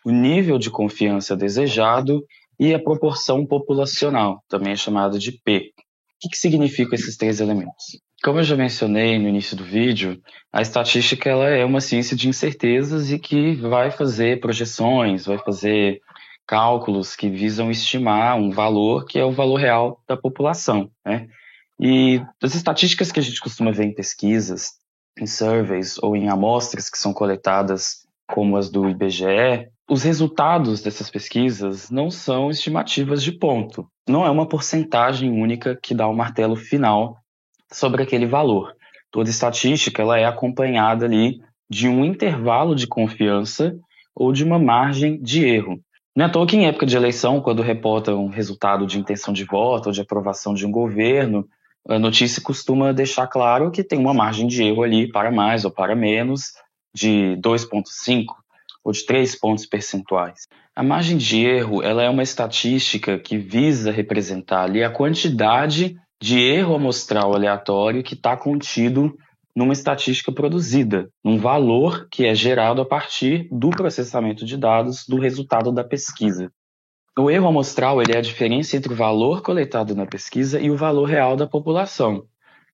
o 0.04 0.10
nível 0.10 0.58
de 0.58 0.70
confiança 0.70 1.36
desejado 1.36 2.24
e 2.58 2.74
a 2.74 2.78
proporção 2.78 3.46
populacional, 3.46 4.42
também 4.48 4.72
é 4.72 4.76
chamada 4.76 5.18
de 5.18 5.32
P. 5.32 5.72
O 5.76 6.20
que, 6.20 6.28
que 6.28 6.36
significam 6.36 6.94
esses 6.94 7.16
três 7.16 7.40
elementos? 7.40 7.98
Como 8.22 8.38
eu 8.38 8.44
já 8.44 8.54
mencionei 8.54 9.18
no 9.18 9.28
início 9.28 9.56
do 9.56 9.64
vídeo, 9.64 10.20
a 10.52 10.60
estatística 10.60 11.30
ela 11.30 11.48
é 11.48 11.64
uma 11.64 11.80
ciência 11.80 12.14
de 12.14 12.28
incertezas 12.28 13.10
e 13.10 13.18
que 13.18 13.54
vai 13.54 13.90
fazer 13.90 14.40
projeções, 14.40 15.24
vai 15.24 15.38
fazer 15.38 16.02
cálculos 16.46 17.16
que 17.16 17.30
visam 17.30 17.70
estimar 17.70 18.36
um 18.36 18.50
valor 18.50 19.06
que 19.06 19.18
é 19.18 19.24
o 19.24 19.32
valor 19.32 19.56
real 19.56 20.02
da 20.06 20.18
população. 20.18 20.90
Né? 21.06 21.28
E 21.80 22.20
das 22.42 22.54
estatísticas 22.54 23.10
que 23.10 23.20
a 23.20 23.22
gente 23.22 23.40
costuma 23.40 23.72
ver 23.72 23.84
em 23.84 23.94
pesquisas, 23.94 24.72
em 25.20 25.26
surveys 25.26 25.98
ou 26.02 26.16
em 26.16 26.28
amostras 26.28 26.88
que 26.88 26.98
são 26.98 27.12
coletadas, 27.12 28.06
como 28.26 28.56
as 28.56 28.70
do 28.70 28.88
IBGE, 28.88 29.68
os 29.88 30.04
resultados 30.04 30.82
dessas 30.82 31.10
pesquisas 31.10 31.90
não 31.90 32.10
são 32.10 32.50
estimativas 32.50 33.22
de 33.22 33.32
ponto. 33.32 33.86
Não 34.08 34.24
é 34.24 34.30
uma 34.30 34.48
porcentagem 34.48 35.30
única 35.30 35.76
que 35.82 35.94
dá 35.94 36.06
o 36.06 36.12
um 36.12 36.16
martelo 36.16 36.54
final 36.54 37.16
sobre 37.72 38.02
aquele 38.02 38.26
valor. 38.26 38.74
Toda 39.10 39.28
estatística 39.28 40.00
ela 40.00 40.18
é 40.18 40.24
acompanhada 40.24 41.06
ali 41.06 41.40
de 41.68 41.88
um 41.88 42.04
intervalo 42.04 42.74
de 42.74 42.86
confiança 42.86 43.76
ou 44.14 44.32
de 44.32 44.44
uma 44.44 44.58
margem 44.58 45.20
de 45.20 45.44
erro. 45.44 45.80
Não 46.14 46.24
é 46.24 46.28
à 46.28 46.30
toa 46.30 46.46
que 46.46 46.56
em 46.56 46.66
época 46.66 46.86
de 46.86 46.96
eleição, 46.96 47.40
quando 47.40 47.62
reportam 47.62 48.24
um 48.24 48.28
resultado 48.28 48.86
de 48.86 48.98
intenção 48.98 49.32
de 49.32 49.44
voto 49.44 49.86
ou 49.86 49.92
de 49.92 50.00
aprovação 50.00 50.54
de 50.54 50.66
um 50.66 50.70
governo, 50.70 51.48
a 51.88 51.98
notícia 51.98 52.42
costuma 52.42 52.92
deixar 52.92 53.26
claro 53.26 53.70
que 53.70 53.82
tem 53.82 53.98
uma 53.98 54.14
margem 54.14 54.46
de 54.46 54.62
erro 54.62 54.82
ali 54.82 55.10
para 55.10 55.30
mais 55.30 55.64
ou 55.64 55.70
para 55.70 55.94
menos 55.94 56.52
de 56.94 57.36
2,5 57.42 58.26
ou 58.84 58.92
de 58.92 59.04
3 59.04 59.38
pontos 59.38 59.66
percentuais. 59.66 60.46
A 60.74 60.82
margem 60.82 61.16
de 61.16 61.44
erro 61.44 61.82
ela 61.82 62.02
é 62.02 62.08
uma 62.08 62.22
estatística 62.22 63.18
que 63.18 63.36
visa 63.36 63.90
representar 63.90 64.64
ali 64.64 64.82
a 64.82 64.90
quantidade 64.90 65.96
de 66.22 66.38
erro 66.38 66.74
amostral 66.74 67.34
aleatório 67.34 68.02
que 68.02 68.14
está 68.14 68.36
contido 68.36 69.16
numa 69.54 69.72
estatística 69.72 70.30
produzida, 70.30 71.08
num 71.24 71.38
valor 71.38 72.08
que 72.10 72.24
é 72.24 72.34
gerado 72.34 72.80
a 72.80 72.86
partir 72.86 73.48
do 73.50 73.70
processamento 73.70 74.44
de 74.44 74.56
dados 74.56 75.04
do 75.08 75.18
resultado 75.18 75.72
da 75.72 75.82
pesquisa. 75.82 76.52
O 77.18 77.30
erro 77.30 77.48
amostral 77.48 78.00
ele 78.00 78.12
é 78.12 78.18
a 78.18 78.22
diferença 78.22 78.76
entre 78.76 78.92
o 78.92 78.96
valor 78.96 79.42
coletado 79.42 79.94
na 79.94 80.06
pesquisa 80.06 80.60
e 80.60 80.70
o 80.70 80.76
valor 80.76 81.06
real 81.06 81.36
da 81.36 81.46
população. 81.46 82.24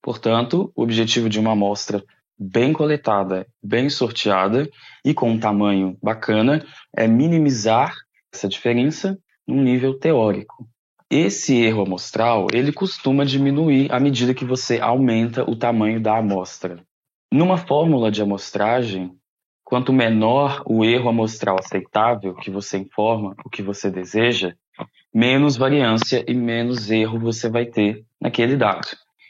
Portanto, 0.01 0.71
o 0.75 0.83
objetivo 0.83 1.27
de 1.27 1.39
uma 1.39 1.53
amostra 1.53 2.03
bem 2.39 2.71
coletada, 2.71 3.47
bem 3.63 3.89
sorteada 3.89 4.69
e 5.03 5.13
com 5.13 5.31
um 5.31 5.39
tamanho 5.39 5.97
bacana 6.01 6.63
é 6.95 7.07
minimizar 7.07 7.93
essa 8.31 8.47
diferença 8.47 9.17
num 9.47 9.61
nível 9.61 9.97
teórico. 9.97 10.67
Esse 11.09 11.55
erro 11.55 11.83
amostral, 11.83 12.47
ele 12.53 12.71
costuma 12.71 13.25
diminuir 13.25 13.91
à 13.91 13.99
medida 13.99 14.33
que 14.33 14.45
você 14.45 14.79
aumenta 14.79 15.49
o 15.49 15.55
tamanho 15.55 15.99
da 15.99 16.17
amostra. 16.17 16.83
Numa 17.31 17.57
fórmula 17.57 18.11
de 18.11 18.21
amostragem, 18.21 19.11
quanto 19.67 19.91
menor 19.91 20.63
o 20.65 20.85
erro 20.85 21.09
amostral 21.09 21.57
aceitável 21.59 22.33
que 22.35 22.49
você 22.49 22.77
informa 22.77 23.35
o 23.43 23.49
que 23.49 23.61
você 23.61 23.91
deseja, 23.91 24.53
menos 25.13 25.57
variância 25.57 26.23
e 26.25 26.33
menos 26.33 26.89
erro 26.89 27.19
você 27.19 27.49
vai 27.49 27.65
ter 27.65 28.05
naquele 28.21 28.55
dado. 28.55 28.87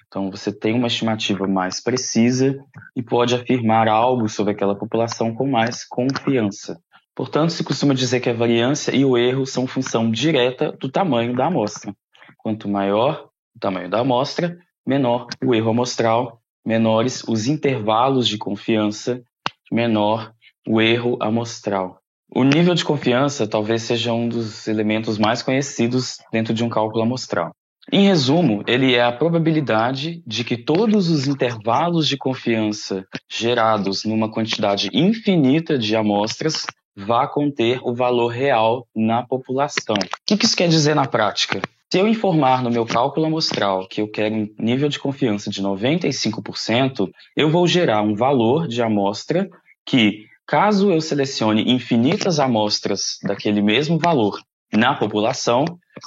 Então, 0.08 0.30
você 0.30 0.54
tem 0.54 0.76
uma 0.76 0.86
estimativa 0.86 1.48
mais 1.48 1.82
precisa 1.82 2.56
e 2.96 3.02
pode 3.02 3.34
afirmar 3.34 3.88
algo 3.88 4.30
sobre 4.30 4.54
aquela 4.54 4.76
população 4.76 5.34
com 5.34 5.50
mais 5.50 5.84
confiança. 5.84 6.80
Portanto, 7.16 7.50
se 7.50 7.64
costuma 7.64 7.96
dizer 7.96 8.20
que 8.20 8.30
a 8.30 8.34
variância 8.34 8.96
e 8.96 9.04
o 9.04 9.18
erro 9.18 9.44
são 9.44 9.66
função 9.66 10.12
direta 10.12 10.72
do 10.72 10.88
tamanho 10.88 11.36
da 11.36 11.48
amostra. 11.48 11.92
Quanto 12.38 12.70
maior 12.70 13.28
o 13.56 13.60
tamanho 13.60 13.90
da 13.90 14.02
amostra, 14.02 14.56
menor 14.86 15.26
o 15.44 15.56
erro 15.56 15.72
amostral, 15.72 16.40
menores 16.64 17.24
os 17.24 17.48
intervalos 17.48 18.28
de 18.28 18.38
confiança, 18.38 19.24
menor 19.72 20.32
o 20.68 20.82
erro 20.82 21.18
amostral. 21.22 22.00
O 22.30 22.44
nível 22.44 22.74
de 22.74 22.84
confiança 22.84 23.48
talvez 23.48 23.84
seja 23.84 24.14
um 24.14 24.28
dos 24.28 24.68
elementos 24.68 25.18
mais 25.18 25.42
conhecidos 25.42 26.18
dentro 26.32 26.54
de 26.54 26.64
um 26.64 26.70
cálculo 26.70 27.04
amostral. 27.04 27.52
Em 27.90 28.06
resumo, 28.06 28.64
ele 28.68 28.96
é 28.96 29.02
a 29.02 29.14
probabilidade 29.14 30.22
de 30.28 30.44
que 30.44 30.58
todos 30.58 31.10
os 31.10 31.26
intervalos 31.26 32.06
de 32.06 32.18
confiança 32.18 33.06
gerados 33.32 34.04
numa 34.04 34.30
quantidade 34.30 34.90
infinita 34.94 35.78
de 35.78 35.96
amostras 35.96 36.66
vá 36.98 37.26
conter 37.28 37.80
o 37.84 37.96
valor 37.96 38.28
real 38.28 38.86
na 38.94 39.26
população. 39.26 39.96
O 39.96 40.36
que 40.36 40.46
isso 40.46 40.58
quer 40.58 40.68
dizer 40.68 40.96
na 40.96 41.08
prática? 41.08 41.62
Se 41.90 42.00
eu 42.00 42.08
informar 42.08 42.62
no 42.62 42.70
meu 42.70 42.86
cálculo 42.86 43.28
amostral 43.28 43.88
que 43.88 44.02
eu 44.02 44.12
quero 44.12 44.36
um 44.36 44.50
nível 44.60 44.90
de 44.90 45.00
confiança 45.00 45.50
de 45.50 45.64
95%, 45.64 47.10
eu 47.34 47.50
vou 47.50 47.66
gerar 47.66 48.02
um 48.02 48.14
valor 48.14 48.68
de 48.68 48.82
amostra 48.82 49.50
que, 49.86 50.26
caso 50.46 50.92
eu 50.92 51.00
selecione 51.00 51.72
infinitas 51.72 52.42
amostras 52.42 53.18
daquele 53.24 53.62
mesmo 53.62 53.98
valor 53.98 54.38
na 54.74 54.96
população, 54.96 55.64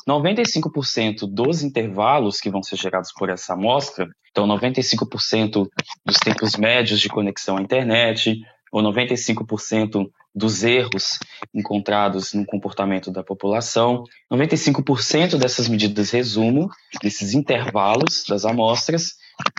95% 0.06 1.26
dos 1.26 1.62
intervalos 1.62 2.40
que 2.40 2.50
vão 2.50 2.62
ser 2.62 2.76
gerados 2.76 3.10
por 3.10 3.30
essa 3.30 3.54
amostra, 3.54 4.06
então 4.30 4.46
95% 4.46 5.66
dos 6.04 6.18
tempos 6.18 6.56
médios 6.56 7.00
de 7.00 7.08
conexão 7.08 7.56
à 7.56 7.62
internet, 7.62 8.38
ou 8.70 8.82
95% 8.82 10.08
dos 10.34 10.62
erros 10.62 11.18
encontrados 11.52 12.32
no 12.32 12.46
comportamento 12.46 13.10
da 13.10 13.22
população. 13.22 14.04
95% 14.32 15.36
dessas 15.36 15.68
medidas 15.68 16.10
resumo, 16.10 16.70
desses 17.02 17.34
intervalos 17.34 18.24
das 18.28 18.44
amostras, 18.44 19.14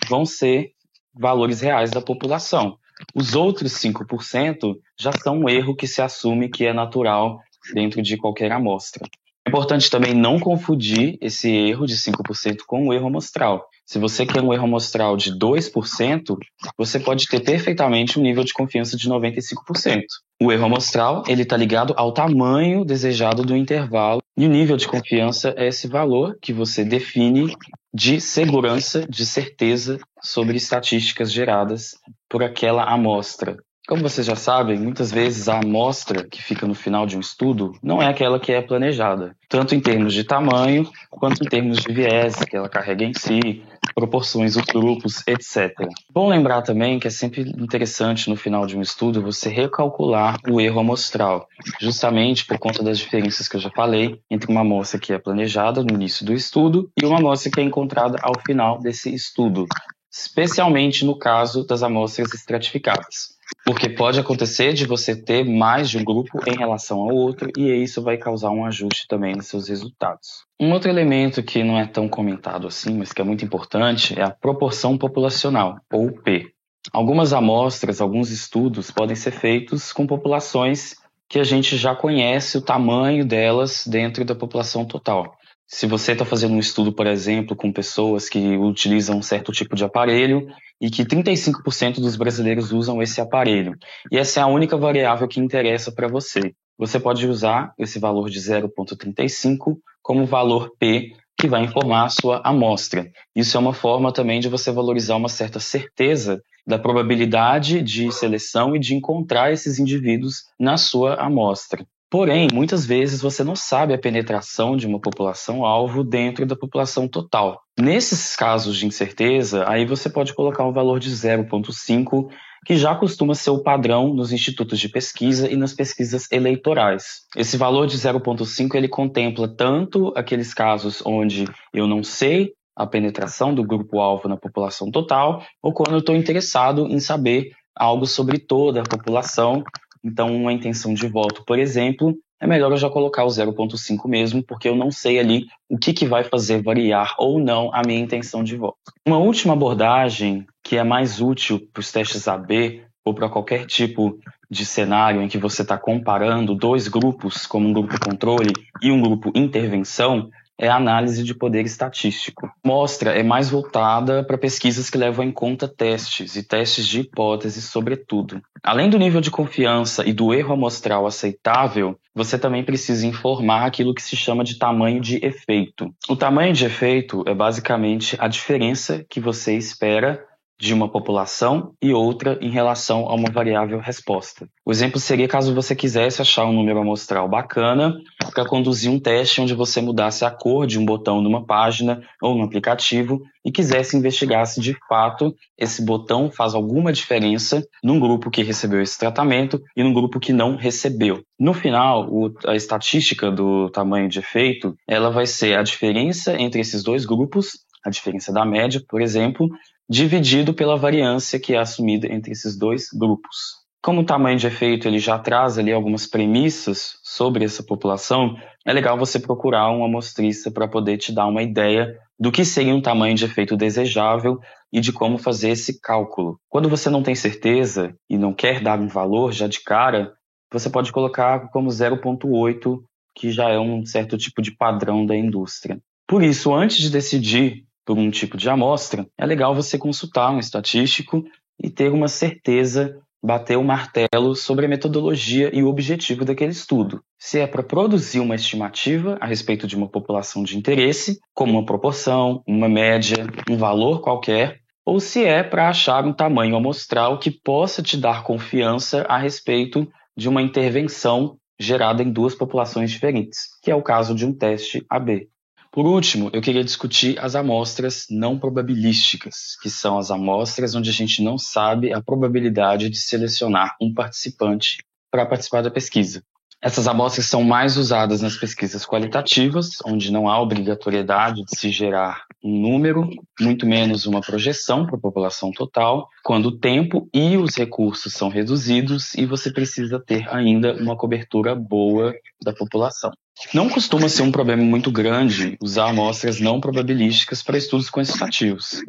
vão 0.07 0.25
ser 0.25 0.71
valores 1.13 1.61
reais 1.61 1.91
da 1.91 2.01
população. 2.01 2.77
Os 3.13 3.35
outros 3.35 3.73
5% 3.73 4.75
já 4.99 5.11
são 5.11 5.39
um 5.39 5.49
erro 5.49 5.75
que 5.75 5.87
se 5.87 6.01
assume 6.01 6.49
que 6.49 6.65
é 6.65 6.73
natural 6.73 7.39
dentro 7.73 8.01
de 8.01 8.17
qualquer 8.17 8.51
amostra. 8.51 9.05
É 9.45 9.49
importante 9.49 9.89
também 9.89 10.13
não 10.13 10.39
confundir 10.39 11.17
esse 11.19 11.49
erro 11.49 11.85
de 11.85 11.95
5% 11.95 12.59
com 12.65 12.87
o 12.87 12.93
erro 12.93 13.07
amostral. 13.07 13.67
Se 13.91 13.99
você 13.99 14.25
quer 14.25 14.41
um 14.41 14.53
erro 14.53 14.63
amostral 14.63 15.17
de 15.17 15.37
2%, 15.37 16.37
você 16.77 16.97
pode 16.97 17.27
ter 17.27 17.41
perfeitamente 17.41 18.17
um 18.17 18.21
nível 18.21 18.41
de 18.41 18.53
confiança 18.53 18.95
de 18.95 19.09
95%. 19.09 20.03
O 20.41 20.49
erro 20.49 20.63
amostral, 20.63 21.25
ele 21.27 21.41
está 21.41 21.57
ligado 21.57 21.93
ao 21.97 22.13
tamanho 22.13 22.85
desejado 22.85 23.43
do 23.43 23.53
intervalo 23.53 24.21
e 24.37 24.45
o 24.45 24.49
nível 24.49 24.77
de 24.77 24.87
confiança 24.87 25.53
é 25.57 25.67
esse 25.67 25.89
valor 25.89 26.37
que 26.41 26.53
você 26.53 26.85
define 26.85 27.53
de 27.93 28.21
segurança, 28.21 29.05
de 29.09 29.25
certeza 29.25 29.99
sobre 30.21 30.55
estatísticas 30.55 31.29
geradas 31.29 31.97
por 32.29 32.41
aquela 32.41 32.85
amostra. 32.85 33.57
Como 33.87 34.03
vocês 34.03 34.25
já 34.25 34.37
sabem, 34.37 34.79
muitas 34.79 35.11
vezes 35.11 35.49
a 35.49 35.59
amostra 35.59 36.25
que 36.25 36.41
fica 36.41 36.65
no 36.65 36.73
final 36.75 37.05
de 37.05 37.17
um 37.17 37.19
estudo 37.19 37.73
não 37.83 38.01
é 38.01 38.07
aquela 38.07 38.39
que 38.39 38.53
é 38.53 38.61
planejada, 38.61 39.35
tanto 39.49 39.75
em 39.75 39.81
termos 39.81 40.13
de 40.13 40.23
tamanho 40.23 40.89
quanto 41.09 41.43
em 41.43 41.49
termos 41.49 41.79
de 41.79 41.91
viés 41.91 42.35
que 42.35 42.55
ela 42.55 42.69
carrega 42.69 43.03
em 43.03 43.13
si, 43.13 43.63
proporções 43.93 44.55
dos 44.55 44.65
grupos, 44.65 45.23
etc. 45.27 45.73
Bom 46.11 46.29
lembrar 46.29 46.61
também 46.61 46.99
que 46.99 47.07
é 47.07 47.11
sempre 47.11 47.41
interessante 47.41 48.29
no 48.29 48.35
final 48.35 48.65
de 48.65 48.77
um 48.77 48.81
estudo 48.81 49.21
você 49.21 49.49
recalcular 49.49 50.37
o 50.49 50.59
erro 50.59 50.79
amostral, 50.79 51.47
justamente 51.79 52.45
por 52.45 52.57
conta 52.57 52.83
das 52.83 52.97
diferenças 52.97 53.47
que 53.47 53.55
eu 53.55 53.61
já 53.61 53.69
falei 53.69 54.19
entre 54.29 54.51
uma 54.51 54.61
amostra 54.61 54.99
que 54.99 55.13
é 55.13 55.19
planejada 55.19 55.83
no 55.83 55.93
início 55.93 56.25
do 56.25 56.33
estudo 56.33 56.89
e 57.01 57.05
uma 57.05 57.19
amostra 57.19 57.51
que 57.51 57.59
é 57.59 57.63
encontrada 57.63 58.17
ao 58.21 58.39
final 58.45 58.79
desse 58.79 59.13
estudo, 59.13 59.65
especialmente 60.11 61.05
no 61.05 61.17
caso 61.17 61.65
das 61.65 61.83
amostras 61.83 62.33
estratificadas. 62.33 63.40
Porque 63.65 63.89
pode 63.89 64.19
acontecer 64.19 64.73
de 64.73 64.85
você 64.85 65.15
ter 65.15 65.45
mais 65.45 65.89
de 65.89 65.97
um 65.97 66.03
grupo 66.03 66.39
em 66.47 66.57
relação 66.57 66.99
ao 66.99 67.09
outro 67.09 67.49
e 67.57 67.69
isso 67.71 68.01
vai 68.01 68.17
causar 68.17 68.51
um 68.51 68.65
ajuste 68.65 69.07
também 69.07 69.35
nos 69.35 69.47
seus 69.47 69.69
resultados. 69.69 70.45
Um 70.59 70.71
outro 70.71 70.89
elemento 70.89 71.43
que 71.43 71.63
não 71.63 71.77
é 71.77 71.85
tão 71.85 72.09
comentado 72.09 72.67
assim, 72.67 72.97
mas 72.97 73.13
que 73.13 73.21
é 73.21 73.23
muito 73.23 73.45
importante, 73.45 74.19
é 74.19 74.23
a 74.23 74.31
proporção 74.31 74.97
populacional, 74.97 75.77
ou 75.91 76.11
P. 76.11 76.51
Algumas 76.91 77.31
amostras, 77.31 78.01
alguns 78.01 78.31
estudos 78.31 78.89
podem 78.89 79.15
ser 79.15 79.31
feitos 79.31 79.93
com 79.93 80.07
populações 80.07 80.95
que 81.29 81.39
a 81.39 81.43
gente 81.43 81.77
já 81.77 81.95
conhece 81.95 82.57
o 82.57 82.61
tamanho 82.61 83.23
delas 83.23 83.85
dentro 83.87 84.25
da 84.25 84.35
população 84.35 84.83
total. 84.83 85.37
Se 85.65 85.87
você 85.87 86.11
está 86.11 86.25
fazendo 86.25 86.53
um 86.53 86.59
estudo, 86.59 86.91
por 86.91 87.07
exemplo, 87.07 87.55
com 87.55 87.71
pessoas 87.71 88.27
que 88.27 88.57
utilizam 88.57 89.17
um 89.17 89.21
certo 89.21 89.53
tipo 89.53 89.73
de 89.73 89.85
aparelho 89.85 90.45
e 90.81 90.89
que 90.89 91.05
35% 91.05 92.01
dos 92.01 92.15
brasileiros 92.15 92.71
usam 92.71 93.01
esse 93.01 93.21
aparelho, 93.21 93.77
e 94.11 94.17
essa 94.17 94.39
é 94.39 94.43
a 94.43 94.47
única 94.47 94.75
variável 94.75 95.27
que 95.27 95.39
interessa 95.39 95.91
para 95.91 96.07
você, 96.07 96.55
você 96.77 96.99
pode 96.99 97.27
usar 97.27 97.73
esse 97.77 97.99
valor 97.99 98.27
de 98.29 98.39
0,35 98.39 99.77
como 100.01 100.25
valor 100.25 100.71
P 100.79 101.13
que 101.37 101.47
vai 101.47 101.63
informar 101.63 102.05
a 102.05 102.09
sua 102.09 102.41
amostra. 102.43 103.11
Isso 103.35 103.57
é 103.57 103.59
uma 103.59 103.73
forma 103.73 104.11
também 104.11 104.39
de 104.39 104.49
você 104.49 104.71
valorizar 104.71 105.15
uma 105.15 105.29
certa 105.29 105.59
certeza 105.59 106.41
da 106.67 106.77
probabilidade 106.77 107.81
de 107.81 108.11
seleção 108.11 108.75
e 108.75 108.79
de 108.79 108.93
encontrar 108.93 109.51
esses 109.51 109.79
indivíduos 109.79 110.43
na 110.59 110.77
sua 110.77 111.15
amostra. 111.15 111.85
Porém, 112.11 112.49
muitas 112.53 112.85
vezes 112.85 113.21
você 113.21 113.41
não 113.41 113.55
sabe 113.55 113.93
a 113.93 113.97
penetração 113.97 114.75
de 114.75 114.85
uma 114.85 114.99
população-alvo 114.99 116.03
dentro 116.03 116.45
da 116.45 116.57
população 116.57 117.07
total. 117.07 117.61
Nesses 117.79 118.35
casos 118.35 118.75
de 118.75 118.85
incerteza, 118.85 119.63
aí 119.65 119.85
você 119.85 120.09
pode 120.09 120.33
colocar 120.33 120.65
um 120.65 120.73
valor 120.73 120.99
de 120.99 121.09
0,5, 121.09 122.27
que 122.65 122.75
já 122.75 122.93
costuma 122.93 123.33
ser 123.33 123.51
o 123.51 123.63
padrão 123.63 124.13
nos 124.13 124.33
institutos 124.33 124.77
de 124.77 124.89
pesquisa 124.89 125.49
e 125.49 125.55
nas 125.55 125.73
pesquisas 125.73 126.29
eleitorais. 126.29 127.21
Esse 127.33 127.55
valor 127.55 127.87
de 127.87 127.97
0,5 127.97 128.75
ele 128.75 128.89
contempla 128.89 129.47
tanto 129.47 130.11
aqueles 130.13 130.53
casos 130.53 131.01
onde 131.05 131.45
eu 131.73 131.87
não 131.87 132.03
sei 132.03 132.51
a 132.75 132.85
penetração 132.85 133.55
do 133.55 133.63
grupo-alvo 133.63 134.27
na 134.27 134.35
população 134.35 134.91
total, 134.91 135.45
ou 135.63 135.73
quando 135.73 135.93
eu 135.93 135.99
estou 135.99 136.15
interessado 136.15 136.87
em 136.87 136.99
saber 136.99 137.51
algo 137.73 138.05
sobre 138.05 138.37
toda 138.37 138.81
a 138.81 138.83
população. 138.83 139.63
Então, 140.03 140.35
uma 140.35 140.53
intenção 140.53 140.93
de 140.93 141.07
voto, 141.07 141.43
por 141.45 141.59
exemplo, 141.59 142.17
é 142.39 142.47
melhor 142.47 142.71
eu 142.71 142.77
já 142.77 142.89
colocar 142.89 143.23
o 143.23 143.27
0,5 143.27 144.07
mesmo, 144.07 144.43
porque 144.43 144.67
eu 144.67 144.75
não 144.75 144.91
sei 144.91 145.19
ali 145.19 145.45
o 145.69 145.77
que, 145.77 145.93
que 145.93 146.07
vai 146.07 146.23
fazer 146.23 146.63
variar 146.63 147.13
ou 147.19 147.39
não 147.39 147.69
a 147.73 147.83
minha 147.85 147.99
intenção 147.99 148.43
de 148.43 148.57
voto. 148.57 148.77
Uma 149.07 149.19
última 149.19 149.53
abordagem 149.53 150.47
que 150.63 150.75
é 150.75 150.83
mais 150.83 151.21
útil 151.21 151.61
para 151.71 151.81
os 151.81 151.91
testes 151.91 152.27
AB 152.27 152.81
ou 153.05 153.13
para 153.13 153.29
qualquer 153.29 153.65
tipo 153.65 154.17
de 154.49 154.65
cenário 154.65 155.21
em 155.21 155.27
que 155.27 155.37
você 155.37 155.61
está 155.61 155.77
comparando 155.77 156.55
dois 156.55 156.87
grupos, 156.87 157.45
como 157.45 157.67
um 157.67 157.73
grupo 157.73 157.99
controle 157.99 158.53
e 158.81 158.91
um 158.91 159.01
grupo 159.01 159.31
intervenção, 159.35 160.29
é 160.61 160.69
a 160.69 160.75
análise 160.75 161.23
de 161.23 161.33
poder 161.33 161.65
estatístico. 161.65 162.47
Mostra 162.63 163.17
é 163.17 163.23
mais 163.23 163.49
voltada 163.49 164.23
para 164.23 164.37
pesquisas 164.37 164.91
que 164.91 164.97
levam 164.97 165.25
em 165.25 165.31
conta 165.31 165.67
testes 165.67 166.35
e 166.35 166.43
testes 166.43 166.87
de 166.87 166.99
hipóteses, 166.99 167.63
sobretudo. 167.63 168.39
Além 168.61 168.87
do 168.87 168.99
nível 168.99 169.19
de 169.19 169.31
confiança 169.31 170.07
e 170.07 170.13
do 170.13 170.31
erro 170.31 170.53
amostral 170.53 171.07
aceitável, 171.07 171.97
você 172.13 172.37
também 172.37 172.63
precisa 172.63 173.07
informar 173.07 173.65
aquilo 173.65 173.95
que 173.95 174.03
se 174.03 174.15
chama 174.15 174.43
de 174.43 174.59
tamanho 174.59 175.01
de 175.01 175.17
efeito. 175.25 175.91
O 176.07 176.15
tamanho 176.15 176.53
de 176.53 176.65
efeito 176.65 177.23
é 177.25 177.33
basicamente 177.33 178.15
a 178.19 178.27
diferença 178.27 179.03
que 179.09 179.19
você 179.19 179.57
espera 179.57 180.23
de 180.61 180.75
uma 180.75 180.87
população 180.87 181.73
e 181.81 181.91
outra 181.91 182.37
em 182.39 182.51
relação 182.51 183.09
a 183.09 183.15
uma 183.15 183.31
variável 183.31 183.79
resposta. 183.79 184.47
O 184.63 184.71
exemplo 184.71 184.99
seria 184.99 185.27
caso 185.27 185.55
você 185.55 185.75
quisesse 185.75 186.21
achar 186.21 186.45
um 186.45 186.53
número 186.53 186.79
amostral 186.79 187.27
bacana 187.27 187.97
para 188.31 188.45
conduzir 188.45 188.91
um 188.91 188.99
teste 188.99 189.41
onde 189.41 189.55
você 189.55 189.81
mudasse 189.81 190.23
a 190.23 190.29
cor 190.29 190.67
de 190.67 190.77
um 190.77 190.85
botão 190.85 191.19
numa 191.19 191.43
página 191.43 192.03
ou 192.21 192.35
no 192.35 192.43
aplicativo 192.43 193.23
e 193.43 193.51
quisesse 193.51 193.97
investigar 193.97 194.45
se 194.45 194.61
de 194.61 194.77
fato 194.87 195.35
esse 195.57 195.83
botão 195.83 196.29
faz 196.29 196.53
alguma 196.53 196.93
diferença 196.93 197.65
num 197.83 197.99
grupo 197.99 198.29
que 198.29 198.43
recebeu 198.43 198.83
esse 198.83 198.99
tratamento 198.99 199.59
e 199.75 199.83
num 199.83 199.91
grupo 199.91 200.19
que 200.19 200.31
não 200.31 200.55
recebeu. 200.55 201.23
No 201.39 201.55
final, 201.55 202.07
o, 202.07 202.31
a 202.45 202.55
estatística 202.55 203.31
do 203.31 203.67
tamanho 203.71 204.07
de 204.07 204.19
efeito, 204.19 204.75
ela 204.87 205.09
vai 205.09 205.25
ser 205.25 205.57
a 205.57 205.63
diferença 205.63 206.39
entre 206.39 206.61
esses 206.61 206.83
dois 206.83 207.03
grupos 207.03 207.65
a 207.83 207.89
diferença 207.89 208.31
da 208.31 208.45
média, 208.45 208.81
por 208.87 209.01
exemplo, 209.01 209.49
dividido 209.91 210.53
pela 210.53 210.77
variância 210.77 211.37
que 211.37 211.53
é 211.53 211.57
assumida 211.57 212.07
entre 212.07 212.31
esses 212.31 212.57
dois 212.57 212.87
grupos. 212.97 213.59
Como 213.83 213.99
o 213.99 214.05
tamanho 214.05 214.37
de 214.37 214.47
efeito 214.47 214.87
ele 214.87 214.99
já 214.99 215.19
traz 215.19 215.57
ali 215.57 215.73
algumas 215.73 216.07
premissas 216.07 216.97
sobre 217.03 217.43
essa 217.43 217.61
população, 217.61 218.37
é 218.65 218.71
legal 218.71 218.97
você 218.97 219.19
procurar 219.19 219.69
uma 219.69 219.87
amostrista 219.87 220.49
para 220.49 220.65
poder 220.65 220.97
te 220.97 221.11
dar 221.11 221.27
uma 221.27 221.43
ideia 221.43 221.93
do 222.17 222.31
que 222.31 222.45
seria 222.45 222.73
um 222.73 222.81
tamanho 222.81 223.15
de 223.15 223.25
efeito 223.25 223.57
desejável 223.57 224.39
e 224.71 224.79
de 224.79 224.93
como 224.93 225.17
fazer 225.17 225.49
esse 225.49 225.81
cálculo. 225.81 226.39
Quando 226.47 226.69
você 226.69 226.89
não 226.89 227.03
tem 227.03 227.13
certeza 227.13 227.93
e 228.09 228.17
não 228.17 228.33
quer 228.33 228.61
dar 228.61 228.79
um 228.79 228.87
valor 228.87 229.33
já 229.33 229.45
de 229.45 229.61
cara, 229.61 230.13
você 230.49 230.69
pode 230.69 230.89
colocar 230.93 231.49
como 231.49 231.67
0.8, 231.67 232.79
que 233.13 233.29
já 233.29 233.49
é 233.49 233.59
um 233.59 233.85
certo 233.85 234.17
tipo 234.17 234.41
de 234.41 234.55
padrão 234.55 235.05
da 235.05 235.17
indústria. 235.17 235.81
Por 236.07 236.23
isso, 236.23 236.53
antes 236.53 236.77
de 236.77 236.89
decidir 236.89 237.65
por 237.91 237.99
um 237.99 238.09
tipo 238.09 238.37
de 238.37 238.49
amostra, 238.49 239.05
é 239.17 239.25
legal 239.25 239.53
você 239.53 239.77
consultar 239.77 240.31
um 240.31 240.39
estatístico 240.39 241.25
e 241.61 241.69
ter 241.69 241.91
uma 241.91 242.07
certeza, 242.07 242.97
bater 243.21 243.57
o 243.57 243.63
martelo 243.65 244.33
sobre 244.33 244.65
a 244.65 244.69
metodologia 244.69 245.51
e 245.53 245.61
o 245.61 245.67
objetivo 245.67 246.23
daquele 246.23 246.53
estudo. 246.53 247.03
Se 247.19 247.39
é 247.39 247.45
para 247.45 247.61
produzir 247.61 248.21
uma 248.21 248.35
estimativa 248.35 249.17
a 249.19 249.25
respeito 249.25 249.67
de 249.67 249.75
uma 249.75 249.89
população 249.89 250.41
de 250.41 250.57
interesse, 250.57 251.19
como 251.33 251.51
uma 251.51 251.65
proporção, 251.65 252.41
uma 252.47 252.69
média, 252.69 253.27
um 253.49 253.57
valor 253.57 253.99
qualquer, 253.99 254.61
ou 254.85 255.01
se 255.01 255.25
é 255.25 255.43
para 255.43 255.67
achar 255.67 256.05
um 256.05 256.13
tamanho 256.13 256.55
amostral 256.55 257.19
que 257.19 257.29
possa 257.29 257.83
te 257.83 257.97
dar 257.97 258.23
confiança 258.23 259.01
a 259.09 259.17
respeito 259.17 259.85
de 260.15 260.29
uma 260.29 260.41
intervenção 260.41 261.35
gerada 261.59 262.01
em 262.01 262.09
duas 262.09 262.35
populações 262.35 262.89
diferentes, 262.89 263.49
que 263.61 263.69
é 263.69 263.75
o 263.75 263.83
caso 263.83 264.15
de 264.15 264.25
um 264.25 264.33
teste 264.33 264.85
AB. 264.89 265.30
Por 265.73 265.85
último, 265.85 266.29
eu 266.33 266.41
queria 266.41 266.65
discutir 266.65 267.17
as 267.17 267.33
amostras 267.33 268.05
não 268.09 268.37
probabilísticas, 268.37 269.55
que 269.61 269.69
são 269.69 269.97
as 269.97 270.11
amostras 270.11 270.75
onde 270.75 270.89
a 270.89 270.93
gente 270.93 271.23
não 271.23 271.37
sabe 271.37 271.93
a 271.93 272.01
probabilidade 272.01 272.89
de 272.89 272.97
selecionar 272.97 273.77
um 273.81 273.93
participante 273.93 274.83
para 275.09 275.25
participar 275.25 275.61
da 275.61 275.71
pesquisa. 275.71 276.21
Essas 276.61 276.89
amostras 276.89 277.25
são 277.25 277.41
mais 277.41 277.77
usadas 277.77 278.21
nas 278.21 278.35
pesquisas 278.35 278.85
qualitativas, 278.85 279.77
onde 279.85 280.11
não 280.11 280.29
há 280.29 280.39
obrigatoriedade 280.41 281.41
de 281.45 281.57
se 281.57 281.71
gerar 281.71 282.25
um 282.43 282.59
número, 282.59 283.09
muito 283.39 283.65
menos 283.65 284.05
uma 284.05 284.19
projeção 284.19 284.85
para 284.85 284.97
a 284.97 285.01
população 285.01 285.51
total, 285.51 286.09
quando 286.21 286.47
o 286.47 286.59
tempo 286.59 287.09
e 287.13 287.37
os 287.37 287.55
recursos 287.55 288.13
são 288.13 288.27
reduzidos 288.27 289.15
e 289.15 289.25
você 289.25 289.49
precisa 289.51 290.03
ter 290.05 290.27
ainda 290.29 290.75
uma 290.75 290.97
cobertura 290.97 291.55
boa 291.55 292.13
da 292.43 292.53
população. 292.53 293.11
Não 293.53 293.69
costuma 293.69 294.07
ser 294.07 294.21
um 294.21 294.31
problema 294.31 294.63
muito 294.63 294.91
grande 294.91 295.57
usar 295.61 295.89
amostras 295.89 296.39
não 296.39 296.59
probabilísticas 296.59 297.41
para 297.43 297.57
estudos 297.57 297.89
quantitativos. 297.89 298.81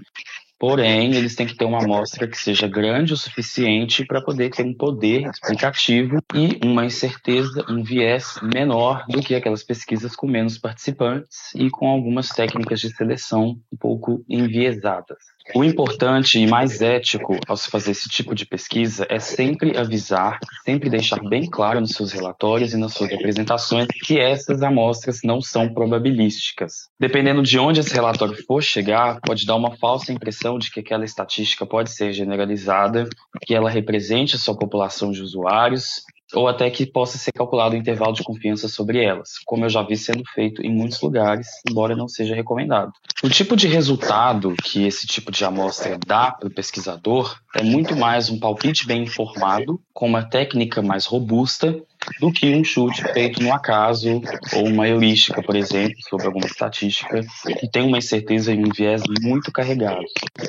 Porém, 0.62 1.12
eles 1.16 1.34
têm 1.34 1.44
que 1.44 1.56
ter 1.56 1.64
uma 1.64 1.82
amostra 1.82 2.28
que 2.28 2.38
seja 2.38 2.68
grande 2.68 3.12
o 3.12 3.16
suficiente 3.16 4.06
para 4.06 4.22
poder 4.22 4.50
ter 4.50 4.64
um 4.64 4.72
poder 4.72 5.28
explicativo 5.28 6.18
e 6.32 6.60
uma 6.64 6.86
incerteza, 6.86 7.66
um 7.68 7.82
viés 7.82 8.38
menor 8.40 9.04
do 9.08 9.20
que 9.20 9.34
aquelas 9.34 9.64
pesquisas 9.64 10.14
com 10.14 10.28
menos 10.28 10.58
participantes 10.58 11.52
e 11.56 11.68
com 11.68 11.88
algumas 11.88 12.28
técnicas 12.28 12.78
de 12.78 12.94
seleção 12.94 13.60
um 13.72 13.76
pouco 13.76 14.24
enviesadas. 14.28 15.31
O 15.54 15.64
importante 15.64 16.38
e 16.38 16.46
mais 16.46 16.80
ético 16.80 17.38
ao 17.46 17.56
se 17.56 17.70
fazer 17.70 17.90
esse 17.90 18.08
tipo 18.08 18.34
de 18.34 18.46
pesquisa 18.46 19.06
é 19.08 19.18
sempre 19.18 19.76
avisar, 19.76 20.38
sempre 20.64 20.88
deixar 20.88 21.20
bem 21.28 21.48
claro 21.48 21.80
nos 21.80 21.92
seus 21.92 22.12
relatórios 22.12 22.72
e 22.72 22.76
nas 22.76 22.94
suas 22.94 23.12
apresentações 23.12 23.88
que 24.04 24.18
essas 24.18 24.62
amostras 24.62 25.20
não 25.24 25.40
são 25.40 25.72
probabilísticas. 25.72 26.88
Dependendo 26.98 27.42
de 27.42 27.58
onde 27.58 27.80
esse 27.80 27.92
relatório 27.92 28.36
for 28.46 28.62
chegar, 28.62 29.20
pode 29.20 29.44
dar 29.44 29.56
uma 29.56 29.76
falsa 29.76 30.12
impressão 30.12 30.58
de 30.58 30.70
que 30.70 30.80
aquela 30.80 31.04
estatística 31.04 31.66
pode 31.66 31.90
ser 31.90 32.12
generalizada, 32.12 33.08
que 33.42 33.54
ela 33.54 33.68
represente 33.70 34.36
a 34.36 34.38
sua 34.38 34.56
população 34.56 35.10
de 35.10 35.20
usuários 35.20 36.02
ou 36.34 36.48
até 36.48 36.70
que 36.70 36.86
possa 36.86 37.18
ser 37.18 37.32
calculado 37.32 37.74
o 37.74 37.78
intervalo 37.78 38.12
de 38.12 38.22
confiança 38.22 38.68
sobre 38.68 39.02
elas, 39.02 39.38
como 39.44 39.64
eu 39.64 39.68
já 39.68 39.82
vi 39.82 39.96
sendo 39.96 40.22
feito 40.34 40.62
em 40.62 40.70
muitos 40.70 41.00
lugares, 41.00 41.48
embora 41.68 41.96
não 41.96 42.08
seja 42.08 42.34
recomendado. 42.34 42.92
O 43.22 43.28
tipo 43.28 43.56
de 43.56 43.66
resultado 43.66 44.54
que 44.62 44.84
esse 44.84 45.06
tipo 45.06 45.30
de 45.30 45.44
amostra 45.44 45.98
dá 46.06 46.30
para 46.30 46.48
o 46.48 46.52
pesquisador 46.52 47.36
é 47.54 47.62
muito 47.62 47.96
mais 47.96 48.28
um 48.28 48.38
palpite 48.38 48.86
bem 48.86 49.02
informado, 49.02 49.80
com 49.92 50.06
uma 50.06 50.24
técnica 50.24 50.82
mais 50.82 51.06
robusta, 51.06 51.80
do 52.20 52.32
que 52.32 52.54
um 52.54 52.64
chute 52.64 53.02
feito 53.12 53.42
no 53.42 53.52
acaso 53.52 54.20
ou 54.54 54.66
uma 54.66 54.88
heurística, 54.88 55.42
por 55.42 55.56
exemplo, 55.56 55.96
sobre 56.08 56.26
alguma 56.26 56.46
estatística 56.46 57.20
que 57.58 57.70
tem 57.70 57.82
uma 57.82 57.98
incerteza 57.98 58.52
e 58.52 58.58
um 58.58 58.70
viés 58.74 59.02
muito 59.20 59.52
carregado. 59.52 60.04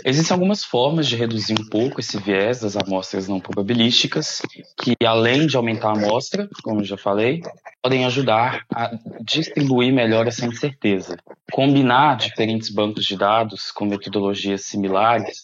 Existem 0.05 0.33
algumas 0.33 0.63
formas 0.63 1.07
de 1.07 1.15
reduzir 1.15 1.55
um 1.59 1.69
pouco 1.69 1.99
esse 1.99 2.17
viés 2.17 2.61
das 2.61 2.75
amostras 2.75 3.27
não 3.27 3.39
probabilísticas, 3.39 4.41
que 4.77 4.95
além 5.05 5.47
de 5.47 5.55
aumentar 5.55 5.89
a 5.89 5.93
amostra, 5.93 6.49
como 6.63 6.83
já 6.83 6.97
falei, 6.97 7.41
podem 7.81 8.05
ajudar 8.05 8.65
a 8.73 8.91
distribuir 9.21 9.93
melhor 9.93 10.27
essa 10.27 10.45
incerteza. 10.45 11.17
Combinar 11.51 12.17
diferentes 12.17 12.69
bancos 12.69 13.05
de 13.05 13.17
dados 13.17 13.71
com 13.71 13.85
metodologias 13.85 14.65
similares 14.65 15.43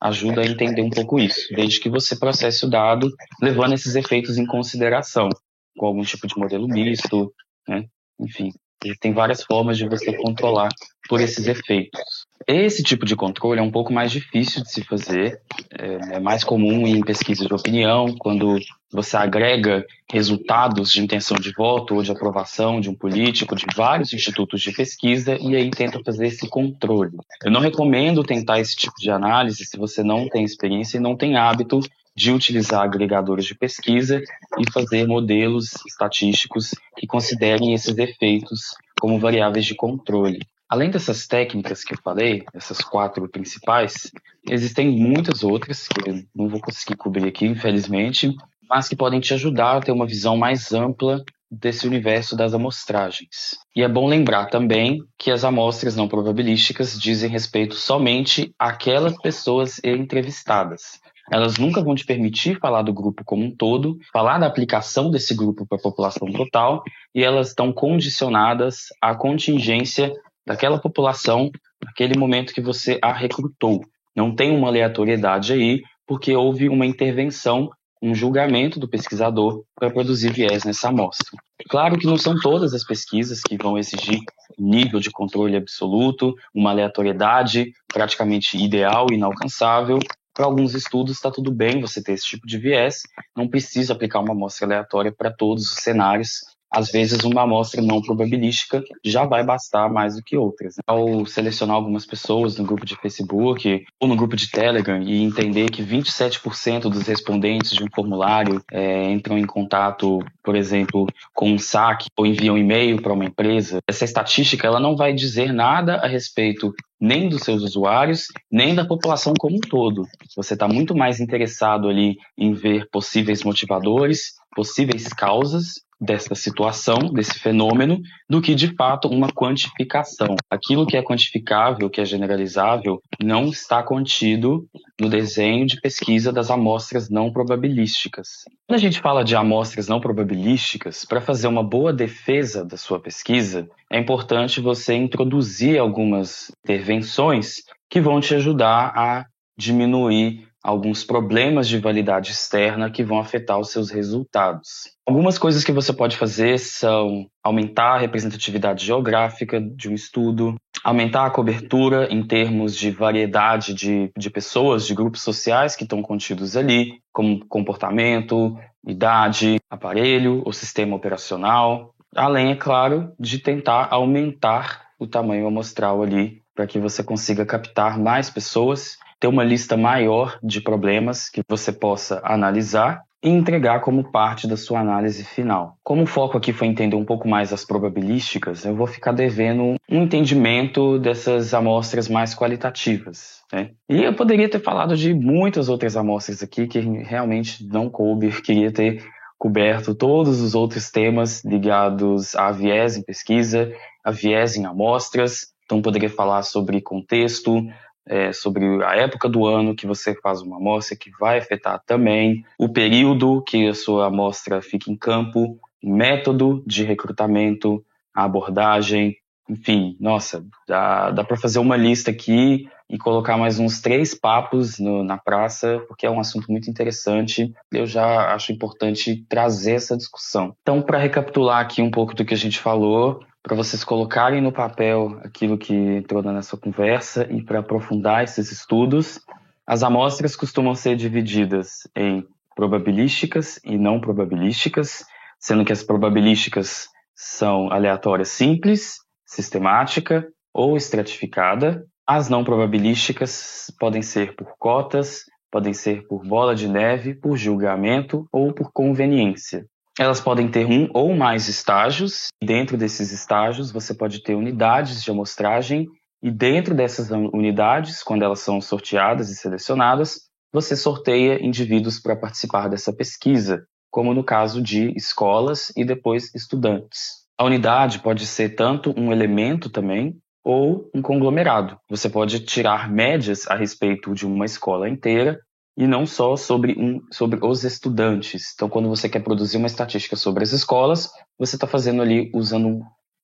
ajuda 0.00 0.42
a 0.42 0.46
entender 0.46 0.82
um 0.82 0.90
pouco 0.90 1.18
isso, 1.18 1.52
desde 1.54 1.80
que 1.80 1.88
você 1.88 2.16
processe 2.16 2.64
o 2.64 2.70
dado 2.70 3.10
levando 3.40 3.74
esses 3.74 3.94
efeitos 3.94 4.38
em 4.38 4.46
consideração, 4.46 5.28
com 5.76 5.86
algum 5.86 6.02
tipo 6.02 6.26
de 6.26 6.36
modelo 6.36 6.68
misto, 6.68 7.32
né? 7.66 7.84
enfim. 8.20 8.52
Tem 9.00 9.12
várias 9.12 9.42
formas 9.42 9.76
de 9.76 9.88
você 9.88 10.16
controlar 10.16 10.68
por 11.08 11.20
esses 11.20 11.46
efeitos. 11.46 12.27
Esse 12.46 12.82
tipo 12.82 13.04
de 13.04 13.16
controle 13.16 13.60
é 13.60 13.62
um 13.62 13.70
pouco 13.70 13.92
mais 13.92 14.10
difícil 14.10 14.62
de 14.62 14.72
se 14.72 14.82
fazer, 14.82 15.40
é, 15.78 16.16
é 16.16 16.20
mais 16.20 16.44
comum 16.44 16.86
em 16.86 17.00
pesquisas 17.02 17.46
de 17.46 17.52
opinião, 17.52 18.14
quando 18.16 18.58
você 18.90 19.16
agrega 19.16 19.84
resultados 20.10 20.90
de 20.90 21.02
intenção 21.02 21.36
de 21.36 21.52
voto 21.52 21.94
ou 21.94 22.02
de 22.02 22.10
aprovação 22.10 22.80
de 22.80 22.88
um 22.88 22.94
político 22.94 23.54
de 23.54 23.66
vários 23.76 24.12
institutos 24.14 24.62
de 24.62 24.72
pesquisa 24.72 25.36
e 25.40 25.54
aí 25.54 25.70
tenta 25.70 26.00
fazer 26.02 26.28
esse 26.28 26.48
controle. 26.48 27.16
Eu 27.44 27.50
não 27.50 27.60
recomendo 27.60 28.22
tentar 28.22 28.60
esse 28.60 28.74
tipo 28.74 28.94
de 28.98 29.10
análise 29.10 29.64
se 29.66 29.76
você 29.76 30.02
não 30.02 30.28
tem 30.28 30.44
experiência 30.44 30.96
e 30.96 31.00
não 31.00 31.16
tem 31.16 31.36
hábito 31.36 31.80
de 32.16 32.32
utilizar 32.32 32.82
agregadores 32.82 33.44
de 33.44 33.54
pesquisa 33.54 34.20
e 34.58 34.72
fazer 34.72 35.06
modelos 35.06 35.74
estatísticos 35.86 36.74
que 36.96 37.06
considerem 37.06 37.74
esses 37.74 37.96
efeitos 37.96 38.74
como 38.98 39.20
variáveis 39.20 39.64
de 39.64 39.74
controle. 39.74 40.40
Além 40.68 40.90
dessas 40.90 41.26
técnicas 41.26 41.82
que 41.82 41.94
eu 41.94 41.98
falei, 42.04 42.44
essas 42.52 42.78
quatro 42.82 43.26
principais, 43.28 44.10
existem 44.48 44.90
muitas 44.90 45.42
outras 45.42 45.88
que 45.88 46.10
eu 46.10 46.22
não 46.34 46.46
vou 46.46 46.60
conseguir 46.60 46.96
cobrir 46.96 47.26
aqui, 47.26 47.46
infelizmente, 47.46 48.36
mas 48.68 48.86
que 48.86 48.94
podem 48.94 49.18
te 49.18 49.32
ajudar 49.32 49.76
a 49.76 49.80
ter 49.80 49.92
uma 49.92 50.06
visão 50.06 50.36
mais 50.36 50.72
ampla 50.72 51.24
desse 51.50 51.86
universo 51.86 52.36
das 52.36 52.52
amostragens. 52.52 53.56
E 53.74 53.82
é 53.82 53.88
bom 53.88 54.06
lembrar 54.06 54.46
também 54.50 55.02
que 55.18 55.30
as 55.30 55.42
amostras 55.42 55.96
não 55.96 56.06
probabilísticas 56.06 57.00
dizem 57.00 57.30
respeito 57.30 57.74
somente 57.74 58.52
àquelas 58.58 59.16
pessoas 59.16 59.80
entrevistadas. 59.82 61.00
Elas 61.30 61.58
nunca 61.58 61.82
vão 61.82 61.94
te 61.94 62.04
permitir 62.04 62.58
falar 62.58 62.82
do 62.82 62.92
grupo 62.92 63.22
como 63.24 63.44
um 63.44 63.54
todo, 63.54 63.98
falar 64.12 64.38
da 64.38 64.46
aplicação 64.46 65.10
desse 65.10 65.34
grupo 65.34 65.66
para 65.66 65.78
a 65.78 65.82
população 65.82 66.30
total, 66.30 66.82
e 67.14 67.22
elas 67.22 67.48
estão 67.48 67.72
condicionadas 67.72 68.86
à 69.00 69.14
contingência 69.14 70.12
daquela 70.48 70.80
população 70.80 71.50
naquele 71.84 72.18
momento 72.18 72.54
que 72.54 72.60
você 72.62 72.98
a 73.02 73.12
recrutou. 73.12 73.82
Não 74.16 74.34
tem 74.34 74.50
uma 74.50 74.68
aleatoriedade 74.68 75.52
aí, 75.52 75.82
porque 76.06 76.34
houve 76.34 76.70
uma 76.70 76.86
intervenção 76.86 77.70
um 78.00 78.14
julgamento 78.14 78.78
do 78.78 78.88
pesquisador 78.88 79.64
para 79.74 79.90
produzir 79.90 80.32
viés 80.32 80.62
nessa 80.62 80.88
amostra. 80.88 81.36
Claro 81.68 81.98
que 81.98 82.06
não 82.06 82.16
são 82.16 82.36
todas 82.36 82.72
as 82.72 82.84
pesquisas 82.84 83.42
que 83.42 83.56
vão 83.56 83.76
exigir 83.76 84.20
nível 84.56 85.00
de 85.00 85.10
controle 85.10 85.56
absoluto, 85.56 86.32
uma 86.54 86.70
aleatoriedade 86.70 87.72
praticamente 87.92 88.56
ideal 88.56 89.08
e 89.10 89.16
inalcançável. 89.16 89.98
Para 90.32 90.46
alguns 90.46 90.74
estudos 90.74 91.16
está 91.16 91.28
tudo 91.28 91.50
bem 91.50 91.80
você 91.80 92.00
ter 92.00 92.12
esse 92.12 92.24
tipo 92.24 92.46
de 92.46 92.56
viés, 92.56 93.02
não 93.36 93.48
precisa 93.48 93.92
aplicar 93.92 94.20
uma 94.20 94.32
amostra 94.32 94.64
aleatória 94.64 95.12
para 95.12 95.32
todos 95.32 95.64
os 95.64 95.78
cenários 95.82 96.42
às 96.70 96.90
vezes 96.90 97.24
uma 97.24 97.42
amostra 97.42 97.80
não 97.80 98.02
probabilística 98.02 98.82
já 99.04 99.24
vai 99.24 99.44
bastar 99.44 99.90
mais 99.90 100.16
do 100.16 100.22
que 100.22 100.36
outras. 100.36 100.74
Ao 100.86 101.24
selecionar 101.26 101.76
algumas 101.76 102.06
pessoas 102.06 102.56
no 102.56 102.64
grupo 102.64 102.84
de 102.84 102.96
Facebook 102.96 103.84
ou 104.00 104.08
no 104.08 104.16
grupo 104.16 104.36
de 104.36 104.50
Telegram 104.50 105.02
e 105.02 105.22
entender 105.22 105.70
que 105.70 105.82
27% 105.82 106.82
dos 106.82 107.06
respondentes 107.06 107.72
de 107.72 107.82
um 107.82 107.88
formulário 107.94 108.62
é, 108.70 109.10
entram 109.10 109.38
em 109.38 109.46
contato, 109.46 110.20
por 110.42 110.54
exemplo, 110.54 111.06
com 111.34 111.50
um 111.52 111.58
saque 111.58 112.08
ou 112.16 112.26
enviam 112.26 112.54
um 112.54 112.58
e-mail 112.58 113.00
para 113.00 113.12
uma 113.12 113.24
empresa, 113.24 113.80
essa 113.88 114.04
estatística 114.04 114.66
ela 114.66 114.80
não 114.80 114.96
vai 114.96 115.12
dizer 115.12 115.52
nada 115.52 115.96
a 115.96 116.06
respeito 116.06 116.72
nem 117.00 117.28
dos 117.28 117.42
seus 117.42 117.62
usuários, 117.62 118.26
nem 118.50 118.74
da 118.74 118.84
população 118.84 119.32
como 119.38 119.56
um 119.56 119.60
todo. 119.60 120.02
Você 120.36 120.54
está 120.54 120.66
muito 120.66 120.96
mais 120.96 121.20
interessado 121.20 121.88
ali 121.88 122.16
em 122.36 122.52
ver 122.52 122.88
possíveis 122.90 123.44
motivadores, 123.44 124.32
possíveis 124.54 125.06
causas 125.08 125.74
dessa 126.00 126.34
situação, 126.34 127.12
desse 127.12 127.38
fenômeno, 127.38 128.00
do 128.28 128.40
que 128.40 128.54
de 128.54 128.74
fato 128.74 129.08
uma 129.08 129.28
quantificação. 129.28 130.36
Aquilo 130.50 130.86
que 130.86 130.96
é 130.96 131.02
quantificável, 131.02 131.90
que 131.90 132.00
é 132.00 132.04
generalizável, 132.04 133.02
não 133.22 133.48
está 133.48 133.82
contido 133.82 134.66
no 135.00 135.08
desenho 135.08 135.66
de 135.66 135.80
pesquisa 135.80 136.32
das 136.32 136.50
amostras 136.50 137.10
não 137.10 137.32
probabilísticas. 137.32 138.44
Quando 138.66 138.78
a 138.78 138.80
gente 138.80 139.00
fala 139.00 139.24
de 139.24 139.34
amostras 139.36 139.88
não 139.88 140.00
probabilísticas, 140.00 141.04
para 141.04 141.20
fazer 141.20 141.48
uma 141.48 141.62
boa 141.62 141.92
defesa 141.92 142.64
da 142.64 142.76
sua 142.76 143.00
pesquisa, 143.00 143.68
é 143.90 143.98
importante 143.98 144.60
você 144.60 144.94
introduzir 144.94 145.78
algumas 145.78 146.52
intervenções 146.64 147.62
que 147.90 148.00
vão 148.00 148.20
te 148.20 148.34
ajudar 148.34 148.92
a 148.96 149.26
diminuir 149.56 150.47
alguns 150.62 151.04
problemas 151.04 151.68
de 151.68 151.78
validade 151.78 152.32
externa 152.32 152.90
que 152.90 153.04
vão 153.04 153.18
afetar 153.18 153.58
os 153.58 153.70
seus 153.70 153.90
resultados. 153.90 154.90
Algumas 155.06 155.38
coisas 155.38 155.64
que 155.64 155.72
você 155.72 155.92
pode 155.92 156.16
fazer 156.16 156.58
são 156.58 157.26
aumentar 157.42 157.94
a 157.94 157.98
representatividade 157.98 158.84
geográfica 158.84 159.60
de 159.60 159.88
um 159.88 159.94
estudo, 159.94 160.56
aumentar 160.84 161.24
a 161.24 161.30
cobertura 161.30 162.08
em 162.12 162.26
termos 162.26 162.76
de 162.76 162.90
variedade 162.90 163.72
de, 163.72 164.10
de 164.16 164.30
pessoas, 164.30 164.86
de 164.86 164.94
grupos 164.94 165.22
sociais 165.22 165.74
que 165.74 165.84
estão 165.84 166.02
contidos 166.02 166.56
ali, 166.56 167.00
como 167.12 167.44
comportamento, 167.46 168.56
idade, 168.86 169.56
aparelho 169.70 170.42
ou 170.44 170.52
sistema 170.52 170.96
operacional, 170.96 171.94
além, 172.14 172.52
é 172.52 172.56
claro, 172.56 173.12
de 173.18 173.38
tentar 173.38 173.88
aumentar 173.90 174.88
o 174.98 175.06
tamanho 175.06 175.46
amostral 175.46 176.02
ali 176.02 176.42
para 176.54 176.66
que 176.66 176.78
você 176.78 177.04
consiga 177.04 177.46
captar 177.46 177.98
mais 177.98 178.28
pessoas 178.28 178.98
ter 179.20 179.26
uma 179.26 179.44
lista 179.44 179.76
maior 179.76 180.38
de 180.42 180.60
problemas 180.60 181.28
que 181.28 181.42
você 181.48 181.72
possa 181.72 182.20
analisar 182.24 183.02
e 183.22 183.28
entregar 183.28 183.80
como 183.80 184.12
parte 184.12 184.46
da 184.46 184.56
sua 184.56 184.80
análise 184.80 185.24
final. 185.24 185.76
Como 185.82 186.02
o 186.02 186.06
foco 186.06 186.38
aqui 186.38 186.52
foi 186.52 186.68
entender 186.68 186.94
um 186.94 187.04
pouco 187.04 187.28
mais 187.28 187.52
as 187.52 187.64
probabilísticas, 187.64 188.64
eu 188.64 188.76
vou 188.76 188.86
ficar 188.86 189.12
devendo 189.12 189.74
um 189.90 190.02
entendimento 190.02 190.98
dessas 190.98 191.52
amostras 191.52 192.08
mais 192.08 192.34
qualitativas. 192.34 193.42
Né? 193.52 193.70
E 193.88 194.04
eu 194.04 194.14
poderia 194.14 194.48
ter 194.48 194.60
falado 194.60 194.96
de 194.96 195.12
muitas 195.12 195.68
outras 195.68 195.96
amostras 195.96 196.42
aqui 196.42 196.68
que 196.68 196.78
realmente 196.78 197.66
não 197.66 197.90
coube, 197.90 198.30
queria 198.40 198.70
ter 198.70 199.04
coberto 199.36 199.94
todos 199.94 200.40
os 200.40 200.54
outros 200.54 200.90
temas 200.90 201.44
ligados 201.44 202.34
a 202.34 202.50
viés 202.50 202.96
em 202.96 203.02
pesquisa, 203.02 203.72
a 204.04 204.10
viés 204.10 204.56
em 204.56 204.64
amostras. 204.64 205.52
Então, 205.64 205.82
poderia 205.82 206.08
falar 206.08 206.42
sobre 206.42 206.80
contexto, 206.80 207.62
é, 208.08 208.32
sobre 208.32 208.64
a 208.84 208.96
época 208.96 209.28
do 209.28 209.46
ano 209.46 209.74
que 209.74 209.86
você 209.86 210.14
faz 210.14 210.40
uma 210.40 210.56
amostra, 210.56 210.96
que 210.96 211.10
vai 211.18 211.38
afetar 211.38 211.80
também 211.86 212.44
o 212.58 212.68
período 212.68 213.42
que 213.42 213.68
a 213.68 213.74
sua 213.74 214.06
amostra 214.06 214.62
fica 214.62 214.90
em 214.90 214.96
campo, 214.96 215.58
método 215.82 216.62
de 216.66 216.84
recrutamento, 216.84 217.84
a 218.14 218.24
abordagem, 218.24 219.16
enfim, 219.48 219.96
nossa, 220.00 220.44
dá, 220.66 221.10
dá 221.10 221.24
para 221.24 221.36
fazer 221.36 221.58
uma 221.58 221.76
lista 221.76 222.10
aqui 222.10 222.68
e 222.90 222.98
colocar 222.98 223.36
mais 223.36 223.58
uns 223.58 223.80
três 223.80 224.14
papos 224.14 224.78
no, 224.78 225.04
na 225.04 225.18
praça, 225.18 225.82
porque 225.86 226.06
é 226.06 226.10
um 226.10 226.20
assunto 226.20 226.50
muito 226.50 226.70
interessante. 226.70 227.52
Eu 227.70 227.86
já 227.86 228.34
acho 228.34 228.52
importante 228.52 229.24
trazer 229.28 229.72
essa 229.72 229.96
discussão. 229.96 230.54
Então, 230.62 230.80
para 230.80 230.98
recapitular 230.98 231.60
aqui 231.60 231.82
um 231.82 231.90
pouco 231.90 232.14
do 232.14 232.24
que 232.24 232.34
a 232.34 232.36
gente 232.36 232.58
falou, 232.58 233.20
para 233.48 233.56
vocês 233.56 233.82
colocarem 233.82 234.42
no 234.42 234.52
papel 234.52 235.18
aquilo 235.24 235.56
que 235.56 235.72
entrou 235.74 236.22
na 236.22 236.32
nossa 236.32 236.54
conversa 236.54 237.26
e 237.32 237.42
para 237.42 237.60
aprofundar 237.60 238.22
esses 238.22 238.52
estudos. 238.52 239.18
As 239.66 239.82
amostras 239.82 240.36
costumam 240.36 240.74
ser 240.74 240.96
divididas 240.96 241.88
em 241.96 242.26
probabilísticas 242.54 243.58
e 243.64 243.78
não 243.78 244.00
probabilísticas, 244.00 245.02
sendo 245.40 245.64
que 245.64 245.72
as 245.72 245.82
probabilísticas 245.82 246.88
são 247.14 247.72
aleatórias 247.72 248.28
simples, 248.28 248.98
sistemática 249.24 250.28
ou 250.52 250.76
estratificada. 250.76 251.86
As 252.06 252.28
não 252.28 252.44
probabilísticas 252.44 253.72
podem 253.80 254.02
ser 254.02 254.36
por 254.36 254.58
cotas, 254.58 255.24
podem 255.50 255.72
ser 255.72 256.06
por 256.06 256.22
bola 256.22 256.54
de 256.54 256.68
neve, 256.68 257.14
por 257.14 257.38
julgamento 257.38 258.28
ou 258.30 258.52
por 258.52 258.70
conveniência. 258.72 259.64
Elas 259.98 260.20
podem 260.20 260.48
ter 260.48 260.64
um 260.64 260.88
ou 260.94 261.12
mais 261.12 261.48
estágios. 261.48 262.28
Dentro 262.42 262.76
desses 262.76 263.10
estágios, 263.10 263.72
você 263.72 263.92
pode 263.92 264.22
ter 264.22 264.36
unidades 264.36 265.02
de 265.02 265.10
amostragem, 265.10 265.88
e 266.22 266.30
dentro 266.30 266.74
dessas 266.74 267.10
unidades, 267.10 268.02
quando 268.02 268.22
elas 268.22 268.40
são 268.40 268.60
sorteadas 268.60 269.28
e 269.28 269.34
selecionadas, 269.34 270.20
você 270.52 270.76
sorteia 270.76 271.44
indivíduos 271.44 272.00
para 272.00 272.16
participar 272.16 272.68
dessa 272.68 272.92
pesquisa, 272.92 273.64
como 273.90 274.14
no 274.14 274.22
caso 274.22 274.62
de 274.62 274.92
escolas 274.96 275.72
e 275.76 275.84
depois 275.84 276.32
estudantes. 276.34 277.26
A 277.36 277.44
unidade 277.44 277.98
pode 277.98 278.26
ser 278.26 278.50
tanto 278.50 278.94
um 278.96 279.12
elemento 279.12 279.68
também, 279.68 280.16
ou 280.44 280.88
um 280.94 281.02
conglomerado. 281.02 281.76
Você 281.90 282.08
pode 282.08 282.40
tirar 282.40 282.90
médias 282.90 283.46
a 283.48 283.54
respeito 283.54 284.14
de 284.14 284.26
uma 284.26 284.46
escola 284.46 284.88
inteira 284.88 285.38
e 285.78 285.86
não 285.86 286.04
só 286.04 286.34
sobre, 286.36 286.74
um, 286.76 287.00
sobre 287.12 287.38
os 287.40 287.62
estudantes. 287.62 288.52
Então, 288.52 288.68
quando 288.68 288.88
você 288.88 289.08
quer 289.08 289.20
produzir 289.20 289.58
uma 289.58 289.68
estatística 289.68 290.16
sobre 290.16 290.42
as 290.42 290.52
escolas, 290.52 291.08
você 291.38 291.54
está 291.54 291.68
fazendo 291.68 292.02
ali 292.02 292.30
usando 292.34 292.80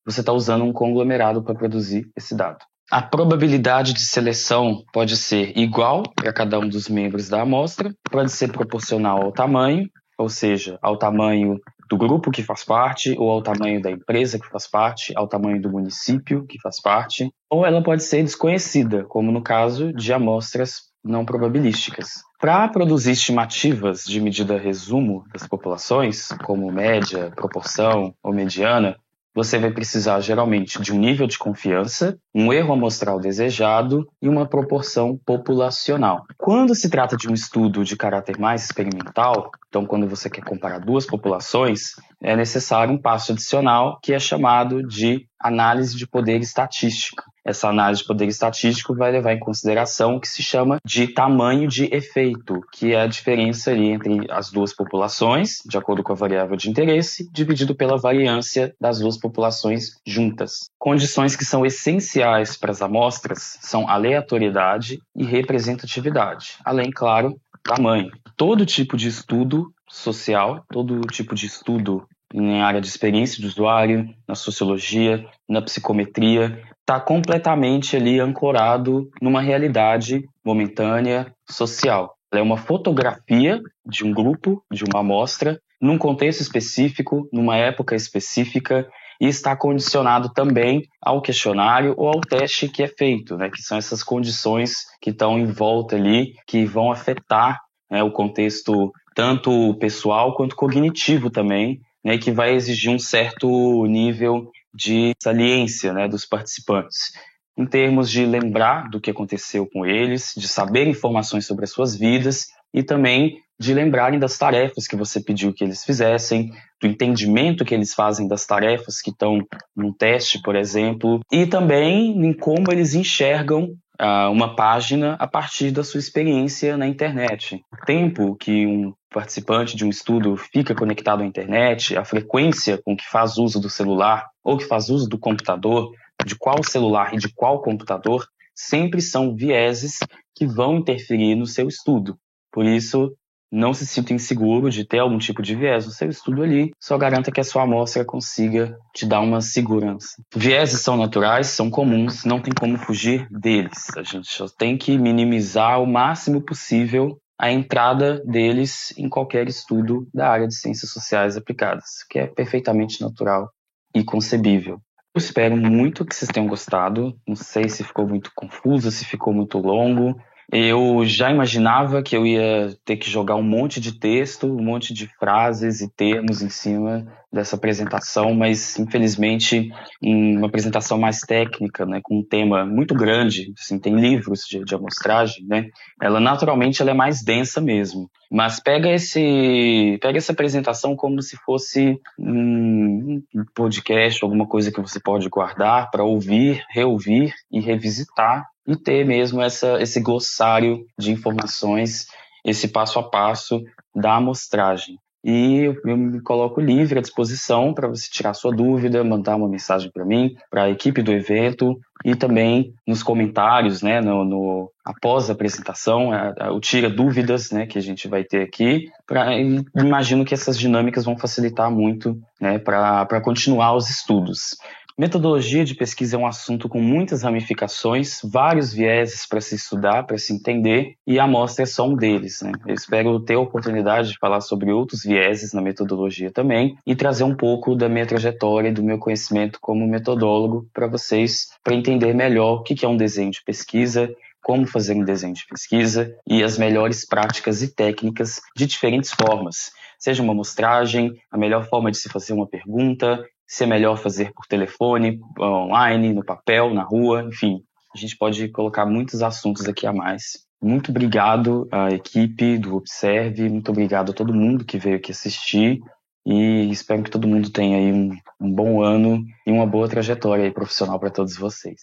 você 0.07 0.19
está 0.19 0.31
usando 0.31 0.63
um 0.63 0.71
conglomerado 0.71 1.43
para 1.43 1.55
produzir 1.55 2.07
esse 2.15 2.35
dado. 2.35 2.59
A 2.91 3.01
probabilidade 3.01 3.91
de 3.91 4.01
seleção 4.01 4.83
pode 4.93 5.17
ser 5.17 5.57
igual 5.57 6.03
para 6.15 6.31
cada 6.31 6.59
um 6.59 6.69
dos 6.69 6.87
membros 6.87 7.27
da 7.27 7.41
amostra, 7.41 7.91
pode 8.11 8.31
ser 8.31 8.51
proporcional 8.51 9.23
ao 9.23 9.31
tamanho, 9.31 9.89
ou 10.15 10.29
seja, 10.29 10.77
ao 10.79 10.95
tamanho 10.95 11.59
do 11.89 11.97
grupo 11.97 12.29
que 12.29 12.43
faz 12.43 12.63
parte, 12.63 13.15
ou 13.17 13.31
ao 13.31 13.41
tamanho 13.41 13.81
da 13.81 13.89
empresa 13.89 14.39
que 14.39 14.47
faz 14.47 14.69
parte, 14.69 15.11
ao 15.15 15.27
tamanho 15.27 15.59
do 15.59 15.71
município 15.71 16.45
que 16.45 16.61
faz 16.61 16.79
parte, 16.79 17.31
ou 17.49 17.65
ela 17.65 17.81
pode 17.81 18.03
ser 18.03 18.21
desconhecida, 18.21 19.03
como 19.05 19.31
no 19.31 19.41
caso 19.41 19.91
de 19.91 20.13
amostras 20.13 20.83
não 21.05 21.23
probabilísticas. 21.23 22.23
Para 22.39 22.67
produzir 22.67 23.11
estimativas 23.11 24.03
de 24.03 24.19
medida 24.19 24.57
resumo 24.57 25.23
das 25.31 25.47
populações, 25.47 26.29
como 26.43 26.71
média, 26.71 27.31
proporção 27.35 28.13
ou 28.23 28.33
mediana, 28.33 28.97
você 29.35 29.59
vai 29.59 29.69
precisar 29.69 30.21
geralmente 30.21 30.81
de 30.81 30.93
um 30.93 30.97
nível 30.97 31.27
de 31.27 31.37
confiança, 31.37 32.17
um 32.33 32.53
erro 32.53 32.71
amostral 32.71 33.19
desejado 33.19 34.07
e 34.21 34.29
uma 34.29 34.47
proporção 34.47 35.19
populacional. 35.25 36.23
Quando 36.37 36.73
se 36.73 36.89
trata 36.89 37.17
de 37.17 37.29
um 37.29 37.33
estudo 37.33 37.83
de 37.83 37.97
caráter 37.97 38.39
mais 38.39 38.63
experimental, 38.63 39.51
então 39.67 39.85
quando 39.85 40.07
você 40.07 40.29
quer 40.29 40.41
comparar 40.41 40.79
duas 40.79 41.05
populações, 41.05 41.91
é 42.23 42.33
necessário 42.33 42.93
um 42.93 42.97
passo 42.97 43.33
adicional 43.33 43.99
que 44.01 44.13
é 44.13 44.19
chamado 44.19 44.81
de 44.87 45.27
análise 45.37 45.97
de 45.97 46.07
poder 46.07 46.39
estatístico. 46.39 47.21
Essa 47.45 47.69
análise 47.69 48.01
de 48.01 48.07
poder 48.07 48.27
estatístico 48.27 48.95
vai 48.95 49.11
levar 49.11 49.33
em 49.33 49.39
consideração 49.39 50.15
o 50.15 50.19
que 50.19 50.27
se 50.27 50.41
chama 50.41 50.79
de 50.83 51.07
tamanho 51.07 51.67
de 51.67 51.85
efeito, 51.93 52.59
que 52.71 52.93
é 52.93 53.01
a 53.01 53.07
diferença 53.07 53.71
ali 53.71 53.89
entre 53.89 54.25
as 54.31 54.49
duas 54.49 54.73
populações, 54.73 55.59
de 55.65 55.77
acordo 55.77 56.01
com 56.01 56.11
a 56.11 56.15
variável 56.15 56.57
de 56.57 56.69
interesse, 56.69 57.29
dividido 57.31 57.75
pela 57.75 57.97
variância 57.97 58.73
das 58.81 58.99
duas 58.99 59.17
populações 59.17 59.97
juntas. 60.05 60.69
Condições 60.79 61.35
que 61.35 61.45
são 61.45 61.65
essenciais 61.65 62.57
para 62.57 62.71
as 62.71 62.81
amostras 62.81 63.59
são 63.61 63.87
aleatoriedade 63.87 64.99
e 65.15 65.23
representatividade, 65.23 66.57
além, 66.65 66.89
claro, 66.89 67.39
tamanho. 67.63 68.11
Todo 68.35 68.65
tipo 68.65 68.97
de 68.97 69.07
estudo 69.07 69.71
social, 69.87 70.65
todo 70.69 71.01
tipo 71.01 71.35
de 71.35 71.45
estudo 71.45 72.07
em 72.33 72.61
área 72.61 72.81
de 72.81 72.87
experiência 72.87 73.39
de 73.39 73.47
usuário, 73.47 74.13
na 74.27 74.35
sociologia, 74.35 75.25
na 75.47 75.61
psicometria, 75.61 76.61
está 76.85 76.99
completamente 76.99 77.97
ali 77.97 78.19
ancorado 78.19 79.09
numa 79.19 79.41
realidade 79.41 80.23
momentânea 80.45 81.33
social. 81.49 82.15
Ela 82.31 82.41
é 82.41 82.43
uma 82.43 82.57
fotografia 82.57 83.59
de 83.83 84.05
um 84.05 84.13
grupo, 84.13 84.63
de 84.71 84.83
uma 84.83 84.99
amostra, 84.99 85.59
num 85.81 85.97
contexto 85.97 86.41
específico, 86.41 87.27
numa 87.33 87.57
época 87.57 87.95
específica, 87.95 88.87
e 89.19 89.27
está 89.27 89.55
condicionado 89.55 90.31
também 90.31 90.83
ao 91.01 91.21
questionário 91.21 91.95
ou 91.97 92.07
ao 92.07 92.21
teste 92.21 92.69
que 92.69 92.83
é 92.83 92.87
feito, 92.87 93.35
né, 93.35 93.49
que 93.49 93.61
são 93.61 93.77
essas 93.77 94.03
condições 94.03 94.85
que 95.01 95.09
estão 95.09 95.39
em 95.39 95.45
volta 95.45 95.95
ali, 95.95 96.33
que 96.45 96.65
vão 96.65 96.91
afetar 96.91 97.61
né, 97.89 98.03
o 98.03 98.11
contexto 98.11 98.91
tanto 99.15 99.73
pessoal 99.79 100.35
quanto 100.35 100.55
cognitivo 100.55 101.29
também 101.31 101.79
né, 102.05 102.19
que 102.19 102.31
vai 102.31 102.53
exigir 102.53 102.91
um 102.91 102.99
certo 102.99 103.85
nível 103.87 104.51
de 104.75 105.13
saliência 105.23 105.93
né, 105.93 106.07
dos 106.07 106.25
participantes, 106.25 107.13
em 107.57 107.65
termos 107.65 108.11
de 108.11 108.25
lembrar 108.25 108.89
do 108.89 108.99
que 108.99 109.09
aconteceu 109.09 109.65
com 109.65 109.85
eles, 109.85 110.33
de 110.35 110.47
saber 110.47 110.87
informações 110.87 111.45
sobre 111.45 111.63
as 111.63 111.71
suas 111.71 111.95
vidas 111.95 112.47
e 112.73 112.83
também 112.83 113.39
de 113.57 113.73
lembrarem 113.73 114.19
das 114.19 114.37
tarefas 114.37 114.85
que 114.85 114.97
você 114.97 115.21
pediu 115.21 115.53
que 115.53 115.63
eles 115.63 115.85
fizessem, 115.85 116.51
do 116.81 116.87
entendimento 116.87 117.63
que 117.63 117.73
eles 117.73 117.93
fazem 117.93 118.27
das 118.27 118.45
tarefas 118.45 119.01
que 119.01 119.11
estão 119.11 119.39
no 119.73 119.93
teste, 119.93 120.41
por 120.41 120.57
exemplo, 120.57 121.21
e 121.31 121.45
também 121.45 122.11
em 122.25 122.33
como 122.33 122.69
eles 122.69 122.93
enxergam 122.93 123.69
uh, 124.01 124.31
uma 124.31 124.55
página 124.55 125.15
a 125.19 125.27
partir 125.27 125.71
da 125.71 125.83
sua 125.83 125.99
experiência 125.99 126.77
na 126.77 126.87
internet. 126.87 127.61
O 127.71 127.85
tempo 127.85 128.35
que 128.35 128.65
um 128.65 128.93
participante 129.09 129.75
de 129.75 129.85
um 129.85 129.89
estudo 129.89 130.35
fica 130.35 130.75
conectado 130.75 131.21
à 131.21 131.25
internet, 131.25 131.97
a 131.97 132.03
frequência 132.03 132.81
com 132.83 132.95
que 132.95 133.07
faz 133.09 133.37
uso 133.37 133.59
do 133.59 133.69
celular 133.69 134.27
ou 134.43 134.57
que 134.57 134.65
faz 134.65 134.89
uso 134.89 135.07
do 135.07 135.17
computador, 135.17 135.91
de 136.25 136.35
qual 136.35 136.63
celular 136.63 137.13
e 137.13 137.17
de 137.17 137.33
qual 137.33 137.61
computador, 137.61 138.27
sempre 138.53 139.01
são 139.01 139.35
vieses 139.35 139.99
que 140.33 140.45
vão 140.45 140.77
interferir 140.77 141.35
no 141.35 141.45
seu 141.45 141.67
estudo. 141.67 142.17
Por 142.51 142.65
isso, 142.65 143.13
não 143.55 143.73
se 143.73 143.87
sinta 143.87 144.13
inseguro 144.13 144.69
de 144.69 144.83
ter 144.83 144.99
algum 144.99 145.17
tipo 145.17 145.41
de 145.41 145.55
viés 145.55 145.85
no 145.85 145.91
seu 145.91 146.09
estudo 146.09 146.43
ali, 146.43 146.71
só 146.79 146.97
garanta 146.97 147.31
que 147.31 147.39
a 147.39 147.43
sua 147.43 147.63
amostra 147.63 148.03
consiga 148.03 148.77
te 148.93 149.05
dar 149.05 149.21
uma 149.21 149.39
segurança. 149.39 150.21
Vieses 150.35 150.81
são 150.81 150.97
naturais, 150.97 151.47
são 151.47 151.69
comuns, 151.69 152.25
não 152.25 152.41
tem 152.41 152.53
como 152.53 152.77
fugir 152.77 153.27
deles. 153.31 153.87
A 153.95 154.03
gente 154.03 154.27
só 154.27 154.45
tem 154.47 154.77
que 154.77 154.97
minimizar 154.97 155.81
o 155.81 155.87
máximo 155.87 156.41
possível 156.41 157.17
a 157.39 157.51
entrada 157.51 158.21
deles 158.25 158.93
em 158.97 159.09
qualquer 159.09 159.47
estudo 159.47 160.07
da 160.13 160.29
área 160.29 160.47
de 160.47 160.55
ciências 160.55 160.91
sociais 160.91 161.35
aplicadas, 161.37 162.03
que 162.09 162.19
é 162.19 162.27
perfeitamente 162.27 163.01
natural 163.01 163.49
e 163.93 164.03
concebível. 164.03 164.79
Eu 165.13 165.19
espero 165.19 165.55
muito 165.55 166.05
que 166.05 166.13
vocês 166.13 166.29
tenham 166.29 166.47
gostado. 166.47 167.17
Não 167.25 167.37
sei 167.37 167.69
se 167.69 167.85
ficou 167.85 168.05
muito 168.05 168.31
confuso, 168.35 168.91
se 168.91 169.05
ficou 169.05 169.33
muito 169.33 169.57
longo. 169.59 170.13
Eu 170.51 171.03
já 171.05 171.31
imaginava 171.31 172.03
que 172.03 172.15
eu 172.15 172.25
ia 172.25 172.75
ter 172.85 172.97
que 172.97 173.09
jogar 173.09 173.35
um 173.35 173.43
monte 173.43 173.79
de 173.79 173.97
texto, 173.97 174.45
um 174.47 174.63
monte 174.63 174.93
de 174.93 175.07
frases 175.19 175.81
e 175.81 175.89
termos 175.89 176.41
em 176.41 176.49
cima 176.49 177.07
dessa 177.33 177.55
apresentação, 177.55 178.33
mas 178.33 178.79
infelizmente 178.79 179.69
uma 180.01 180.47
apresentação 180.47 180.97
mais 180.97 181.19
técnica, 181.19 181.85
né, 181.85 181.99
com 182.01 182.19
um 182.19 182.23
tema 182.23 182.65
muito 182.65 182.95
grande, 182.95 183.51
assim, 183.59 183.77
tem 183.77 183.95
livros 183.95 184.41
de, 184.49 184.63
de 184.63 184.73
amostragem, 184.73 185.45
né, 185.45 185.67
ela 186.01 186.19
naturalmente 186.19 186.81
ela 186.81 186.91
é 186.91 186.93
mais 186.93 187.21
densa 187.23 187.59
mesmo. 187.59 188.09
Mas 188.31 188.59
pega 188.59 188.89
esse, 188.89 189.97
pega 190.01 190.17
essa 190.17 190.31
apresentação 190.31 190.95
como 190.95 191.21
se 191.21 191.37
fosse 191.37 191.99
um, 192.17 193.21
podcast, 193.53 194.23
alguma 194.23 194.47
coisa 194.47 194.71
que 194.71 194.81
você 194.81 194.99
pode 194.99 195.27
guardar 195.29 195.91
para 195.91 196.03
ouvir, 196.03 196.63
reouvir 196.69 197.33
e 197.51 197.59
revisitar 197.59 198.45
e 198.67 198.75
ter 198.75 199.05
mesmo 199.05 199.41
essa, 199.41 199.81
esse 199.81 199.99
glossário 199.99 200.85
de 200.97 201.11
informações, 201.11 202.07
esse 202.43 202.67
passo 202.67 202.99
a 202.99 203.03
passo 203.03 203.61
da 203.95 204.15
amostragem. 204.15 204.97
E 205.27 205.73
eu 205.83 205.97
me 205.97 206.21
coloco 206.21 206.61
livre 206.61 206.99
à 206.99 207.01
disposição 207.01 207.73
para 207.73 207.87
você 207.87 208.07
tirar 208.11 208.35
sua 208.35 208.55
dúvida, 208.55 209.03
mandar 209.03 209.35
uma 209.35 209.49
mensagem 209.49 209.89
para 209.91 210.05
mim, 210.05 210.35
para 210.51 210.65
a 210.65 210.69
equipe 210.69 211.01
do 211.01 211.11
evento 211.11 211.79
e 212.05 212.15
também 212.15 212.75
nos 212.87 213.01
comentários, 213.01 213.81
né, 213.81 213.99
no, 214.01 214.23
no 214.23 214.71
após 214.85 215.27
a 215.27 215.33
apresentação, 215.33 216.11
o 216.53 216.59
tira 216.59 216.91
dúvidas, 216.91 217.49
né, 217.49 217.65
que 217.65 217.79
a 217.79 217.81
gente 217.81 218.07
vai 218.07 218.23
ter 218.23 218.43
aqui. 218.43 218.87
Pra, 219.07 219.31
imagino 219.75 220.23
que 220.23 220.35
essas 220.35 220.59
dinâmicas 220.59 221.05
vão 221.05 221.17
facilitar 221.17 221.71
muito, 221.71 222.15
né, 222.39 222.59
para 222.59 223.19
continuar 223.21 223.75
os 223.75 223.89
estudos. 223.89 224.55
Metodologia 224.97 225.65
de 225.65 225.75
pesquisa 225.75 226.15
é 226.15 226.19
um 226.19 226.25
assunto 226.25 226.69
com 226.69 226.79
muitas 226.79 227.21
ramificações, 227.21 228.21
vários 228.23 228.71
vieses 228.71 229.25
para 229.25 229.41
se 229.41 229.53
estudar, 229.53 230.03
para 230.03 230.17
se 230.17 230.31
entender, 230.31 230.95
e 231.05 231.19
a 231.19 231.25
amostra 231.25 231.63
é 231.63 231.65
só 231.65 231.85
um 231.85 231.97
deles. 231.97 232.41
Né? 232.41 232.53
Eu 232.65 232.73
espero 232.73 233.19
ter 233.19 233.33
a 233.33 233.39
oportunidade 233.41 234.13
de 234.13 234.17
falar 234.17 234.39
sobre 234.39 234.71
outros 234.71 235.03
vieses 235.03 235.51
na 235.51 235.61
metodologia 235.61 236.31
também 236.31 236.77
e 236.87 236.95
trazer 236.95 237.25
um 237.25 237.35
pouco 237.35 237.75
da 237.75 237.89
minha 237.89 238.05
trajetória 238.05 238.69
e 238.69 238.73
do 238.73 238.81
meu 238.81 238.97
conhecimento 238.97 239.59
como 239.59 239.85
metodólogo 239.85 240.65
para 240.73 240.87
vocês, 240.87 241.49
para 241.61 241.75
entender 241.75 242.13
melhor 242.13 242.59
o 242.59 242.63
que 242.63 242.85
é 242.85 242.87
um 242.87 242.95
desenho 242.95 243.31
de 243.31 243.43
pesquisa, 243.43 244.09
como 244.41 244.65
fazer 244.65 244.93
um 244.93 245.03
desenho 245.03 245.33
de 245.33 245.45
pesquisa 245.45 246.15
e 246.25 246.41
as 246.41 246.57
melhores 246.57 247.05
práticas 247.05 247.61
e 247.61 247.67
técnicas 247.67 248.39
de 248.55 248.65
diferentes 248.65 249.11
formas. 249.11 249.71
Seja 249.99 250.23
uma 250.23 250.33
amostragem, 250.33 251.19
a 251.31 251.37
melhor 251.37 251.67
forma 251.67 251.91
de 251.91 251.97
se 251.97 252.09
fazer 252.09 252.31
uma 252.31 252.47
pergunta, 252.47 253.25
se 253.47 253.63
é 253.63 253.67
melhor 253.67 253.97
fazer 253.97 254.31
por 254.33 254.45
telefone, 254.47 255.19
online, 255.39 256.13
no 256.13 256.23
papel, 256.23 256.73
na 256.73 256.83
rua, 256.83 257.23
enfim. 257.23 257.61
A 257.93 257.97
gente 257.97 258.17
pode 258.17 258.49
colocar 258.49 258.85
muitos 258.85 259.21
assuntos 259.21 259.67
aqui 259.67 259.87
a 259.87 259.93
mais. 259.93 260.45
Muito 260.61 260.89
obrigado 260.91 261.67
à 261.71 261.91
equipe 261.91 262.57
do 262.57 262.75
Observe, 262.75 263.49
muito 263.49 263.71
obrigado 263.71 264.11
a 264.11 264.13
todo 264.13 264.33
mundo 264.33 264.65
que 264.65 264.77
veio 264.77 264.95
aqui 264.95 265.11
assistir 265.11 265.79
e 266.25 266.69
espero 266.71 267.03
que 267.03 267.11
todo 267.11 267.27
mundo 267.27 267.51
tenha 267.51 267.77
aí 267.77 267.91
um, 267.93 268.17
um 268.41 268.51
bom 268.51 268.81
ano 268.81 269.23
e 269.45 269.51
uma 269.51 269.65
boa 269.65 269.87
trajetória 269.87 270.51
profissional 270.51 270.99
para 270.99 271.11
todos 271.11 271.37
vocês. 271.37 271.81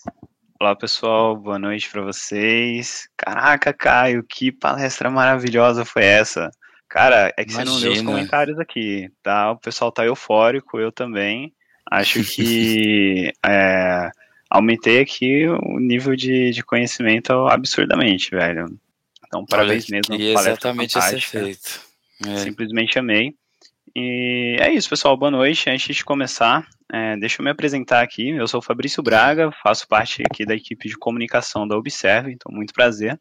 Olá 0.61 0.75
pessoal, 0.75 1.37
boa 1.37 1.59
noite 1.59 1.91
para 1.91 2.03
vocês. 2.03 3.09
Caraca, 3.17 3.73
Caio, 3.73 4.25
que 4.29 4.51
palestra 4.51 5.11
maravilhosa 5.11 5.85
foi 5.85 6.05
essa? 6.05 6.51
Cara, 6.93 7.33
é 7.39 7.43
que 7.43 7.53
Imagina. 7.53 7.71
você 7.71 7.87
não 7.87 7.91
leu 7.91 7.93
os 7.93 8.03
comentários 8.03 8.59
aqui, 8.59 9.11
tá? 9.23 9.53
O 9.53 9.57
pessoal 9.57 9.91
tá 9.91 10.05
eufórico, 10.05 10.79
eu 10.79 10.93
também. 10.93 11.55
Acho 11.91 12.21
que 12.23 13.33
é, 13.43 14.11
aumentei 14.51 15.01
aqui 15.01 15.47
o 15.49 15.79
nível 15.79 16.15
de, 16.15 16.51
de 16.51 16.63
conhecimento 16.63 17.33
absurdamente, 17.49 18.31
velho. 18.33 18.79
Então, 19.27 19.47
parabéns 19.47 19.87
Olha, 19.87 20.03
mesmo. 20.07 20.23
E 20.23 20.35
exatamente 20.35 20.99
esse 20.99 21.17
efeito. 21.17 21.81
É. 22.27 22.37
Simplesmente 22.37 22.99
amei. 22.99 23.35
E 23.97 24.59
é 24.61 24.71
isso, 24.71 24.91
pessoal. 24.91 25.17
Boa 25.17 25.31
noite. 25.31 25.71
Antes 25.71 25.97
de 25.97 26.05
começar, 26.05 26.67
é, 26.93 27.17
deixa 27.17 27.41
eu 27.41 27.45
me 27.45 27.51
apresentar 27.51 28.03
aqui. 28.03 28.29
Eu 28.29 28.47
sou 28.47 28.61
o 28.61 28.63
Fabrício 28.63 29.03
Braga, 29.03 29.51
faço 29.63 29.89
parte 29.89 30.23
aqui 30.31 30.45
da 30.45 30.55
equipe 30.55 30.91
de 30.91 30.99
comunicação 30.99 31.67
da 31.67 31.75
Observe, 31.75 32.33
então 32.33 32.53
muito 32.55 32.75
prazer. 32.75 33.19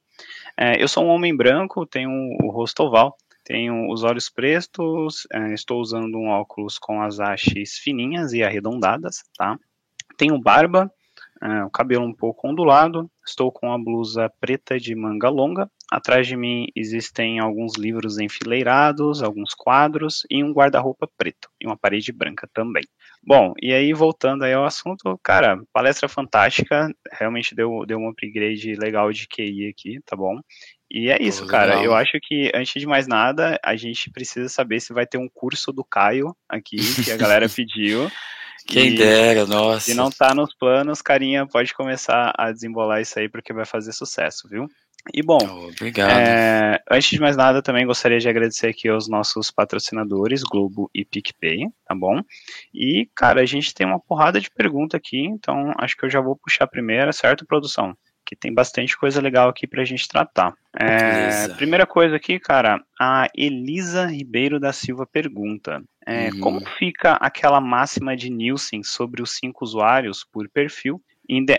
É, 0.58 0.84
eu 0.84 0.90
sou 0.90 1.06
um 1.06 1.08
homem 1.08 1.34
branco, 1.34 1.86
tenho 1.86 2.12
o 2.44 2.52
rosto 2.52 2.84
oval, 2.84 3.16
tenho 3.52 3.92
os 3.92 4.02
olhos 4.02 4.30
pretos, 4.30 5.28
é, 5.30 5.54
estou 5.54 5.82
usando 5.82 6.18
um 6.18 6.30
óculos 6.30 6.80
com 6.80 7.02
as 7.02 7.20
hastes 7.20 7.78
fininhas 7.78 8.32
e 8.32 8.42
arredondadas, 8.42 9.26
tá? 9.38 9.60
Tenho 10.16 10.40
barba, 10.40 10.90
é, 11.44 11.62
o 11.66 11.70
cabelo 11.70 12.06
um 12.06 12.14
pouco 12.14 12.48
ondulado, 12.48 13.12
estou 13.28 13.52
com 13.52 13.74
a 13.74 13.78
blusa 13.78 14.32
preta 14.40 14.80
de 14.80 14.96
manga 14.96 15.28
longa. 15.28 15.70
Atrás 15.92 16.28
de 16.28 16.38
mim 16.38 16.68
existem 16.74 17.40
alguns 17.40 17.76
livros 17.76 18.20
enfileirados, 18.20 19.22
alguns 19.22 19.54
quadros 19.54 20.26
e 20.30 20.42
um 20.42 20.54
guarda-roupa 20.54 21.10
preto 21.18 21.50
e 21.60 21.68
uma 21.68 21.76
parede 21.76 22.14
branca 22.14 22.50
também. 22.54 22.84
Bom, 23.22 23.54
e 23.62 23.74
aí 23.74 23.92
voltando 23.92 24.46
aí 24.46 24.54
ao 24.54 24.64
assunto, 24.64 25.20
cara, 25.22 25.62
palestra 25.74 26.08
fantástica, 26.08 26.90
realmente 27.12 27.54
deu, 27.54 27.86
deu 27.86 27.98
um 27.98 28.08
upgrade 28.08 28.76
legal 28.76 29.12
de 29.12 29.28
QI 29.28 29.68
aqui, 29.68 30.00
tá 30.06 30.16
bom? 30.16 30.40
E 30.94 31.10
é 31.10 31.18
isso, 31.22 31.44
Pô, 31.44 31.48
cara. 31.48 31.82
Eu 31.82 31.96
acho 31.96 32.20
que, 32.22 32.52
antes 32.54 32.80
de 32.82 32.86
mais 32.86 33.08
nada, 33.08 33.58
a 33.64 33.78
gente 33.78 34.10
precisa 34.10 34.50
saber 34.50 34.82
se 34.82 34.92
vai 34.92 35.08
ter 35.08 35.18
um 35.18 35.30
curso 35.30 35.72
do 35.72 35.86
Caio 35.86 36.36
aqui, 36.50 36.78
que 37.04 37.12
a 37.12 37.16
galera 37.16 37.48
pediu. 37.50 38.12
Quem 38.68 38.90
e, 38.90 38.98
dera, 38.98 39.46
nossa. 39.46 39.86
Se 39.86 39.94
não 39.94 40.10
tá 40.12 40.36
nos 40.36 40.54
planos, 40.54 41.02
carinha, 41.02 41.48
pode 41.48 41.74
começar 41.74 42.34
a 42.38 42.52
desembolar 42.52 43.02
isso 43.02 43.18
aí 43.18 43.30
porque 43.30 43.54
vai 43.54 43.66
fazer 43.66 43.94
sucesso, 43.94 44.50
viu? 44.50 44.68
E 45.14 45.24
bom, 45.24 45.40
Obrigado. 45.70 46.12
É, 46.12 46.80
antes 46.92 47.10
de 47.10 47.20
mais 47.20 47.36
nada, 47.36 47.62
também 47.62 47.88
gostaria 47.88 48.20
de 48.20 48.30
agradecer 48.30 48.68
aqui 48.68 48.88
aos 48.88 49.08
nossos 49.08 49.50
patrocinadores, 49.50 50.44
Globo 50.44 50.92
e 50.94 51.04
PicPay, 51.04 51.70
tá 51.86 51.96
bom? 51.96 52.22
E, 52.72 53.10
cara, 53.16 53.42
a 53.42 53.46
gente 53.46 53.74
tem 53.74 53.88
uma 53.88 54.00
porrada 54.00 54.40
de 54.40 54.52
pergunta 54.52 54.98
aqui, 54.98 55.20
então 55.20 55.74
acho 55.80 55.98
que 55.98 56.06
eu 56.06 56.10
já 56.10 56.22
vou 56.22 56.36
puxar 56.36 56.66
a 56.66 56.68
primeira, 56.68 57.12
certo, 57.12 57.48
produção? 57.48 57.98
Que 58.32 58.36
tem 58.38 58.54
bastante 58.54 58.98
coisa 58.98 59.20
legal 59.20 59.50
aqui 59.50 59.68
pra 59.68 59.84
gente 59.84 60.08
tratar. 60.08 60.54
É, 60.80 61.50
primeira 61.50 61.86
coisa 61.86 62.16
aqui, 62.16 62.40
cara, 62.40 62.82
a 62.98 63.28
Elisa 63.36 64.06
Ribeiro 64.06 64.58
da 64.58 64.72
Silva 64.72 65.06
pergunta: 65.06 65.84
é, 66.08 66.30
uhum. 66.30 66.40
Como 66.40 66.66
fica 66.78 67.16
aquela 67.16 67.60
máxima 67.60 68.16
de 68.16 68.30
Nielsen 68.30 68.84
sobre 68.84 69.22
os 69.22 69.32
cinco 69.32 69.66
usuários 69.66 70.24
por 70.24 70.48
perfil 70.48 71.02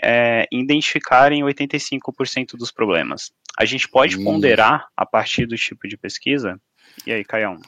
é, 0.03 0.47
identificarem 0.51 1.43
85% 1.43 2.57
dos 2.57 2.71
problemas. 2.71 3.33
A 3.59 3.65
gente 3.65 3.89
pode 3.89 4.19
hum. 4.19 4.25
ponderar 4.25 4.87
a 4.97 5.07
partir 5.07 5.47
do 5.47 5.57
tipo 5.57 5.87
de 5.87 5.97
pesquisa? 5.97 6.61
E 7.07 7.13
aí, 7.13 7.25
Caião? 7.25 7.59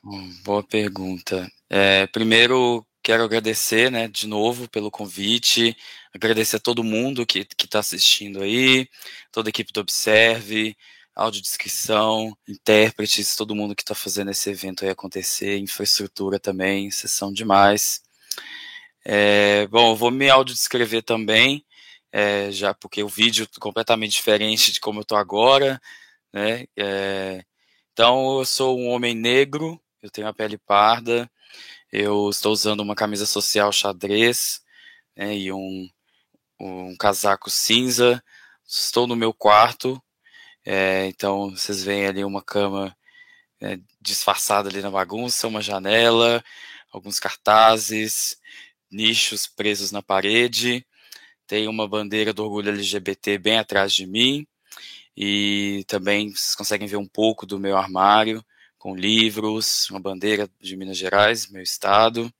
Boa 0.44 0.62
pergunta. 0.62 1.48
É, 1.70 2.06
primeiro, 2.08 2.84
quero 3.04 3.22
agradecer, 3.24 3.90
né, 3.90 4.08
de 4.08 4.26
novo 4.26 4.68
pelo 4.68 4.90
convite, 4.90 5.76
agradecer 6.14 6.56
a 6.56 6.60
todo 6.60 6.82
mundo 6.82 7.26
que 7.26 7.46
está 7.62 7.80
assistindo 7.80 8.42
aí, 8.42 8.88
toda 9.30 9.48
a 9.48 9.50
equipe 9.50 9.72
do 9.72 9.80
Observe, 9.80 10.76
audiodescrição, 11.14 12.36
intérpretes, 12.48 13.36
todo 13.36 13.54
mundo 13.54 13.76
que 13.76 13.82
está 13.82 13.94
fazendo 13.94 14.30
esse 14.30 14.50
evento 14.50 14.84
aí 14.84 14.90
acontecer, 14.90 15.58
infraestrutura 15.58 16.40
também, 16.40 16.90
vocês 16.90 17.12
são 17.12 17.32
demais. 17.32 18.02
É, 19.04 19.66
bom, 19.68 19.92
eu 19.92 19.96
vou 19.96 20.10
me 20.10 20.30
audiodescrever 20.30 21.02
também 21.02 21.64
é, 22.14 22.50
já 22.52 22.72
porque 22.72 23.02
o 23.02 23.08
vídeo 23.08 23.44
é 23.44 23.60
completamente 23.60 24.12
diferente 24.12 24.72
de 24.72 24.80
como 24.80 25.00
eu 25.00 25.02
estou 25.02 25.18
agora, 25.18 25.80
né? 26.32 26.64
É, 26.76 27.44
então 27.92 28.38
eu 28.38 28.44
sou 28.46 28.78
um 28.78 28.88
homem 28.88 29.14
negro, 29.14 29.80
eu 30.00 30.10
tenho 30.10 30.28
a 30.28 30.32
pele 30.32 30.56
parda, 30.56 31.30
eu 31.94 32.28
estou 32.28 32.52
usando 32.52 32.80
uma 32.80 32.96
camisa 32.96 33.24
social 33.24 33.70
xadrez 33.70 34.60
né, 35.16 35.36
e 35.36 35.52
um, 35.52 35.88
um 36.60 36.96
casaco 36.96 37.48
cinza. 37.48 38.20
Estou 38.66 39.06
no 39.06 39.14
meu 39.14 39.32
quarto, 39.32 40.02
é, 40.66 41.06
então 41.06 41.50
vocês 41.50 41.84
veem 41.84 42.06
ali 42.06 42.24
uma 42.24 42.42
cama 42.42 42.96
é, 43.60 43.78
disfarçada 44.00 44.68
ali 44.68 44.82
na 44.82 44.90
bagunça, 44.90 45.46
uma 45.46 45.62
janela, 45.62 46.42
alguns 46.90 47.20
cartazes, 47.20 48.38
nichos 48.90 49.46
presos 49.46 49.92
na 49.92 50.02
parede. 50.02 50.84
Tem 51.46 51.68
uma 51.68 51.86
bandeira 51.86 52.32
do 52.32 52.42
orgulho 52.44 52.70
LGBT 52.70 53.38
bem 53.38 53.58
atrás 53.58 53.92
de 53.92 54.04
mim. 54.06 54.46
E 55.16 55.84
também 55.86 56.30
vocês 56.30 56.56
conseguem 56.56 56.88
ver 56.88 56.96
um 56.96 57.06
pouco 57.06 57.46
do 57.46 57.60
meu 57.60 57.76
armário, 57.76 58.44
com 58.84 58.94
livros, 58.94 59.88
uma 59.88 59.98
bandeira 59.98 60.46
de 60.60 60.76
Minas 60.76 60.98
Gerais, 60.98 61.48
meu 61.48 61.62
estado, 61.62 62.30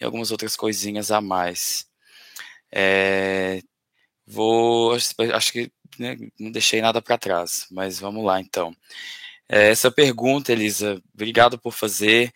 e 0.00 0.04
algumas 0.06 0.30
outras 0.30 0.56
coisinhas 0.56 1.10
a 1.10 1.20
mais. 1.20 1.86
É, 2.72 3.60
vou, 4.26 4.94
acho 4.94 5.52
que 5.52 5.70
né, 5.98 6.16
não 6.40 6.50
deixei 6.50 6.80
nada 6.80 7.02
para 7.02 7.18
trás, 7.18 7.66
mas 7.70 8.00
vamos 8.00 8.24
lá 8.24 8.40
então. 8.40 8.74
É, 9.46 9.68
essa 9.68 9.90
pergunta, 9.90 10.50
Elisa, 10.50 10.98
obrigado 11.12 11.58
por 11.58 11.74
fazer. 11.74 12.32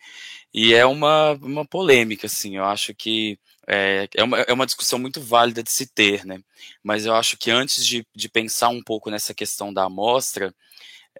E 0.53 0.75
é 0.75 0.85
uma, 0.85 1.31
uma 1.41 1.65
polêmica, 1.65 2.27
assim, 2.27 2.57
eu 2.57 2.65
acho 2.65 2.93
que 2.93 3.39
é, 3.67 4.07
é, 4.15 4.23
uma, 4.23 4.39
é 4.41 4.53
uma 4.53 4.67
discussão 4.67 4.99
muito 4.99 5.19
válida 5.19 5.63
de 5.63 5.71
se 5.71 5.87
ter, 5.87 6.23
né? 6.27 6.39
Mas 6.83 7.07
eu 7.07 7.15
acho 7.15 7.35
que 7.35 7.49
antes 7.49 7.83
de, 7.83 8.05
de 8.15 8.29
pensar 8.29 8.69
um 8.69 8.83
pouco 8.83 9.09
nessa 9.09 9.33
questão 9.33 9.73
da 9.73 9.85
amostra, 9.85 10.53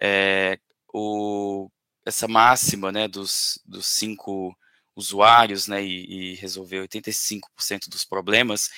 é, 0.00 0.56
o, 0.94 1.68
essa 2.08 2.26
máxima 2.26 2.90
né, 2.90 3.06
dos, 3.06 3.60
dos 3.64 3.86
cinco 3.86 4.56
usuários 4.96 5.68
né, 5.68 5.84
e, 5.84 6.32
e 6.32 6.34
resolver 6.34 6.88
85% 6.88 7.88
dos 7.88 8.04
problemas, 8.04 8.70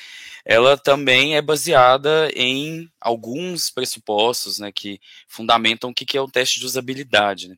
ela 0.44 0.76
também 0.76 1.36
é 1.36 1.40
baseada 1.40 2.30
em 2.34 2.90
alguns 3.00 3.70
pressupostos 3.70 4.58
né, 4.58 4.70
que 4.70 5.00
fundamentam 5.26 5.90
o 5.90 5.94
que, 5.94 6.04
que 6.04 6.18
é 6.18 6.20
o 6.20 6.28
teste 6.28 6.60
de 6.60 6.66
usabilidade. 6.66 7.48
Né? 7.48 7.56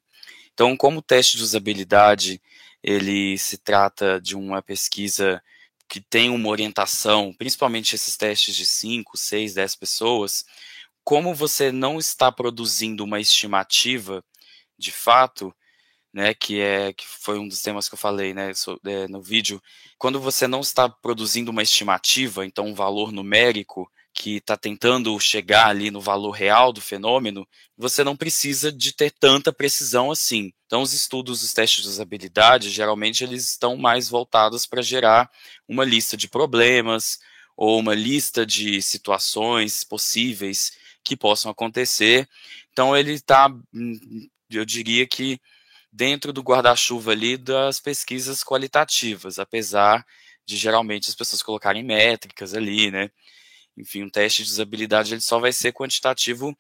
Então, 0.53 0.77
como 0.77 0.99
o 0.99 1.03
teste 1.03 1.37
de 1.37 1.43
usabilidade 1.43 2.41
ele 2.83 3.39
se 3.39 3.59
trata 3.59 4.21
de 4.21 4.37
uma 4.37 4.61
pesquisa 4.61 5.43
que 5.89 6.01
tem 6.01 6.31
uma 6.31 6.49
orientação, 6.49 7.33
principalmente 7.37 7.95
esses 7.95 8.17
testes 8.17 8.57
de 8.57 8.65
5, 8.65 9.17
6, 9.17 9.55
10 9.55 9.77
pessoas, 9.77 10.45
como 11.05 11.35
você 11.35 11.71
não 11.71 11.99
está 11.99 12.31
produzindo 12.31 13.05
uma 13.05 13.21
estimativa 13.21 14.25
de 14.79 14.91
fato, 14.91 15.55
né, 16.13 16.35
que 16.35 16.61
é 16.61 16.93
que 16.93 17.07
foi 17.07 17.39
um 17.39 17.49
dos 17.49 17.63
temas 17.63 17.89
que 17.89 17.95
eu 17.95 17.99
falei, 17.99 18.35
né, 18.35 18.53
é, 18.87 19.09
no 19.09 19.23
vídeo, 19.23 19.63
quando 19.99 20.21
você 20.21 20.47
não 20.47 20.61
está 20.61 20.89
produzindo 20.89 21.51
uma 21.51 21.63
estimativa, 21.63 22.45
então 22.45 22.67
um 22.67 22.75
valor 22.75 23.13
numérico 23.13 23.91
que 24.15 24.37
está 24.37 24.57
tentando 24.57 25.19
chegar 25.19 25.69
ali 25.69 25.91
no 25.91 26.01
valor 26.01 26.33
real 26.33 26.73
do 26.73 26.81
fenômeno, 26.81 27.49
você 27.77 28.05
não 28.05 28.15
precisa 28.15 28.71
de 28.71 28.93
ter 28.93 29.11
tanta 29.11 29.53
precisão 29.53 30.11
assim. 30.11 30.53
Então, 30.67 30.83
os 30.83 30.93
estudos 30.93 31.41
dos 31.41 31.53
testes 31.53 31.83
de 31.83 31.89
usabilidade, 31.89 32.71
geralmente, 32.71 33.25
eles 33.25 33.49
estão 33.49 33.77
mais 33.77 34.09
voltados 34.09 34.67
para 34.67 34.83
gerar 34.83 35.31
uma 35.67 35.85
lista 35.85 36.17
de 36.17 36.29
problemas 36.29 37.19
ou 37.57 37.79
uma 37.79 37.95
lista 37.95 38.45
de 38.45 38.83
situações 38.83 39.83
possíveis 39.83 40.73
que 41.03 41.17
possam 41.17 41.51
acontecer. 41.51 42.29
Então, 42.71 42.97
ele 42.97 43.13
está, 43.13 43.49
hum, 43.73 44.29
eu 44.51 44.65
diria 44.65 45.07
que, 45.07 45.41
dentro 45.93 46.33
do 46.33 46.43
guarda-chuva 46.43 47.13
ali 47.13 47.37
das 47.37 47.79
pesquisas 47.81 48.43
qualitativas, 48.43 49.39
apesar 49.39 50.05
de 50.47 50.57
geralmente 50.57 51.09
as 51.09 51.15
pessoas 51.15 51.43
colocarem 51.43 51.85
métricas 51.85 52.55
ali, 52.55 52.91
né? 52.91 53.11
enfim, 53.77 54.03
um 54.03 54.11
teste 54.11 54.45
de 54.45 54.51
usabilidade 54.51 55.15
ele 55.15 55.21
só 55.21 55.39
vai 55.39 55.53
ser 55.53 55.73
quantitativo 55.73 56.57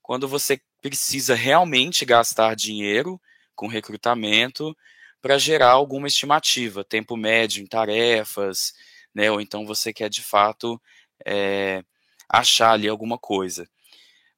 quando 0.00 0.28
você 0.28 0.60
precisa 0.80 1.34
realmente 1.34 2.04
gastar 2.04 2.54
dinheiro 2.56 3.20
com 3.54 3.66
recrutamento 3.66 4.76
para 5.20 5.38
gerar 5.38 5.70
alguma 5.70 6.08
estimativa, 6.08 6.84
tempo 6.84 7.16
médio 7.16 7.62
em 7.62 7.66
tarefas, 7.66 8.72
né? 9.14 9.30
Ou 9.30 9.40
então 9.40 9.64
você 9.64 9.92
quer 9.92 10.08
de 10.10 10.22
fato 10.22 10.80
é, 11.24 11.84
achar 12.28 12.72
ali 12.72 12.88
alguma 12.88 13.18
coisa. 13.18 13.68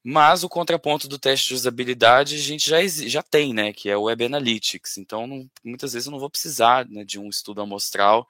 Mas 0.07 0.43
o 0.43 0.49
contraponto 0.49 1.07
do 1.07 1.17
teste 1.17 1.47
de 1.47 1.55
usabilidade 1.55 2.35
a 2.35 2.37
gente 2.37 2.69
já, 2.69 2.77
já 2.85 3.23
tem, 3.23 3.55
né? 3.55 3.73
Que 3.73 3.89
é 3.89 3.97
o 3.97 4.03
Web 4.03 4.25
Analytics. 4.25 4.99
Então, 4.99 5.25
não, 5.25 5.49
muitas 5.63 5.93
vezes 5.93 6.05
eu 6.05 6.11
não 6.11 6.19
vou 6.19 6.29
precisar 6.29 6.87
né, 6.87 7.03
de 7.03 7.19
um 7.19 7.27
estudo 7.27 7.59
amostral 7.59 8.29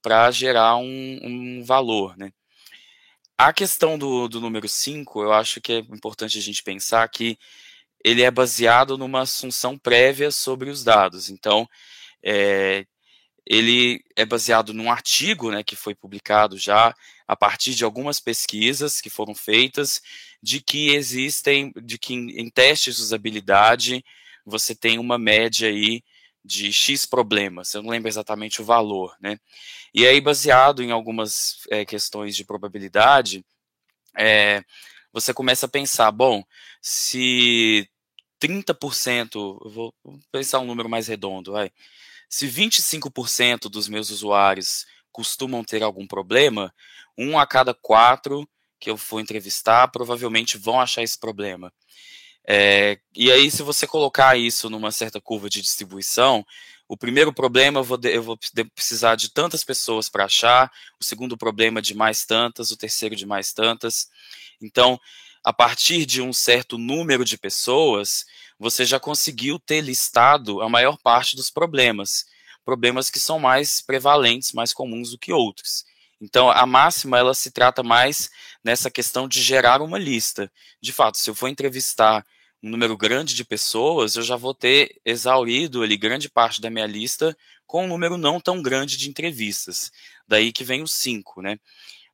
para 0.00 0.30
gerar 0.30 0.76
um, 0.76 1.18
um 1.24 1.64
valor, 1.64 2.16
né? 2.16 2.32
A 3.36 3.52
questão 3.52 3.98
do, 3.98 4.28
do 4.28 4.40
número 4.40 4.68
5, 4.68 5.20
eu 5.24 5.32
acho 5.32 5.60
que 5.60 5.72
é 5.72 5.78
importante 5.78 6.38
a 6.38 6.40
gente 6.40 6.62
pensar 6.62 7.08
que 7.08 7.36
ele 8.04 8.22
é 8.22 8.30
baseado 8.30 8.96
numa 8.96 9.22
assunção 9.22 9.76
prévia 9.76 10.30
sobre 10.30 10.70
os 10.70 10.84
dados. 10.84 11.28
Então, 11.28 11.68
é, 12.22 12.86
ele 13.46 14.04
é 14.16 14.24
baseado 14.24 14.74
num 14.74 14.90
artigo 14.90 15.50
né, 15.50 15.62
que 15.62 15.76
foi 15.76 15.94
publicado 15.94 16.58
já 16.58 16.94
a 17.26 17.36
partir 17.36 17.74
de 17.74 17.84
algumas 17.84 18.18
pesquisas 18.18 19.00
que 19.00 19.08
foram 19.08 19.34
feitas 19.34 20.02
de 20.42 20.60
que 20.60 20.90
existem, 20.90 21.72
de 21.82 21.98
que 21.98 22.14
em, 22.14 22.40
em 22.40 22.50
testes 22.50 22.96
de 22.96 23.02
usabilidade 23.02 24.04
você 24.44 24.74
tem 24.74 24.98
uma 24.98 25.18
média 25.18 25.68
aí 25.68 26.02
de 26.44 26.72
X 26.72 27.04
problemas, 27.04 27.74
eu 27.74 27.82
não 27.82 27.90
lembro 27.90 28.08
exatamente 28.08 28.62
o 28.62 28.64
valor, 28.64 29.16
né? 29.20 29.36
E 29.92 30.06
aí, 30.06 30.20
baseado 30.20 30.82
em 30.82 30.92
algumas 30.92 31.66
é, 31.70 31.84
questões 31.84 32.36
de 32.36 32.44
probabilidade, 32.44 33.44
é, 34.16 34.62
você 35.12 35.34
começa 35.34 35.66
a 35.66 35.68
pensar, 35.68 36.12
bom, 36.12 36.44
se 36.80 37.88
30%, 38.40 39.34
eu 39.64 39.70
vou 39.70 39.94
pensar 40.30 40.60
um 40.60 40.66
número 40.66 40.88
mais 40.88 41.08
redondo, 41.08 41.52
vai, 41.52 41.72
se 42.28 42.46
25% 42.46 43.68
dos 43.68 43.88
meus 43.88 44.10
usuários 44.10 44.86
costumam 45.12 45.64
ter 45.64 45.82
algum 45.82 46.06
problema, 46.06 46.72
um 47.16 47.38
a 47.38 47.46
cada 47.46 47.72
quatro 47.72 48.48
que 48.78 48.90
eu 48.90 48.96
for 48.96 49.20
entrevistar 49.20 49.88
provavelmente 49.88 50.58
vão 50.58 50.80
achar 50.80 51.02
esse 51.02 51.18
problema. 51.18 51.72
É, 52.48 52.98
e 53.14 53.32
aí, 53.32 53.50
se 53.50 53.62
você 53.62 53.86
colocar 53.86 54.38
isso 54.38 54.70
numa 54.70 54.92
certa 54.92 55.20
curva 55.20 55.50
de 55.50 55.60
distribuição, 55.60 56.46
o 56.88 56.96
primeiro 56.96 57.32
problema 57.32 57.80
eu 57.80 57.84
vou, 57.84 57.98
eu 58.04 58.22
vou 58.22 58.38
precisar 58.72 59.16
de 59.16 59.32
tantas 59.32 59.64
pessoas 59.64 60.08
para 60.08 60.26
achar, 60.26 60.70
o 61.00 61.04
segundo 61.04 61.36
problema 61.36 61.82
de 61.82 61.94
mais 61.94 62.24
tantas, 62.24 62.70
o 62.70 62.76
terceiro 62.76 63.16
de 63.16 63.26
mais 63.26 63.52
tantas. 63.52 64.08
Então, 64.62 65.00
a 65.42 65.52
partir 65.52 66.06
de 66.06 66.22
um 66.22 66.32
certo 66.32 66.78
número 66.78 67.24
de 67.24 67.36
pessoas, 67.36 68.24
você 68.58 68.84
já 68.84 68.98
conseguiu 68.98 69.58
ter 69.58 69.80
listado 69.80 70.62
a 70.62 70.68
maior 70.68 70.96
parte 71.02 71.36
dos 71.36 71.50
problemas. 71.50 72.24
Problemas 72.64 73.10
que 73.10 73.20
são 73.20 73.38
mais 73.38 73.80
prevalentes, 73.80 74.52
mais 74.52 74.72
comuns 74.72 75.10
do 75.10 75.18
que 75.18 75.32
outros. 75.32 75.84
Então, 76.20 76.50
a 76.50 76.64
máxima, 76.64 77.18
ela 77.18 77.34
se 77.34 77.50
trata 77.50 77.82
mais 77.82 78.30
nessa 78.64 78.90
questão 78.90 79.28
de 79.28 79.42
gerar 79.42 79.82
uma 79.82 79.98
lista. 79.98 80.50
De 80.80 80.92
fato, 80.92 81.18
se 81.18 81.28
eu 81.28 81.34
for 81.34 81.48
entrevistar 81.48 82.24
um 82.62 82.70
número 82.70 82.96
grande 82.96 83.34
de 83.34 83.44
pessoas, 83.44 84.16
eu 84.16 84.22
já 84.22 84.36
vou 84.36 84.54
ter 84.54 84.98
exaurido 85.04 85.82
ali 85.82 85.96
grande 85.96 86.28
parte 86.28 86.60
da 86.60 86.70
minha 86.70 86.86
lista 86.86 87.36
com 87.66 87.84
um 87.84 87.88
número 87.88 88.16
não 88.16 88.40
tão 88.40 88.62
grande 88.62 88.96
de 88.96 89.08
entrevistas. 89.08 89.90
Daí 90.26 90.52
que 90.52 90.64
vem 90.64 90.82
os 90.82 90.92
cinco, 90.92 91.42
né? 91.42 91.58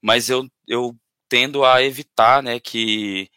Mas 0.00 0.28
eu, 0.28 0.48
eu 0.66 0.96
tendo 1.28 1.64
a 1.64 1.82
evitar, 1.82 2.42
né, 2.42 2.58
que 2.58 3.30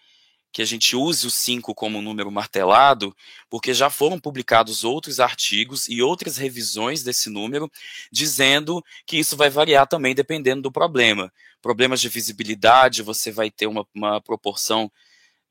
que 0.55 0.61
a 0.61 0.65
gente 0.65 0.95
use 0.95 1.27
o 1.27 1.29
5 1.29 1.75
como 1.75 2.01
número 2.01 2.31
martelado, 2.31 3.13
porque 3.49 3.73
já 3.73 3.89
foram 3.89 4.17
publicados 4.17 4.85
outros 4.85 5.19
artigos 5.19 5.89
e 5.89 6.01
outras 6.01 6.37
revisões 6.37 7.03
desse 7.03 7.29
número, 7.29 7.69
dizendo 8.09 8.81
que 9.05 9.17
isso 9.17 9.35
vai 9.35 9.49
variar 9.49 9.85
também 9.85 10.15
dependendo 10.15 10.61
do 10.61 10.71
problema. 10.71 11.29
Problemas 11.61 11.99
de 11.99 12.07
visibilidade, 12.07 13.03
você 13.03 13.33
vai 13.33 13.51
ter 13.51 13.67
uma, 13.67 13.85
uma 13.93 14.21
proporção, 14.21 14.89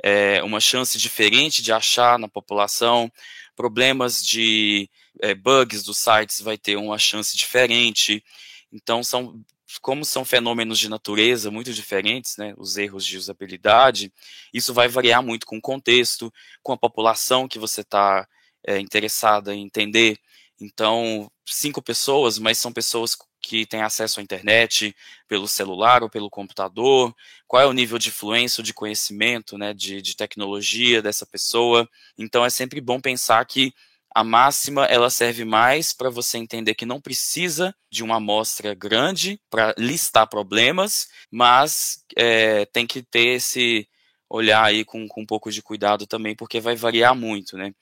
é, 0.02 0.42
uma 0.42 0.58
chance 0.58 0.96
diferente 0.96 1.62
de 1.62 1.70
achar 1.70 2.18
na 2.18 2.26
população. 2.26 3.12
Problemas 3.54 4.24
de 4.24 4.88
é, 5.20 5.34
bugs 5.34 5.82
dos 5.82 5.98
sites 5.98 6.40
vai 6.40 6.56
ter 6.56 6.76
uma 6.76 6.98
chance 6.98 7.36
diferente. 7.36 8.24
Então, 8.72 9.04
são 9.04 9.38
como 9.80 10.04
são 10.04 10.24
fenômenos 10.24 10.78
de 10.78 10.88
natureza 10.88 11.50
muito 11.50 11.72
diferentes, 11.72 12.36
né, 12.36 12.54
os 12.56 12.76
erros 12.76 13.04
de 13.04 13.16
usabilidade, 13.16 14.12
isso 14.52 14.74
vai 14.74 14.88
variar 14.88 15.22
muito 15.22 15.46
com 15.46 15.58
o 15.58 15.62
contexto, 15.62 16.32
com 16.62 16.72
a 16.72 16.76
população 16.76 17.48
que 17.48 17.58
você 17.58 17.80
está 17.82 18.26
é, 18.66 18.78
interessada 18.78 19.54
em 19.54 19.62
entender. 19.64 20.18
Então, 20.60 21.30
cinco 21.46 21.82
pessoas, 21.82 22.38
mas 22.38 22.58
são 22.58 22.72
pessoas 22.72 23.16
que 23.40 23.66
têm 23.66 23.82
acesso 23.82 24.20
à 24.20 24.22
internet 24.22 24.96
pelo 25.28 25.46
celular 25.46 26.02
ou 26.02 26.08
pelo 26.08 26.30
computador, 26.30 27.14
qual 27.46 27.62
é 27.62 27.66
o 27.66 27.72
nível 27.72 27.98
de 27.98 28.08
influência, 28.08 28.62
de 28.62 28.72
conhecimento, 28.72 29.58
né, 29.58 29.74
de, 29.74 30.00
de 30.00 30.16
tecnologia 30.16 31.02
dessa 31.02 31.26
pessoa. 31.26 31.88
Então, 32.16 32.44
é 32.44 32.50
sempre 32.50 32.80
bom 32.80 33.00
pensar 33.00 33.44
que 33.44 33.74
a 34.14 34.22
máxima 34.22 34.84
ela 34.84 35.10
serve 35.10 35.44
mais 35.44 35.92
para 35.92 36.08
você 36.08 36.38
entender 36.38 36.74
que 36.74 36.86
não 36.86 37.00
precisa 37.00 37.74
de 37.90 38.04
uma 38.04 38.16
amostra 38.16 38.72
grande 38.72 39.40
para 39.50 39.74
listar 39.76 40.28
problemas, 40.28 41.08
mas 41.30 42.04
é, 42.16 42.64
tem 42.66 42.86
que 42.86 43.02
ter 43.02 43.36
esse 43.36 43.88
olhar 44.30 44.64
aí 44.64 44.84
com, 44.84 45.06
com 45.08 45.22
um 45.22 45.26
pouco 45.26 45.50
de 45.50 45.60
cuidado 45.62 46.06
também, 46.06 46.36
porque 46.36 46.60
vai 46.60 46.76
variar 46.76 47.14
muito, 47.14 47.56
né? 47.56 47.72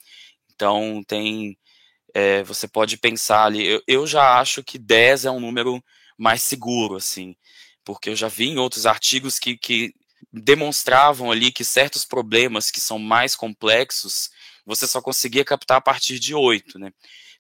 Então 0.55 1.03
tem 1.07 1.57
é, 2.15 2.43
você 2.43 2.69
pode 2.69 2.97
pensar 2.99 3.45
ali, 3.45 3.67
eu, 3.67 3.83
eu 3.87 4.07
já 4.07 4.39
acho 4.39 4.63
que 4.63 4.79
10 4.79 5.27
é 5.27 5.31
um 5.31 5.41
número 5.41 5.83
mais 6.19 6.43
seguro, 6.43 6.97
assim, 6.97 7.35
porque 7.85 8.11
eu 8.11 8.17
já 8.17 8.29
vi 8.29 8.49
em 8.49 8.59
outros 8.59 8.87
artigos 8.87 9.39
que, 9.39 9.57
que 9.57 9.95
demonstravam 10.33 11.31
ali 11.31 11.53
que 11.53 11.65
certos 11.65 12.05
problemas 12.05 12.71
que 12.71 12.81
são 12.81 12.99
mais 12.99 13.35
complexos 13.37 14.31
você 14.65 14.87
só 14.87 15.01
conseguia 15.01 15.45
captar 15.45 15.79
a 15.79 15.81
partir 15.81 16.19
de 16.19 16.35
8, 16.35 16.79
né? 16.79 16.93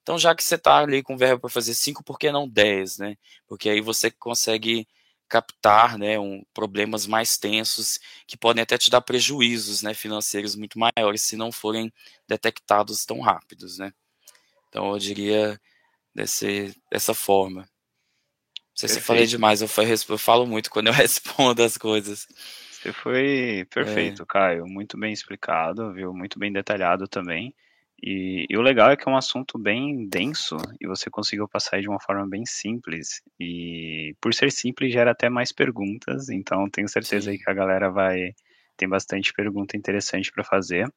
Então, 0.03 0.19
já 0.19 0.35
que 0.35 0.43
você 0.43 0.57
está 0.57 0.79
ali 0.79 1.03
com 1.03 1.17
verbo 1.17 1.43
para 1.43 1.51
fazer 1.51 1.75
5, 1.75 2.03
por 2.03 2.19
que 2.19 2.33
não 2.33 2.49
10, 2.49 2.99
né? 2.99 3.17
Porque 3.47 3.71
aí 3.71 3.81
você 3.81 4.11
consegue 4.11 4.87
captar 5.33 5.97
né, 5.97 6.19
um, 6.19 6.45
problemas 6.53 7.07
mais 7.07 7.39
tensos 7.39 7.99
que 8.27 8.37
podem 8.37 8.63
até 8.63 8.77
te 8.77 8.91
dar 8.91 9.01
prejuízos 9.01 9.81
né, 9.81 9.95
financeiros 9.95 10.55
muito 10.55 10.79
maiores 10.79 11.23
se 11.23 11.37
não 11.37 11.51
forem 11.51 11.91
detectados 12.29 13.07
tão 13.07 13.19
rápidos. 13.21 13.79
Né? 13.79 13.95
Então 14.69 14.93
eu 14.93 14.99
diria 14.99 15.59
desse, 16.15 16.77
dessa 16.91 17.15
forma. 17.15 17.63
Não 17.63 17.69
sei 18.75 18.89
Perfeito. 18.89 18.93
se 18.93 18.99
eu 18.99 19.03
falei 19.03 19.27
demais, 19.27 19.63
eu, 19.63 19.69
eu 20.11 20.19
falo 20.19 20.47
muito 20.47 20.71
quando 20.71 20.89
eu 20.89 20.93
respondo 20.93 21.63
as 21.63 21.79
coisas. 21.79 22.29
Você 22.83 22.93
foi 22.93 23.65
perfeito, 23.71 24.23
é. 24.23 24.27
Caio. 24.27 24.67
Muito 24.67 24.99
bem 24.99 25.13
explicado, 25.13 25.93
viu? 25.93 26.13
Muito 26.13 26.37
bem 26.37 26.53
detalhado 26.53 27.07
também. 27.07 27.55
E, 28.03 28.45
e, 28.51 28.57
o 28.57 28.61
legal 28.61 28.91
é 28.91 28.97
que 28.97 29.09
é 29.09 29.13
um 29.13 29.17
assunto 29.17 29.57
bem 29.57 30.09
denso 30.09 30.57
e 30.81 30.89
você 30.89 31.09
conseguiu 31.09 31.47
passar 31.47 31.81
de 31.81 31.89
uma 31.89 32.01
forma 32.01 32.29
bem 32.29 32.45
simples. 32.45 33.23
E 33.39 34.17
por 34.21 34.35
ser 34.35 34.51
simples, 34.51 34.93
gera 34.93 35.13
até 35.13 35.29
mais 35.29 35.53
perguntas. 35.53 36.29
Então, 36.29 36.69
tenho 36.69 36.89
certeza 36.89 37.31
aí 37.31 37.39
que 37.39 37.49
a 37.49 37.55
galera 37.55 37.89
vai. 37.89 38.35
Tem 38.77 38.89
bastante 38.89 39.33
pergunta 39.33 39.77
interessante 39.77 40.33
para 40.33 40.43
fazer. 40.43 40.93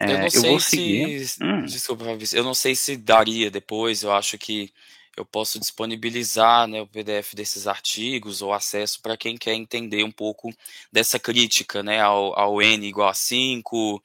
É, 0.00 0.12
eu 0.12 0.18
não 0.18 0.24
eu 0.24 0.30
sei 0.30 0.60
se. 0.60 1.42
Hum. 1.42 1.64
Desculpa, 1.64 2.04
eu 2.32 2.44
não 2.44 2.54
sei 2.54 2.76
se 2.76 2.96
daria 2.96 3.50
depois. 3.50 4.04
Eu 4.04 4.12
acho 4.12 4.38
que 4.38 4.70
eu 5.16 5.24
posso 5.24 5.58
disponibilizar 5.58 6.66
né, 6.66 6.80
o 6.80 6.86
PDF 6.86 7.34
desses 7.34 7.66
artigos 7.66 8.42
ou 8.42 8.52
acesso 8.52 9.00
para 9.00 9.16
quem 9.16 9.36
quer 9.36 9.54
entender 9.54 10.02
um 10.04 10.10
pouco 10.10 10.52
dessa 10.92 11.18
crítica 11.18 11.82
né, 11.82 12.00
ao, 12.00 12.38
ao 12.38 12.60
N 12.60 12.86
igual 12.86 13.08
a 13.08 13.14
5, 13.14 14.02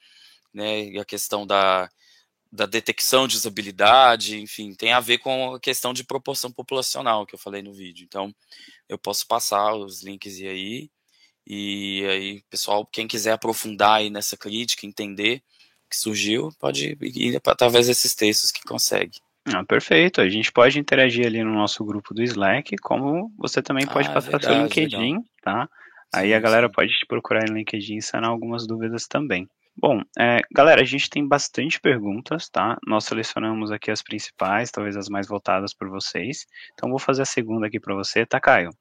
né, 0.54 0.86
e 0.86 1.00
a 1.00 1.06
questão 1.06 1.48
da, 1.48 1.90
da 2.52 2.66
detecção 2.66 3.28
de 3.28 3.38
usabilidade, 3.38 4.40
enfim, 4.40 4.74
tem 4.74 4.94
a 4.94 5.00
ver 5.00 5.20
com 5.20 5.56
a 5.56 5.60
questão 5.60 5.94
de 5.94 6.04
proporção 6.04 6.52
populacional 6.52 7.26
que 7.26 7.36
eu 7.36 7.40
falei 7.40 7.62
no 7.62 7.74
vídeo. 7.74 8.06
Então, 8.06 8.34
eu 8.88 8.98
posso 8.98 9.28
passar 9.28 9.76
os 9.76 10.04
links 10.04 10.36
aí, 10.42 10.90
e 11.46 12.06
aí, 12.08 12.44
pessoal, 12.50 12.86
quem 12.86 13.08
quiser 13.08 13.32
aprofundar 13.34 13.98
aí 13.98 14.10
nessa 14.10 14.38
crítica, 14.38 14.86
entender 14.86 15.44
que 15.90 15.98
surgiu, 15.98 16.52
pode 16.60 16.96
ir 17.02 17.42
através 17.44 17.88
desses 17.88 18.14
textos 18.14 18.52
que 18.52 18.62
consegue. 18.62 19.20
Ah, 19.54 19.64
perfeito. 19.64 20.22
A 20.22 20.30
gente 20.30 20.52
pode 20.52 20.80
interagir 20.80 21.26
ali 21.26 21.44
no 21.44 21.54
nosso 21.54 21.84
grupo 21.84 22.14
do 22.14 22.24
Slack, 22.24 22.76
como 22.78 23.32
você 23.38 23.62
também 23.62 23.86
pode 23.86 24.08
ah, 24.10 24.14
passar 24.14 24.32
verdade, 24.32 24.54
seu 24.54 24.64
LinkedIn, 24.64 25.14
legal. 25.14 25.24
tá? 25.42 25.70
Aí 26.14 26.30
sim, 26.30 26.34
a 26.34 26.40
galera 26.40 26.68
sim. 26.68 26.74
pode 26.74 26.92
te 26.92 27.06
procurar 27.06 27.48
no 27.48 27.56
LinkedIn 27.56 27.98
e 27.98 28.02
sanar 28.02 28.30
algumas 28.30 28.66
dúvidas 28.68 29.08
também. 29.08 29.48
Bom, 29.82 30.02
é, 30.18 30.42
galera, 30.52 30.82
a 30.82 30.86
gente 30.86 31.10
tem 31.10 31.26
bastante 31.26 31.80
perguntas, 31.80 32.50
tá? 32.50 32.78
Nós 32.86 33.06
selecionamos 33.06 33.72
aqui 33.72 33.90
as 33.90 34.02
principais, 34.02 34.72
talvez 34.72 34.98
as 34.98 35.08
mais 35.08 35.26
voltadas 35.26 35.74
por 35.74 35.88
vocês. 35.88 36.46
Então, 36.74 36.90
vou 36.90 37.00
fazer 37.00 37.22
a 37.22 37.26
segunda 37.26 37.68
aqui 37.68 37.80
para 37.80 37.96
você, 37.96 38.26
tá, 38.26 38.42
Caio? 38.42 38.72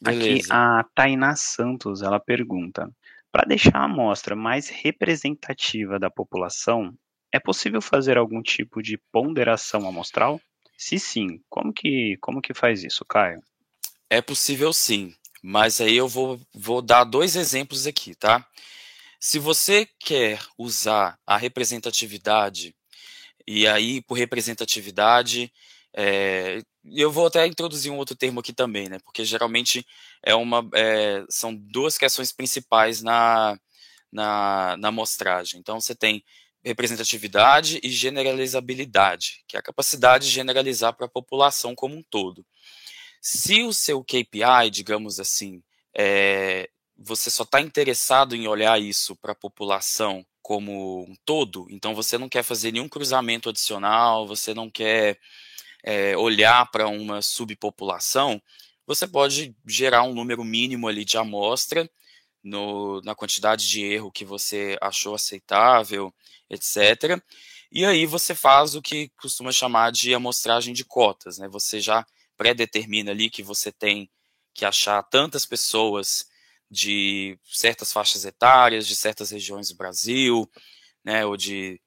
Beleza. 0.00 0.38
Aqui 0.38 0.46
a 0.50 0.84
Tainá 0.94 1.36
Santos, 1.36 2.02
ela 2.02 2.18
pergunta: 2.18 2.90
para 3.30 3.46
deixar 3.46 3.76
a 3.76 3.84
amostra 3.84 4.34
mais 4.34 4.70
representativa 4.70 5.98
da 5.98 6.10
população, 6.10 6.94
é 7.32 7.38
possível 7.38 7.80
fazer 7.80 8.16
algum 8.16 8.42
tipo 8.42 8.82
de 8.82 8.98
ponderação 9.12 9.86
amostral? 9.88 10.40
Se 10.76 10.98
sim, 10.98 11.40
como 11.48 11.72
que, 11.72 12.16
como 12.20 12.40
que 12.40 12.54
faz 12.54 12.84
isso, 12.84 13.04
Caio? 13.04 13.42
É 14.08 14.22
possível 14.22 14.72
sim, 14.72 15.14
mas 15.42 15.80
aí 15.80 15.96
eu 15.96 16.08
vou, 16.08 16.40
vou 16.54 16.80
dar 16.80 17.04
dois 17.04 17.36
exemplos 17.36 17.86
aqui, 17.86 18.14
tá? 18.14 18.46
Se 19.20 19.38
você 19.38 19.86
quer 19.98 20.40
usar 20.56 21.18
a 21.26 21.36
representatividade, 21.36 22.74
e 23.46 23.66
aí 23.66 24.00
por 24.02 24.14
representatividade, 24.14 25.52
é, 25.92 26.62
eu 26.84 27.10
vou 27.10 27.26
até 27.26 27.46
introduzir 27.46 27.90
um 27.90 27.96
outro 27.96 28.14
termo 28.14 28.40
aqui 28.40 28.52
também, 28.52 28.88
né? 28.88 28.98
Porque 29.04 29.24
geralmente 29.24 29.84
é 30.22 30.34
uma, 30.34 30.68
é, 30.74 31.24
são 31.28 31.54
duas 31.54 31.98
questões 31.98 32.32
principais 32.32 33.02
na, 33.02 33.58
na, 34.12 34.76
na 34.76 34.88
amostragem. 34.88 35.58
Então 35.58 35.80
você 35.80 35.94
tem 35.94 36.22
representatividade 36.64 37.80
e 37.82 37.90
generalizabilidade, 37.90 39.44
que 39.46 39.56
é 39.56 39.60
a 39.60 39.62
capacidade 39.62 40.26
de 40.26 40.32
generalizar 40.32 40.94
para 40.94 41.06
a 41.06 41.10
população 41.10 41.74
como 41.74 41.94
um 41.94 42.02
todo. 42.02 42.44
Se 43.20 43.62
o 43.62 43.72
seu 43.72 44.02
KPI, 44.02 44.70
digamos 44.70 45.20
assim, 45.20 45.62
é, 45.96 46.68
você 46.96 47.30
só 47.30 47.44
está 47.44 47.60
interessado 47.60 48.34
em 48.34 48.48
olhar 48.48 48.80
isso 48.80 49.16
para 49.16 49.32
a 49.32 49.36
população 49.36 50.24
como 50.42 51.02
um 51.02 51.14
todo, 51.24 51.66
então 51.70 51.94
você 51.94 52.16
não 52.16 52.28
quer 52.28 52.42
fazer 52.42 52.72
nenhum 52.72 52.88
cruzamento 52.88 53.48
adicional, 53.48 54.26
você 54.26 54.54
não 54.54 54.70
quer 54.70 55.18
é, 55.84 56.16
olhar 56.16 56.70
para 56.70 56.88
uma 56.88 57.22
subpopulação, 57.22 58.40
você 58.86 59.06
pode 59.06 59.54
gerar 59.66 60.02
um 60.04 60.14
número 60.14 60.42
mínimo 60.42 60.88
ali 60.88 61.04
de 61.04 61.18
amostra 61.18 61.88
no, 62.42 63.00
na 63.02 63.14
quantidade 63.14 63.68
de 63.68 63.82
erro 63.84 64.12
que 64.12 64.24
você 64.24 64.76
achou 64.80 65.14
aceitável, 65.14 66.12
etc. 66.48 67.20
E 67.70 67.84
aí 67.84 68.06
você 68.06 68.34
faz 68.34 68.74
o 68.74 68.82
que 68.82 69.10
costuma 69.20 69.52
chamar 69.52 69.92
de 69.92 70.14
amostragem 70.14 70.72
de 70.72 70.84
cotas, 70.84 71.38
né? 71.38 71.48
Você 71.48 71.80
já 71.80 72.06
pré-determina 72.36 73.10
ali 73.10 73.28
que 73.28 73.42
você 73.42 73.72
tem 73.72 74.08
que 74.54 74.64
achar 74.64 75.02
tantas 75.02 75.44
pessoas 75.44 76.26
de 76.70 77.38
certas 77.44 77.92
faixas 77.92 78.24
etárias, 78.24 78.86
de 78.86 78.94
certas 78.94 79.30
regiões 79.30 79.68
do 79.68 79.76
Brasil, 79.76 80.50
né, 81.04 81.24
ou 81.24 81.36
de, 81.36 81.80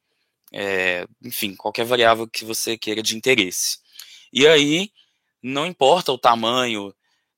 é, 0.51 1.05
enfim, 1.23 1.55
qualquer 1.55 1.85
variável 1.85 2.27
que 2.27 2.45
você 2.45 2.77
queira 2.77 3.03
de 3.03 3.15
interesse. 3.15 3.79
E 4.33 4.47
aí, 4.47 4.91
não 5.41 5.65
importa 5.65 6.11
o 6.11 6.17
tamanho 6.17 6.93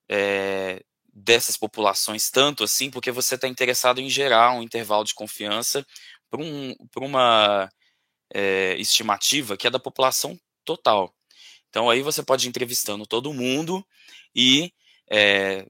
é, 0.10 0.84
dessas 1.14 1.56
populações 1.56 2.30
tanto 2.32 2.64
assim, 2.64 2.90
porque 2.90 3.12
você 3.12 3.36
está 3.36 3.48
interessado 3.48 4.02
em 4.02 4.10
gerar 4.10 4.52
um 4.54 4.64
intervalo 4.64 5.04
de 5.04 5.14
confiança 5.14 5.86
para 6.30 6.42
um, 6.42 6.76
uma 6.98 7.70
é, 8.34 8.76
estimativa 8.80 9.56
que 9.56 9.68
é 9.68 9.70
da 9.70 9.80
população 9.80 10.40
total. 10.66 11.14
Então 11.70 11.90
aí 11.90 12.02
você 12.02 12.24
pode 12.24 12.48
ir 12.48 12.50
entrevistando 12.50 13.06
todo 13.06 13.34
mundo 13.34 13.86
e 14.36 14.74
é, 15.10 15.66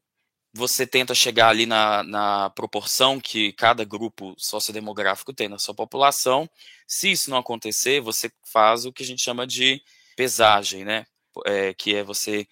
você 0.54 0.86
tenta 0.86 1.16
chegar 1.16 1.50
ali 1.50 1.66
na, 1.66 2.04
na 2.04 2.50
proporção 2.52 3.20
que 3.20 3.52
cada 3.54 3.84
grupo 3.84 4.36
sociodemográfico 4.38 5.34
tem 5.34 5.50
na 5.50 5.58
sua 5.58 5.74
população. 5.74 6.50
Se 6.88 7.12
isso 7.12 7.30
não 7.30 7.38
acontecer, 7.38 8.00
você 8.00 8.32
faz 8.44 8.86
o 8.86 8.94
que 8.94 9.04
a 9.04 9.06
gente 9.06 9.22
chama 9.22 9.48
de 9.48 9.82
pesagem, 10.16 10.86
né? 10.86 11.06
É, 11.46 11.74
que 11.74 11.96
é 11.96 12.04
você 12.04 12.48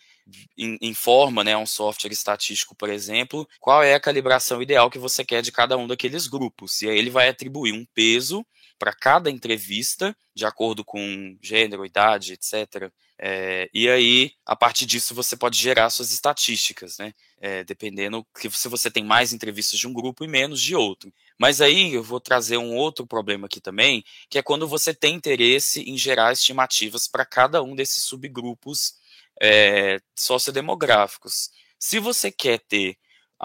informa 0.58 1.44
né, 1.44 1.56
um 1.56 1.66
software 1.66 2.12
estatístico, 2.12 2.76
por 2.76 2.90
exemplo, 2.90 3.48
qual 3.60 3.84
é 3.84 3.94
a 3.94 4.00
calibração 4.00 4.62
ideal 4.62 4.90
que 4.90 5.00
você 5.00 5.24
quer 5.24 5.42
de 5.42 5.52
cada 5.52 5.78
um 5.78 5.88
daqueles 5.88 6.28
grupos. 6.28 6.82
E 6.82 6.90
aí 6.90 6.98
ele 6.98 7.10
vai 7.10 7.30
atribuir 7.30 7.74
um 7.74 7.86
peso 7.94 8.46
para 8.82 8.94
cada 8.94 9.30
entrevista, 9.30 10.16
de 10.34 10.44
acordo 10.44 10.84
com 10.84 11.38
gênero, 11.40 11.86
idade, 11.86 12.34
etc. 12.34 12.92
É, 13.24 13.70
e 13.72 13.88
aí, 13.88 14.32
a 14.44 14.56
partir 14.56 14.88
disso, 14.88 15.14
você 15.14 15.38
pode 15.38 15.56
gerar 15.56 15.92
suas 15.92 16.12
estatísticas, 16.12 16.98
né? 16.98 17.14
É, 17.40 17.64
dependendo 17.64 18.26
que 18.40 18.50
se 18.50 18.68
você 18.68 18.90
tem 18.90 19.04
mais 19.04 19.34
entrevistas 19.34 19.80
de 19.80 19.88
um 19.88 19.94
grupo 19.94 20.24
e 20.24 20.28
menos 20.28 20.60
de 20.60 20.76
outro. 20.76 21.14
Mas 21.38 21.62
aí 21.62 21.94
eu 21.94 22.02
vou 22.02 22.20
trazer 22.20 22.58
um 22.58 22.76
outro 22.76 23.06
problema 23.06 23.46
aqui 23.46 23.62
também, 23.62 24.04
que 24.28 24.40
é 24.40 24.42
quando 24.42 24.68
você 24.68 24.96
tem 24.96 25.14
interesse 25.14 25.84
em 25.88 25.96
gerar 25.96 26.34
estimativas 26.34 27.08
para 27.08 27.24
cada 27.24 27.62
um 27.62 27.76
desses 27.76 28.04
subgrupos 28.04 28.96
é, 29.40 30.00
sociodemográficos. 30.16 31.50
Se 31.80 32.00
você 32.00 32.32
quer 32.32 32.60
ter 32.60 32.98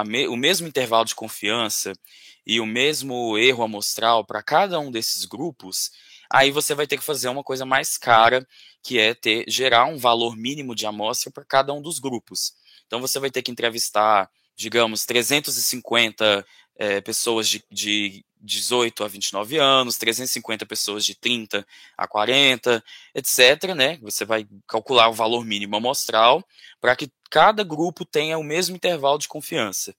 me, 0.05 0.29
o 0.29 0.37
mesmo 0.37 0.67
intervalo 0.67 1.05
de 1.05 1.15
confiança 1.15 1.93
e 2.47 2.61
o 2.61 2.67
mesmo 2.67 3.39
erro 3.39 3.65
amostral 3.65 4.25
para 4.25 4.43
cada 4.43 4.79
um 4.79 4.91
desses 4.91 5.25
grupos, 5.25 5.91
aí 6.31 6.51
você 6.51 6.75
vai 6.75 6.87
ter 6.87 6.99
que 6.99 7.05
fazer 7.05 7.29
uma 7.29 7.43
coisa 7.43 7.65
mais 7.65 7.97
cara, 7.97 8.47
que 8.83 8.99
é 8.99 9.15
ter 9.15 9.45
gerar 9.49 9.87
um 9.87 9.97
valor 9.97 10.37
mínimo 10.37 10.75
de 10.75 10.87
amostra 10.87 11.31
para 11.31 11.45
cada 11.45 11.73
um 11.73 11.81
dos 11.81 11.99
grupos. 11.99 12.53
Então 12.87 13.01
você 13.01 13.19
vai 13.19 13.31
ter 13.31 13.43
que 13.43 13.51
entrevistar, 13.51 14.31
digamos, 14.55 15.05
350 15.07 16.47
é, 16.79 17.01
pessoas 17.01 17.49
de, 17.49 17.65
de 17.71 18.25
18 18.41 19.05
a 19.05 19.09
29 19.09 19.59
anos, 19.59 19.97
350 19.97 20.67
pessoas 20.67 21.05
de 21.05 21.15
30 21.15 21.67
a 21.97 22.07
40, 22.07 22.83
etc. 23.15 23.75
Né? 23.75 23.99
Você 24.03 24.25
vai 24.25 24.47
calcular 24.67 25.09
o 25.09 25.15
valor 25.15 25.45
mínimo 25.45 25.77
amostral 25.77 26.47
para 26.81 26.95
que 26.95 27.11
cada 27.31 27.65
grupo 27.65 28.05
tenha 28.05 28.39
o 28.39 28.45
mesmo 28.45 28.77
intervalo 28.77 29.19
de 29.19 29.29
confiança. 29.29 29.95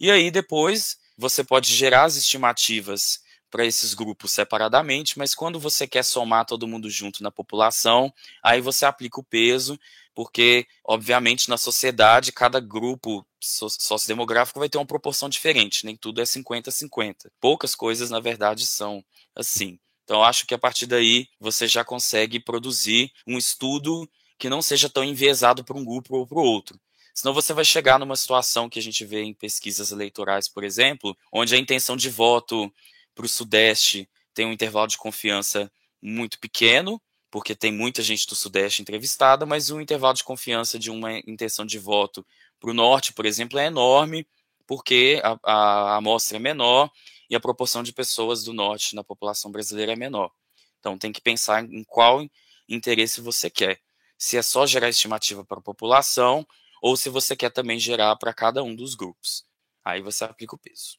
E 0.00 0.10
aí 0.10 0.30
depois 0.30 0.98
você 1.16 1.44
pode 1.44 1.72
gerar 1.72 2.04
as 2.04 2.16
estimativas 2.16 3.20
para 3.52 3.66
esses 3.66 3.92
grupos 3.92 4.32
separadamente, 4.32 5.18
mas 5.18 5.34
quando 5.34 5.60
você 5.60 5.86
quer 5.86 6.02
somar 6.02 6.46
todo 6.46 6.66
mundo 6.66 6.88
junto 6.88 7.22
na 7.22 7.30
população, 7.30 8.12
aí 8.42 8.62
você 8.62 8.86
aplica 8.86 9.20
o 9.20 9.22
peso, 9.22 9.78
porque, 10.14 10.66
obviamente, 10.84 11.48
na 11.48 11.56
sociedade, 11.56 12.32
cada 12.32 12.60
grupo 12.60 13.26
sociodemográfico 13.40 14.58
vai 14.58 14.68
ter 14.68 14.78
uma 14.78 14.86
proporção 14.86 15.28
diferente, 15.28 15.84
nem 15.84 15.96
tudo 15.96 16.20
é 16.20 16.24
50-50. 16.24 17.30
Poucas 17.40 17.74
coisas, 17.74 18.10
na 18.10 18.20
verdade, 18.20 18.66
são 18.66 19.04
assim. 19.34 19.78
Então, 20.04 20.22
acho 20.22 20.46
que 20.46 20.54
a 20.54 20.58
partir 20.58 20.86
daí 20.86 21.28
você 21.40 21.66
já 21.66 21.84
consegue 21.84 22.40
produzir 22.40 23.12
um 23.26 23.38
estudo 23.38 24.08
que 24.38 24.48
não 24.48 24.60
seja 24.60 24.88
tão 24.88 25.04
enviesado 25.04 25.64
para 25.64 25.76
um 25.76 25.84
grupo 25.84 26.16
ou 26.16 26.26
para 26.26 26.38
o 26.38 26.44
outro. 26.44 26.78
Senão 27.14 27.34
você 27.34 27.52
vai 27.52 27.64
chegar 27.64 27.98
numa 27.98 28.16
situação 28.16 28.68
que 28.68 28.78
a 28.78 28.82
gente 28.82 29.04
vê 29.04 29.22
em 29.22 29.34
pesquisas 29.34 29.92
eleitorais, 29.92 30.48
por 30.48 30.64
exemplo, 30.64 31.16
onde 31.32 31.54
a 31.54 31.58
intenção 31.58 31.96
de 31.96 32.08
voto 32.08 32.72
para 33.14 33.26
o 33.26 33.28
Sudeste 33.28 34.08
tem 34.34 34.46
um 34.46 34.52
intervalo 34.52 34.88
de 34.88 34.96
confiança 34.96 35.70
muito 36.00 36.38
pequeno, 36.38 37.00
porque 37.32 37.54
tem 37.54 37.72
muita 37.72 38.02
gente 38.02 38.26
do 38.26 38.34
Sudeste 38.34 38.82
entrevistada, 38.82 39.46
mas 39.46 39.70
o 39.70 39.80
intervalo 39.80 40.14
de 40.14 40.22
confiança 40.22 40.78
de 40.78 40.90
uma 40.90 41.18
intenção 41.20 41.64
de 41.64 41.78
voto 41.78 42.24
para 42.60 42.70
o 42.70 42.74
Norte, 42.74 43.14
por 43.14 43.24
exemplo, 43.24 43.58
é 43.58 43.64
enorme, 43.66 44.28
porque 44.66 45.18
a, 45.24 45.38
a, 45.42 45.96
amostra 45.96 46.36
é 46.36 46.40
menor 46.40 46.90
e 47.30 47.34
a 47.34 47.40
proporção 47.40 47.82
de 47.82 47.90
pessoas 47.90 48.44
do 48.44 48.52
Norte 48.52 48.94
na 48.94 49.02
população 49.02 49.50
brasileira 49.50 49.94
é 49.94 49.96
menor. 49.96 50.30
Então 50.78 50.98
tem 50.98 51.10
que 51.10 51.22
pensar 51.22 51.64
em 51.64 51.82
qual 51.84 52.22
interesse 52.68 53.22
você 53.22 53.48
quer. 53.48 53.80
Se 54.18 54.36
é 54.36 54.42
só 54.42 54.66
gerar 54.66 54.90
estimativa 54.90 55.42
para 55.42 55.58
a 55.58 55.62
população 55.62 56.46
ou 56.82 56.98
se 56.98 57.08
você 57.08 57.34
quer 57.34 57.50
também 57.50 57.78
gerar 57.78 58.14
para 58.16 58.34
cada 58.34 58.62
um 58.62 58.76
dos 58.76 58.94
grupos. 58.94 59.46
Aí 59.82 60.02
você 60.02 60.22
aplica 60.22 60.54
o 60.54 60.58
peso. 60.58 60.98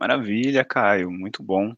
Maravilha, 0.00 0.64
Caio, 0.64 1.10
muito 1.10 1.42
bom. 1.42 1.76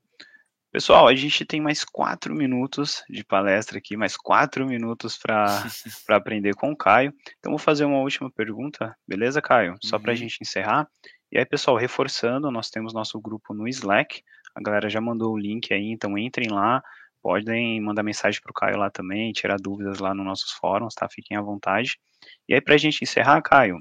Pessoal, 0.77 1.09
a 1.09 1.15
gente 1.15 1.43
tem 1.47 1.59
mais 1.59 1.85
quatro 1.85 2.35
minutos 2.35 3.03
de 3.09 3.25
palestra 3.25 3.79
aqui, 3.79 3.97
mais 3.97 4.15
quatro 4.15 4.67
minutos 4.67 5.17
para 5.17 5.65
aprender 6.15 6.55
com 6.55 6.71
o 6.71 6.77
Caio. 6.77 7.15
Então, 7.39 7.51
vou 7.51 7.59
fazer 7.59 7.87
uma 7.87 7.97
última 8.01 8.31
pergunta, 8.31 8.95
beleza, 9.09 9.41
Caio? 9.41 9.79
Só 9.83 9.97
uhum. 9.97 10.03
para 10.03 10.13
a 10.13 10.15
gente 10.15 10.37
encerrar. 10.43 10.87
E 11.33 11.39
aí, 11.39 11.47
pessoal, 11.47 11.79
reforçando, 11.79 12.51
nós 12.51 12.69
temos 12.69 12.93
nosso 12.93 13.19
grupo 13.19 13.55
no 13.55 13.67
Slack. 13.67 14.21
A 14.55 14.61
galera 14.61 14.91
já 14.91 15.01
mandou 15.01 15.33
o 15.33 15.39
link 15.39 15.73
aí, 15.73 15.91
então 15.91 16.19
entrem 16.19 16.51
lá. 16.51 16.83
Podem 17.23 17.81
mandar 17.81 18.03
mensagem 18.03 18.39
para 18.43 18.51
o 18.51 18.55
Caio 18.55 18.77
lá 18.77 18.91
também, 18.91 19.33
tirar 19.33 19.57
dúvidas 19.57 19.99
lá 19.99 20.15
nos 20.15 20.27
nossos 20.27 20.53
fóruns, 20.53 20.95
tá? 20.95 21.09
Fiquem 21.11 21.39
à 21.39 21.41
vontade. 21.41 21.99
E 22.47 22.53
aí, 22.53 22.61
para 22.61 22.75
a 22.75 22.79
gente 22.79 23.03
encerrar, 23.03 23.41
Caio, 23.41 23.79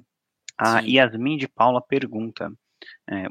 a 0.58 0.82
Sim. 0.82 0.92
Yasmin 0.92 1.36
de 1.36 1.50
Paula 1.50 1.82
pergunta: 1.86 2.50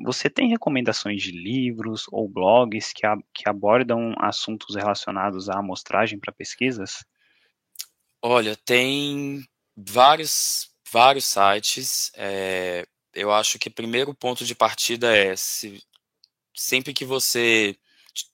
você 0.05 0.31
tem 0.31 0.49
recomendações 0.49 1.22
de 1.22 1.33
livros 1.33 2.05
ou 2.12 2.29
blogs 2.29 2.93
que, 2.93 3.05
a, 3.05 3.16
que 3.33 3.49
abordam 3.49 4.14
assuntos 4.18 4.77
relacionados 4.77 5.49
à 5.49 5.59
amostragem 5.59 6.18
para 6.18 6.33
pesquisas? 6.33 7.05
Olha, 8.22 8.57
tem 8.57 9.45
vários, 9.77 10.70
vários 10.91 11.25
sites. 11.25 12.12
É, 12.16 12.87
eu 13.12 13.33
acho 13.33 13.59
que 13.59 13.68
o 13.68 13.75
primeiro 13.75 14.14
ponto 14.14 14.45
de 14.45 14.55
partida 14.55 15.14
é 15.14 15.35
se, 15.35 15.83
sempre 16.55 16.95
que 16.95 17.05
você 17.05 17.77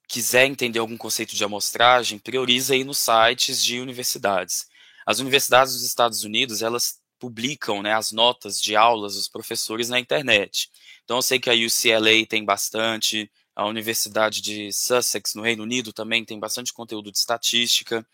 quiser 0.07 0.47
entender 0.47 0.79
algum 0.79 0.97
conceito 0.97 1.35
de 1.35 1.45
amostragem, 1.45 2.19
prioriza 2.19 2.75
aí 2.75 2.85
nos 2.85 2.99
sites 2.99 3.65
de 3.65 3.81
universidades. 3.81 4.67
As 5.07 5.21
universidades 5.21 5.73
dos 5.73 5.85
Estados 5.85 6.23
Unidos, 6.25 6.63
elas 6.63 7.01
publicam 7.19 7.83
né, 7.83 7.95
as 7.95 8.13
notas 8.13 8.61
de 8.61 8.75
aulas 8.75 9.15
dos 9.15 9.29
professores 9.29 9.89
na 9.89 10.01
internet. 10.01 10.71
Então 11.11 11.19
eu 11.19 11.23
sei 11.23 11.41
que 11.41 11.51
a 11.51 11.55
UCLA 11.55 12.25
tem 12.25 12.45
bastante, 12.45 13.29
a 13.57 13.67
Universidade 13.67 14.41
de 14.41 14.73
Sussex, 14.73 15.35
no 15.35 15.43
Reino 15.43 15.65
Unido, 15.65 15.93
também 15.93 16.25
tem 16.25 16.39
bastante 16.39 16.73
conteúdo 16.73 17.11
de 17.11 17.19
estatística. 17.19 18.07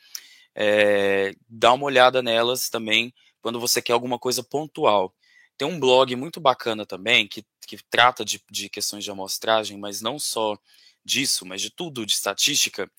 É, 0.54 1.34
dá 1.46 1.74
uma 1.74 1.84
olhada 1.84 2.22
nelas 2.22 2.70
também 2.70 3.12
quando 3.42 3.60
você 3.60 3.82
quer 3.82 3.92
alguma 3.92 4.18
coisa 4.18 4.42
pontual. 4.42 5.14
Tem 5.58 5.68
um 5.68 5.78
blog 5.78 6.16
muito 6.16 6.40
bacana 6.40 6.86
também 6.86 7.28
que, 7.28 7.44
que 7.66 7.76
trata 7.90 8.24
de, 8.24 8.40
de 8.50 8.70
questões 8.70 9.04
de 9.04 9.10
amostragem, 9.10 9.76
mas 9.76 10.00
não 10.00 10.18
só 10.18 10.56
disso, 11.04 11.44
mas 11.44 11.60
de 11.60 11.68
tudo 11.68 12.06
de 12.06 12.12
estatística, 12.12 12.90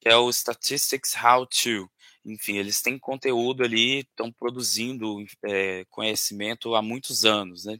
que 0.00 0.08
é 0.08 0.16
o 0.16 0.32
Statistics 0.32 1.12
How 1.22 1.46
To. 1.46 1.90
Enfim, 2.24 2.56
eles 2.56 2.80
têm 2.80 2.98
conteúdo 2.98 3.62
ali, 3.62 3.98
estão 3.98 4.32
produzindo 4.32 5.22
é, 5.44 5.84
conhecimento 5.90 6.74
há 6.74 6.80
muitos 6.80 7.26
anos, 7.26 7.66
né? 7.66 7.78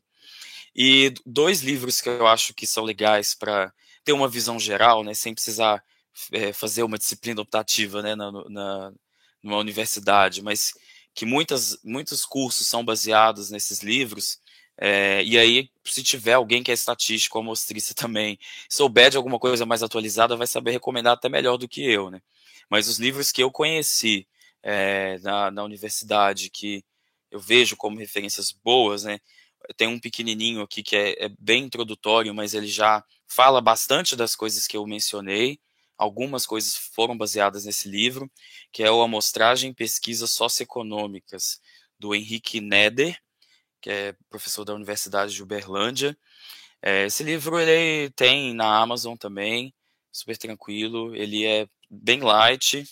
E 0.75 1.15
dois 1.25 1.63
livros 1.63 2.01
que 2.01 2.09
eu 2.09 2.27
acho 2.27 2.55
que 2.55 2.67
são 2.67 2.85
legais 2.85 3.35
para 3.35 3.73
ter 4.05 4.13
uma 4.13 4.29
visão 4.29 4.59
geral, 4.59 5.05
né, 5.05 5.15
sem 5.15 5.35
precisar 5.35 5.83
é, 6.33 6.53
fazer 6.53 6.83
uma 6.83 6.99
disciplina 6.99 7.41
optativa, 7.41 8.03
né, 8.03 8.15
na, 8.15 8.31
na, 8.49 8.93
numa 9.43 9.59
universidade, 9.59 10.43
mas 10.43 10.73
que 11.15 11.25
muitas, 11.25 11.79
muitos 11.85 12.25
cursos 12.25 12.67
são 12.67 12.85
baseados 12.85 13.51
nesses 13.51 13.83
livros, 13.83 14.39
é, 14.77 15.23
e 15.25 15.39
aí, 15.39 15.71
se 15.85 16.03
tiver 16.03 16.33
alguém 16.35 16.63
que 16.63 16.71
é 16.71 16.75
estatístico, 16.75 17.39
amostrista 17.39 17.95
também, 17.95 18.39
souber 18.69 19.11
de 19.11 19.17
alguma 19.17 19.39
coisa 19.39 19.65
mais 19.65 19.83
atualizada, 19.83 20.37
vai 20.37 20.47
saber 20.47 20.73
recomendar 20.73 21.15
até 21.15 21.29
melhor 21.29 21.57
do 21.57 21.69
que 21.69 21.83
eu, 21.85 22.11
né? 22.11 22.21
Mas 22.69 22.89
os 22.89 22.99
livros 22.99 23.31
que 23.31 23.43
eu 23.43 23.51
conheci 23.51 24.27
é, 24.63 25.19
na, 25.21 25.51
na 25.51 25.65
universidade, 25.65 26.51
que 26.51 26.85
eu 27.31 27.39
vejo 27.39 27.77
como 27.77 27.99
referências 27.99 28.53
boas, 28.53 29.05
né? 29.05 29.21
Tem 29.77 29.89
um 29.89 29.99
pequenininho 29.99 30.63
aqui 30.63 30.83
que 30.83 30.97
é, 30.97 31.25
é 31.25 31.29
bem 31.39 31.65
introdutório, 31.65 32.35
mas 32.35 32.55
ele 32.55 32.67
já 32.67 33.05
fala 33.27 33.61
bastante 33.61 34.17
das 34.17 34.37
coisas 34.37 34.67
que 34.67 34.77
eu 34.77 34.87
mencionei. 34.87 35.59
Algumas 35.97 36.45
coisas 36.45 36.77
foram 36.77 37.17
baseadas 37.17 37.65
nesse 37.65 37.89
livro, 37.89 38.31
que 38.73 38.83
é 38.83 38.91
o 38.91 39.03
Amostragem 39.03 39.73
Pesquisas 39.73 40.33
Socioeconômicas, 40.33 41.61
do 41.99 42.15
Henrique 42.15 42.61
Neder, 42.61 43.19
que 43.81 43.91
é 43.91 44.17
professor 44.29 44.65
da 44.65 44.75
Universidade 44.75 45.33
de 45.33 45.43
Uberlândia. 45.43 46.17
É, 46.83 47.07
esse 47.07 47.23
livro 47.23 47.59
ele 47.59 48.11
tem 48.11 48.53
na 48.55 48.79
Amazon 48.79 49.17
também, 49.17 49.75
super 50.13 50.37
tranquilo. 50.37 51.15
Ele 51.15 51.45
é 51.45 51.67
bem 51.91 52.21
light, 52.21 52.85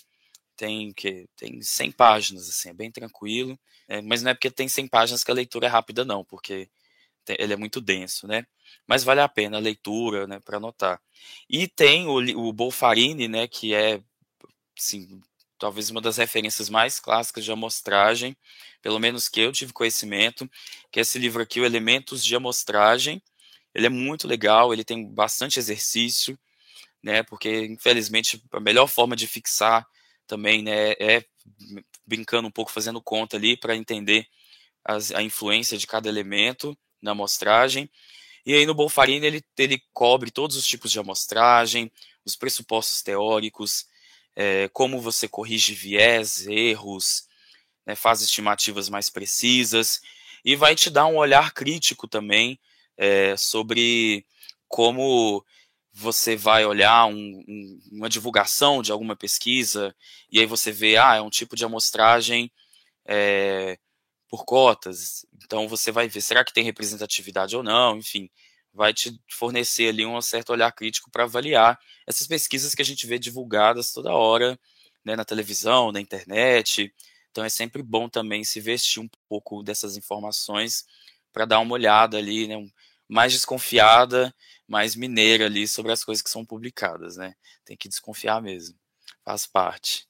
tem 0.55 0.93
que 0.93 1.27
tem 1.35 1.61
100 1.61 1.91
páginas, 1.91 2.49
assim, 2.49 2.69
é 2.69 2.73
bem 2.73 2.91
tranquilo. 2.91 3.59
É, 3.87 4.01
mas 4.01 4.23
não 4.23 4.31
é 4.31 4.33
porque 4.33 4.51
tem 4.51 4.67
100 4.67 4.87
páginas 4.87 5.23
que 5.23 5.31
a 5.31 5.33
leitura 5.33 5.67
é 5.67 5.69
rápida, 5.69 6.05
não, 6.05 6.23
porque 6.23 6.69
ele 7.27 7.53
é 7.53 7.57
muito 7.57 7.79
denso, 7.81 8.27
né? 8.27 8.45
Mas 8.87 9.03
vale 9.03 9.21
a 9.21 9.29
pena 9.29 9.57
a 9.57 9.59
leitura, 9.59 10.27
né, 10.27 10.39
para 10.39 10.57
anotar. 10.57 11.01
E 11.49 11.67
tem 11.67 12.07
o, 12.07 12.47
o 12.47 12.53
Bolfarini, 12.53 13.27
né, 13.27 13.47
que 13.47 13.73
é, 13.73 14.01
assim, 14.77 15.21
talvez 15.57 15.89
uma 15.89 16.01
das 16.01 16.17
referências 16.17 16.69
mais 16.69 16.99
clássicas 16.99 17.45
de 17.45 17.51
amostragem, 17.51 18.35
pelo 18.81 18.99
menos 18.99 19.29
que 19.29 19.39
eu 19.41 19.51
tive 19.51 19.73
conhecimento, 19.73 20.49
que 20.91 20.99
é 20.99 21.01
esse 21.03 21.17
livro 21.19 21.41
aqui, 21.41 21.59
o 21.61 21.65
Elementos 21.65 22.23
de 22.23 22.35
Amostragem. 22.35 23.21
Ele 23.73 23.87
é 23.87 23.89
muito 23.89 24.27
legal, 24.27 24.73
ele 24.73 24.83
tem 24.83 25.05
bastante 25.07 25.59
exercício, 25.59 26.37
né? 27.01 27.23
Porque 27.23 27.65
infelizmente 27.65 28.43
a 28.51 28.59
melhor 28.59 28.87
forma 28.87 29.15
de 29.15 29.27
fixar 29.27 29.87
também, 30.27 30.63
né, 30.63 30.91
é 30.93 31.25
brincando 32.05 32.47
um 32.47 32.51
pouco, 32.51 32.71
fazendo 32.71 33.01
conta 33.01 33.37
ali 33.37 33.57
para 33.57 33.75
entender 33.75 34.27
as, 34.83 35.11
a 35.11 35.21
influência 35.21 35.77
de 35.77 35.87
cada 35.87 36.09
elemento 36.09 36.77
na 37.01 37.11
amostragem. 37.11 37.89
E 38.45 38.53
aí 38.53 38.65
no 38.65 38.73
Bolfarini 38.73 39.25
ele, 39.25 39.43
ele 39.57 39.81
cobre 39.93 40.29
todos 40.29 40.57
os 40.57 40.65
tipos 40.65 40.91
de 40.91 40.99
amostragem, 40.99 41.91
os 42.25 42.35
pressupostos 42.35 43.01
teóricos, 43.01 43.85
é, 44.35 44.69
como 44.69 44.99
você 44.99 45.27
corrige 45.27 45.73
viés, 45.73 46.45
erros, 46.47 47.27
né, 47.85 47.95
faz 47.95 48.21
estimativas 48.21 48.89
mais 48.89 49.09
precisas 49.09 50.01
e 50.43 50.55
vai 50.55 50.75
te 50.75 50.89
dar 50.89 51.05
um 51.05 51.17
olhar 51.17 51.53
crítico 51.53 52.07
também 52.07 52.59
é, 52.97 53.35
sobre 53.37 54.25
como 54.67 55.45
você 55.93 56.35
vai 56.35 56.65
olhar 56.65 57.05
um, 57.05 57.43
um, 57.47 57.79
uma 57.91 58.09
divulgação 58.09 58.81
de 58.81 58.91
alguma 58.91 59.15
pesquisa 59.15 59.95
e 60.31 60.39
aí 60.39 60.45
você 60.45 60.71
vê, 60.71 60.97
ah, 60.97 61.15
é 61.15 61.21
um 61.21 61.29
tipo 61.29 61.55
de 61.55 61.63
amostragem 61.63 62.51
é, 63.05 63.77
por 64.27 64.45
cotas, 64.45 65.25
então 65.35 65.67
você 65.67 65.91
vai 65.91 66.07
ver, 66.07 66.21
será 66.21 66.43
que 66.43 66.53
tem 66.53 66.63
representatividade 66.63 67.55
ou 67.55 67.61
não, 67.63 67.97
enfim, 67.97 68.29
vai 68.73 68.93
te 68.93 69.15
fornecer 69.29 69.89
ali 69.89 70.05
um 70.05 70.19
certo 70.21 70.51
olhar 70.51 70.71
crítico 70.71 71.11
para 71.11 71.25
avaliar 71.25 71.79
essas 72.07 72.25
pesquisas 72.25 72.73
que 72.73 72.81
a 72.81 72.85
gente 72.85 73.05
vê 73.05 73.19
divulgadas 73.19 73.91
toda 73.91 74.13
hora, 74.13 74.59
né, 75.05 75.15
na 75.15 75.25
televisão, 75.25 75.91
na 75.91 76.01
internet, 76.01 76.91
então 77.29 77.43
é 77.43 77.49
sempre 77.49 77.83
bom 77.83 78.09
também 78.09 78.43
se 78.43 78.59
vestir 78.59 78.99
um 78.99 79.09
pouco 79.29 79.61
dessas 79.61 79.95
informações 79.95 80.85
para 81.31 81.45
dar 81.45 81.59
uma 81.59 81.73
olhada 81.73 82.17
ali, 82.17 82.47
né, 82.47 82.55
mais 83.07 83.33
desconfiada, 83.33 84.33
mais 84.67 84.95
mineira 84.95 85.45
ali 85.45 85.67
sobre 85.67 85.91
as 85.91 86.03
coisas 86.03 86.21
que 86.21 86.29
são 86.29 86.45
publicadas, 86.45 87.17
né? 87.17 87.33
Tem 87.65 87.77
que 87.77 87.89
desconfiar 87.89 88.41
mesmo. 88.41 88.75
Faz 89.23 89.45
parte. 89.45 90.07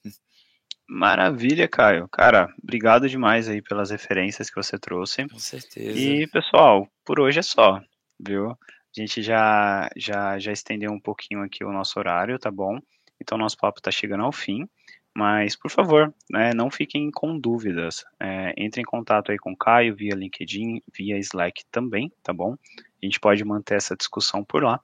Maravilha, 0.86 1.66
Caio. 1.66 2.08
Cara, 2.08 2.52
obrigado 2.62 3.08
demais 3.08 3.48
aí 3.48 3.62
pelas 3.62 3.90
referências 3.90 4.50
que 4.50 4.56
você 4.56 4.78
trouxe. 4.78 5.26
Com 5.28 5.38
certeza. 5.38 5.98
E, 5.98 6.26
pessoal, 6.26 6.88
por 7.04 7.20
hoje 7.20 7.38
é 7.38 7.42
só, 7.42 7.80
viu? 8.20 8.50
A 8.50 9.00
gente 9.00 9.22
já, 9.22 9.90
já, 9.96 10.38
já 10.38 10.52
estendeu 10.52 10.92
um 10.92 11.00
pouquinho 11.00 11.42
aqui 11.42 11.64
o 11.64 11.72
nosso 11.72 11.98
horário, 11.98 12.38
tá 12.38 12.50
bom? 12.50 12.78
Então, 13.20 13.38
nosso 13.38 13.56
papo 13.56 13.80
está 13.80 13.90
chegando 13.90 14.24
ao 14.24 14.32
fim. 14.32 14.68
Mas, 15.16 15.54
por 15.54 15.70
favor, 15.70 16.12
né, 16.28 16.52
não 16.54 16.70
fiquem 16.70 17.10
com 17.10 17.38
dúvidas. 17.38 18.04
É, 18.18 18.52
entre 18.56 18.80
em 18.80 18.84
contato 18.84 19.30
aí 19.30 19.38
com 19.38 19.52
o 19.52 19.56
Caio 19.56 19.94
via 19.94 20.14
LinkedIn, 20.14 20.82
via 20.92 21.18
Slack 21.18 21.64
também, 21.70 22.12
tá 22.22 22.32
bom? 22.32 22.56
A 23.02 23.06
gente 23.06 23.20
pode 23.20 23.44
manter 23.44 23.76
essa 23.76 23.96
discussão 23.96 24.44
por 24.44 24.62
lá. 24.64 24.80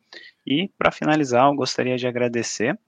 E, 0.46 0.70
para 0.78 0.92
finalizar, 0.92 1.46
eu 1.46 1.56
gostaria 1.56 1.96
de 1.96 2.06
agradecer 2.06 2.78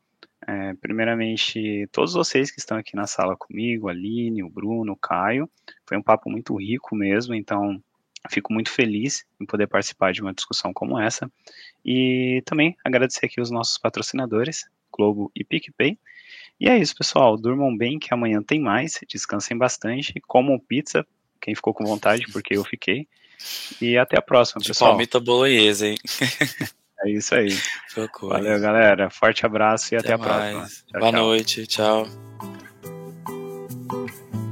é, 0.47 0.75
primeiramente, 0.75 1.89
todos 1.93 2.15
vocês 2.15 2.51
que 2.51 2.59
estão 2.59 2.77
aqui 2.77 2.97
na 2.97 3.07
sala 3.07 3.37
comigo, 3.37 3.89
Aline, 3.89 4.43
o 4.43 4.49
Bruno, 4.49 4.93
o 4.93 4.97
Caio. 4.97 5.49
Foi 5.87 5.97
um 5.97 6.03
papo 6.03 6.29
muito 6.29 6.57
rico 6.57 6.97
mesmo, 6.97 7.35
então 7.35 7.83
fico 8.31 8.53
muito 8.53 8.71
feliz 8.71 9.25
em 9.41 9.47
poder 9.47 9.67
participar 9.67 10.13
de 10.13 10.21
uma 10.21 10.35
discussão 10.35 10.73
como 10.73 10.99
essa. 10.99 11.31
E 11.85 12.43
também 12.45 12.77
agradecer 12.85 13.27
aqui 13.27 13.41
os 13.41 13.51
nossos 13.51 13.79
patrocinadores, 13.79 14.65
Globo 14.93 15.31
e 15.35 15.45
PicPay. 15.45 15.99
E 16.63 16.69
é 16.69 16.79
isso, 16.79 16.95
pessoal. 16.95 17.37
Durmam 17.37 17.77
bem, 17.77 17.99
que 17.99 18.15
amanhã 18.15 18.41
tem 18.41 18.61
mais. 18.61 19.01
Descansem 19.09 19.59
bastante. 19.59 20.15
Comam 20.29 20.61
pizza, 20.61 21.05
quem 21.41 21.57
ficou 21.57 21.75
com 21.75 21.85
vontade, 21.85 22.25
porque 22.33 22.57
eu 22.57 22.63
fiquei. 22.63 23.09
E 23.81 23.99
até 23.99 24.17
a 24.17 24.23
próxima, 24.23 24.61
de 24.61 24.69
pessoal. 24.69 24.93
Palmita 24.93 25.19
bolonhesa, 25.19 25.89
hein? 25.89 25.97
É 27.05 27.11
isso 27.11 27.35
aí. 27.35 27.49
Valeu, 28.23 28.61
galera. 28.61 29.11
Forte 29.11 29.45
abraço 29.45 29.93
e 29.93 29.97
até, 29.97 30.13
até 30.13 30.15
a 30.15 30.19
próxima. 30.25 30.67
Tchau, 30.69 31.01
Boa 31.01 31.11
tchau. 31.11 31.21
noite. 31.21 31.67
Tchau. 31.67 32.52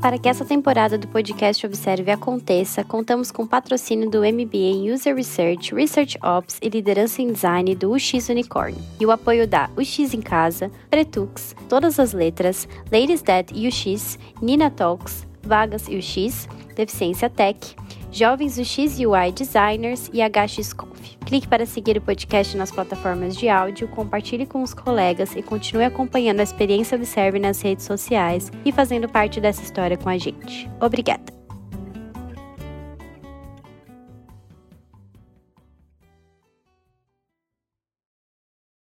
Para 0.01 0.19
que 0.19 0.31
essa 0.31 0.47
temporada 0.47 0.97
do 0.97 1.07
podcast 1.09 1.67
Observe 1.67 2.11
aconteça, 2.11 2.83
contamos 2.83 3.31
com 3.31 3.43
o 3.43 3.47
patrocínio 3.47 4.09
do 4.09 4.21
MBA 4.21 4.57
em 4.57 4.91
User 4.91 5.15
Research, 5.15 5.75
Research 5.75 6.19
Ops 6.23 6.59
e 6.63 6.71
Liderança 6.71 7.21
em 7.21 7.31
Design 7.31 7.75
do 7.75 7.93
UX 7.93 8.31
Unicorn. 8.31 8.79
E 8.99 9.05
o 9.05 9.11
apoio 9.11 9.47
da 9.47 9.69
UX 9.77 10.15
em 10.15 10.23
Casa, 10.23 10.71
Pretux, 10.89 11.55
Todas 11.69 12.01
as 12.01 12.15
Letras, 12.15 12.67
Ladies 12.91 13.21
Dead 13.21 13.51
UX, 13.51 14.19
Nina 14.41 14.71
Talks, 14.71 15.27
Vagas 15.43 15.87
UX, 15.87 16.49
Deficiência 16.75 17.29
Tech, 17.29 17.77
Jovens 18.13 18.59
UX 18.59 18.99
UI 18.99 19.33
Designers 19.33 20.11
e 20.13 20.21
HXConf. 20.21 21.17
Clique 21.25 21.49
para 21.49 21.65
seguir 21.65 21.97
o 21.97 22.01
podcast 22.01 22.57
nas 22.57 22.71
plataformas 22.71 23.37
de 23.37 23.49
áudio, 23.49 23.89
compartilhe 23.89 24.47
com 24.47 24.63
os 24.63 24.75
colegas 24.75 25.35
e 25.37 25.43
continue 25.43 25.85
acompanhando 25.85 26.41
a 26.41 26.45
experiência 26.45 26.97
Observe 26.97 27.39
nas 27.39 27.61
redes 27.61 27.85
sociais 27.85 28.51
e 28.65 28.73
fazendo 28.73 29.09
parte 29.09 29.41
dessa 29.41 29.63
história 29.63 29.97
com 29.97 30.09
a 30.09 30.19
gente. 30.19 30.69
Obrigada! 30.81 31.40